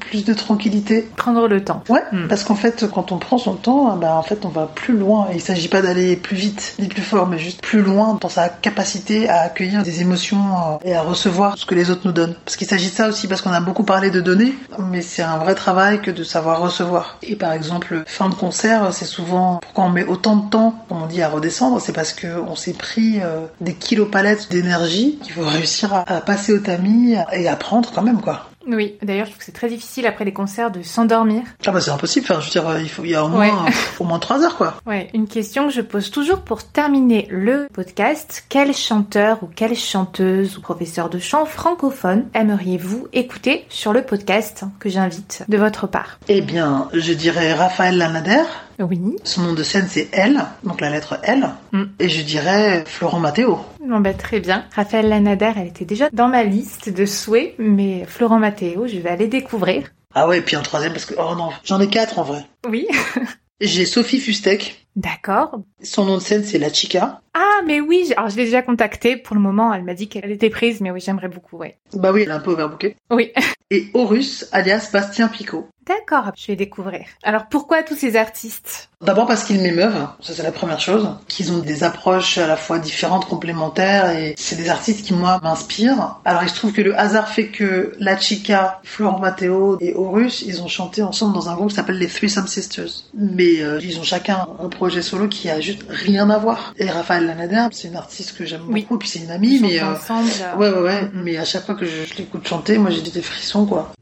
plus 0.00 0.24
de 0.24 0.32
tranquillité. 0.34 1.08
Prendre 1.16 1.46
le 1.48 1.62
temps. 1.62 1.82
Ouais, 1.88 2.02
Hmm. 2.12 2.28
parce 2.28 2.44
qu'en 2.44 2.54
fait, 2.54 2.86
quand 2.92 3.12
on 3.12 3.18
prend 3.18 3.36
son 3.38 3.54
temps, 3.54 3.94
bah 3.96 4.14
en 4.14 4.22
fait, 4.22 4.44
on 4.44 4.48
va 4.48 4.66
plus 4.66 4.96
loin. 4.96 5.28
Et 5.32 5.36
il 5.36 5.40
s'agit 5.40 5.68
pas 5.68 5.82
d'aller 5.82 6.16
plus 6.16 6.36
vite 6.36 6.74
ni 6.78 6.88
plus 6.88 7.02
fort, 7.02 7.26
mais 7.26 7.38
juste 7.38 7.60
plus 7.60 7.82
loin 7.82 8.16
dans 8.20 8.28
sa 8.28 8.48
capacité 8.48 9.28
à 9.28 9.40
accueillir 9.42 9.82
des 9.82 10.00
émotions 10.00 10.78
et 10.84 10.94
à 10.94 11.02
recevoir 11.02 11.58
ce 11.58 11.66
que 11.66 11.74
les 11.74 11.90
autres 11.90 12.02
nous 12.04 12.12
donnent. 12.12 12.34
Parce 12.44 12.56
qu'il 12.56 12.66
s'agit 12.66 12.88
de 12.90 12.94
ça 12.94 13.08
aussi, 13.08 13.28
parce 13.28 13.42
qu'on 13.42 13.52
a 13.52 13.60
beaucoup 13.60 13.84
parlé 13.84 14.10
de 14.10 14.20
donner, 14.20 14.54
mais 14.90 15.02
c'est 15.02 15.22
un 15.22 15.36
vrai 15.38 15.54
travail 15.54 16.00
que 16.00 16.10
de 16.10 16.24
savoir 16.24 16.60
recevoir. 16.60 17.18
Et 17.22 17.36
par 17.36 17.52
exemple, 17.52 18.02
fin 18.06 18.28
de 18.28 18.34
concert, 18.34 18.88
c'est 18.92 19.04
souvent 19.04 19.58
pourquoi 19.62 19.84
on 19.84 19.90
met 19.90 20.04
autant 20.04 20.36
de 20.36 20.48
temps, 20.48 20.74
comme 20.88 21.02
on 21.02 21.06
dit, 21.06 21.17
à 21.22 21.28
redescendre, 21.28 21.80
c'est 21.80 21.92
parce 21.92 22.12
que 22.12 22.26
on 22.40 22.54
s'est 22.56 22.72
pris 22.74 23.20
euh, 23.22 23.46
des 23.60 23.74
kilopalettes 23.74 24.50
d'énergie 24.50 25.18
qu'il 25.22 25.32
faut 25.34 25.42
réussir 25.48 25.92
à, 25.94 26.04
à 26.10 26.20
passer 26.20 26.52
au 26.52 26.58
tamis 26.58 27.14
et 27.32 27.48
à 27.48 27.56
prendre 27.56 27.90
quand 27.94 28.02
même, 28.02 28.20
quoi. 28.20 28.44
Oui, 28.70 28.96
d'ailleurs, 29.02 29.24
je 29.24 29.30
trouve 29.30 29.38
que 29.38 29.44
c'est 29.46 29.52
très 29.52 29.70
difficile 29.70 30.06
après 30.06 30.26
les 30.26 30.32
concerts 30.34 30.70
de 30.70 30.82
s'endormir. 30.82 31.40
Ah 31.66 31.70
bah 31.70 31.80
c'est 31.80 31.90
impossible, 31.90 32.26
enfin, 32.28 32.38
je 32.40 32.46
veux 32.46 32.50
dire, 32.50 32.78
il 32.80 32.88
faut, 32.90 33.02
il 33.02 33.12
y 33.12 33.14
a 33.14 33.24
au 33.24 33.28
moins, 33.28 33.64
Ouais. 33.64 33.72
au 33.98 34.04
moins 34.04 34.18
trois 34.18 34.42
heures, 34.44 34.58
quoi. 34.58 34.74
Ouais, 34.84 35.08
une 35.14 35.26
question 35.26 35.68
que 35.68 35.72
je 35.72 35.80
pose 35.80 36.10
toujours 36.10 36.40
pour 36.40 36.62
terminer 36.64 37.26
le 37.30 37.66
podcast. 37.72 38.44
Quel 38.50 38.74
chanteur 38.74 39.38
ou 39.42 39.46
quelle 39.46 39.74
chanteuse 39.74 40.58
ou 40.58 40.60
professeur 40.60 41.08
de 41.08 41.18
chant 41.18 41.46
francophone 41.46 42.26
aimeriez-vous 42.34 43.06
écouter 43.14 43.64
sur 43.70 43.94
le 43.94 44.02
podcast 44.02 44.64
que 44.80 44.90
j'invite 44.90 45.44
de 45.48 45.56
votre 45.56 45.86
part? 45.86 46.18
Eh 46.28 46.42
bien, 46.42 46.88
je 46.92 47.14
dirais 47.14 47.54
Raphaël 47.54 47.96
Lanader. 47.96 48.42
Oui. 48.78 49.16
Son 49.24 49.42
nom 49.42 49.54
de 49.54 49.62
scène, 49.62 49.86
c'est 49.88 50.08
L, 50.12 50.40
donc 50.62 50.80
la 50.80 50.90
lettre 50.90 51.18
L. 51.22 51.50
Mm. 51.72 51.84
Et 51.98 52.08
je 52.08 52.22
dirais 52.22 52.84
Florent 52.86 53.20
Matteo. 53.20 53.58
Bon 53.80 54.00
bah 54.00 54.14
très 54.14 54.40
bien. 54.40 54.64
Raphaël 54.74 55.08
Lanader, 55.08 55.52
elle 55.56 55.66
était 55.68 55.84
déjà 55.84 56.08
dans 56.12 56.28
ma 56.28 56.44
liste 56.44 56.88
de 56.88 57.06
souhaits, 57.06 57.54
mais 57.58 58.04
Florent 58.06 58.38
Matteo, 58.38 58.86
je 58.86 58.98
vais 58.98 59.10
aller 59.10 59.26
découvrir. 59.26 59.88
Ah 60.14 60.26
ouais, 60.26 60.38
et 60.38 60.40
puis 60.40 60.56
un 60.56 60.62
troisième, 60.62 60.92
parce 60.92 61.04
que, 61.04 61.14
oh 61.18 61.34
non, 61.36 61.50
j'en 61.64 61.80
ai 61.80 61.88
quatre 61.88 62.18
en 62.18 62.22
vrai. 62.22 62.44
Oui. 62.68 62.86
J'ai 63.60 63.86
Sophie 63.86 64.20
Fustek. 64.20 64.87
D'accord. 64.98 65.60
Son 65.80 66.04
nom 66.04 66.16
de 66.16 66.20
scène, 66.20 66.42
c'est 66.42 66.58
La 66.58 66.72
Chica. 66.72 67.20
Ah 67.32 67.60
mais 67.64 67.80
oui, 67.80 68.12
alors 68.16 68.30
je 68.30 68.36
l'ai 68.36 68.46
déjà 68.46 68.62
contactée 68.62 69.16
pour 69.16 69.36
le 69.36 69.40
moment, 69.40 69.72
elle 69.72 69.84
m'a 69.84 69.94
dit 69.94 70.08
qu'elle 70.08 70.32
était 70.32 70.50
prise, 70.50 70.80
mais 70.80 70.90
oui, 70.90 71.00
j'aimerais 71.00 71.28
beaucoup, 71.28 71.56
ouais. 71.56 71.78
Bah 71.92 72.10
oui, 72.12 72.22
elle 72.22 72.30
est 72.30 72.32
un 72.32 72.40
peu 72.40 72.50
overbookée. 72.50 72.96
Oui. 73.10 73.32
Et 73.70 73.90
Horus, 73.92 74.48
alias 74.50 74.88
Bastien 74.92 75.28
Picot. 75.28 75.68
D'accord, 75.86 76.32
je 76.36 76.46
vais 76.46 76.56
découvrir. 76.56 77.06
Alors 77.22 77.48
pourquoi 77.50 77.82
tous 77.82 77.96
ces 77.96 78.16
artistes? 78.16 78.90
D'abord 79.02 79.26
parce 79.26 79.44
qu'ils 79.44 79.60
m'émeuvent, 79.60 80.06
ça 80.20 80.32
c'est 80.34 80.42
la 80.42 80.52
première 80.52 80.80
chose, 80.80 81.08
qu'ils 81.28 81.52
ont 81.52 81.58
des 81.58 81.84
approches 81.84 82.38
à 82.38 82.46
la 82.46 82.56
fois 82.56 82.78
différentes, 82.78 83.26
complémentaires, 83.26 84.10
et 84.10 84.34
c'est 84.36 84.56
des 84.56 84.68
artistes 84.68 85.06
qui 85.06 85.14
moi 85.14 85.38
m'inspirent. 85.42 86.20
Alors 86.24 86.42
il 86.42 86.48
se 86.48 86.54
trouve 86.54 86.72
que 86.72 86.82
le 86.82 86.98
hasard 86.98 87.28
fait 87.28 87.48
que 87.48 87.94
La 87.98 88.18
Chica, 88.18 88.80
Florent 88.84 89.18
Matteo 89.18 89.78
et 89.80 89.94
Horus, 89.94 90.42
ils 90.42 90.62
ont 90.62 90.68
chanté 90.68 91.02
ensemble 91.02 91.34
dans 91.34 91.48
un 91.48 91.54
groupe 91.54 91.68
qui 91.68 91.76
s'appelle 91.76 91.98
les 91.98 92.08
Threesome 92.08 92.46
Sisters. 92.46 93.04
Mais 93.14 93.60
euh, 93.60 93.80
ils 93.82 93.98
ont 93.98 94.02
chacun 94.02 94.46
un 94.62 94.68
projet 94.68 94.87
solo 95.02 95.28
qui 95.28 95.48
a 95.50 95.60
juste 95.60 95.82
rien 95.88 96.28
à 96.30 96.38
voir. 96.38 96.74
Et 96.78 96.88
Raphaël 96.90 97.26
Lanader, 97.26 97.66
c'est 97.72 97.88
une 97.88 97.96
artiste 97.96 98.36
que 98.36 98.44
j'aime 98.44 98.62
Oui. 98.68 98.82
beaucoup, 98.82 98.98
puis 98.98 99.08
c'est 99.08 99.20
une 99.20 99.30
amie, 99.30 99.56
Ils 99.56 99.62
mais 99.62 99.80
euh, 99.80 99.92
ensemble. 99.94 100.28
ouais 100.58 100.70
ouais 100.70 100.80
ouais, 100.82 101.02
Mhm. 101.02 101.22
mais 101.24 101.36
à 101.36 101.44
chaque 101.44 101.64
fois 101.66 101.74
que 101.74 101.84
je, 101.86 102.04
je 102.10 102.16
l'écoute 102.18 102.46
chanter, 102.46 102.78
moi 102.78 102.90
j'ai 102.90 103.02
des 103.02 103.22
frissons 103.22 103.66
quoi. 103.66 103.92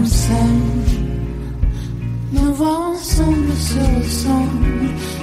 On 0.00 0.04
s'aime, 0.04 0.60
nous 2.32 2.52
voit 2.54 2.86
ensemble 2.88 3.46
le 3.48 4.08
sang, 4.08 4.46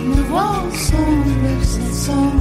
nous 0.06 0.24
voit 0.30 0.64
ensemble 0.68 1.36
sombre, 1.94 2.34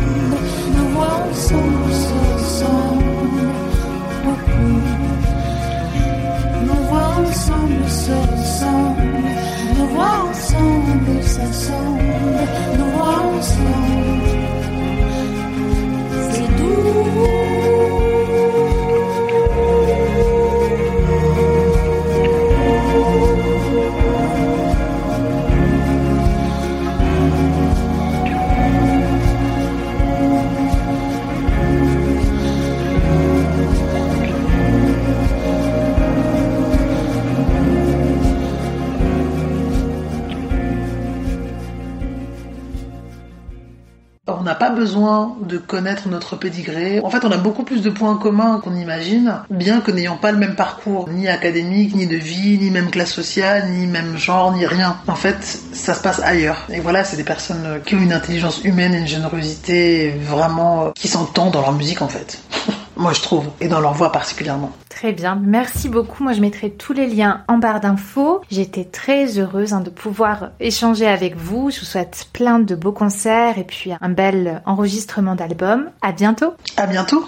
nous 0.76 0.88
voit 0.94 1.26
ensemble 1.30 1.92
sur 1.92 2.16
le 2.36 2.42
sang. 2.42 2.98
Nous 6.66 6.74
voit 6.88 7.14
ensemble 7.26 7.88
sur 7.88 8.14
le 8.14 9.17
C'est 16.30 16.48
doux. 16.56 17.77
On 44.38 44.44
n'a 44.44 44.54
pas 44.54 44.70
besoin 44.70 45.36
de 45.42 45.58
connaître 45.58 46.08
notre 46.08 46.36
pédigré. 46.36 47.00
En 47.02 47.10
fait, 47.10 47.24
on 47.24 47.32
a 47.32 47.36
beaucoup 47.36 47.64
plus 47.64 47.82
de 47.82 47.90
points 47.90 48.16
communs 48.16 48.60
qu'on 48.62 48.74
imagine, 48.74 49.40
bien 49.50 49.80
que 49.80 49.90
n'ayant 49.90 50.16
pas 50.16 50.30
le 50.30 50.38
même 50.38 50.54
parcours, 50.54 51.08
ni 51.08 51.26
académique, 51.28 51.94
ni 51.94 52.06
de 52.06 52.16
vie, 52.16 52.56
ni 52.58 52.70
même 52.70 52.90
classe 52.90 53.12
sociale, 53.12 53.68
ni 53.70 53.86
même 53.86 54.16
genre, 54.16 54.52
ni 54.52 54.64
rien. 54.64 54.96
En 55.08 55.16
fait, 55.16 55.42
ça 55.72 55.94
se 55.94 56.02
passe 56.02 56.20
ailleurs. 56.20 56.66
Et 56.70 56.80
voilà, 56.80 57.04
c'est 57.04 57.16
des 57.16 57.24
personnes 57.24 57.80
qui 57.84 57.96
ont 57.96 58.00
une 58.00 58.12
intelligence 58.12 58.62
humaine 58.64 58.94
et 58.94 58.98
une 58.98 59.08
générosité 59.08 60.10
vraiment 60.10 60.86
euh, 60.86 60.90
qui 60.94 61.08
s'entend 61.08 61.50
dans 61.50 61.60
leur 61.60 61.72
musique, 61.72 62.02
en 62.02 62.08
fait. 62.08 62.38
Moi, 62.98 63.12
je 63.12 63.22
trouve. 63.22 63.46
Et 63.60 63.68
dans 63.68 63.80
leur 63.80 63.94
voix 63.94 64.12
particulièrement. 64.12 64.72
Très 64.88 65.12
bien, 65.12 65.40
merci 65.40 65.88
beaucoup. 65.88 66.24
Moi, 66.24 66.32
je 66.32 66.40
mettrai 66.40 66.70
tous 66.70 66.92
les 66.92 67.06
liens 67.06 67.44
en 67.46 67.58
barre 67.58 67.80
d'infos. 67.80 68.42
J'étais 68.50 68.84
très 68.84 69.38
heureuse 69.38 69.72
hein, 69.72 69.80
de 69.80 69.90
pouvoir 69.90 70.50
échanger 70.58 71.06
avec 71.06 71.36
vous. 71.36 71.70
Je 71.70 71.78
vous 71.80 71.86
souhaite 71.86 72.26
plein 72.32 72.58
de 72.58 72.74
beaux 72.74 72.92
concerts 72.92 73.58
et 73.58 73.64
puis 73.64 73.92
un 74.00 74.08
bel 74.08 74.62
enregistrement 74.66 75.36
d'album. 75.36 75.90
À 76.02 76.10
bientôt. 76.10 76.54
À 76.76 76.86
bientôt! 76.86 77.24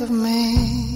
Of 0.00 0.10
me. 0.10 0.95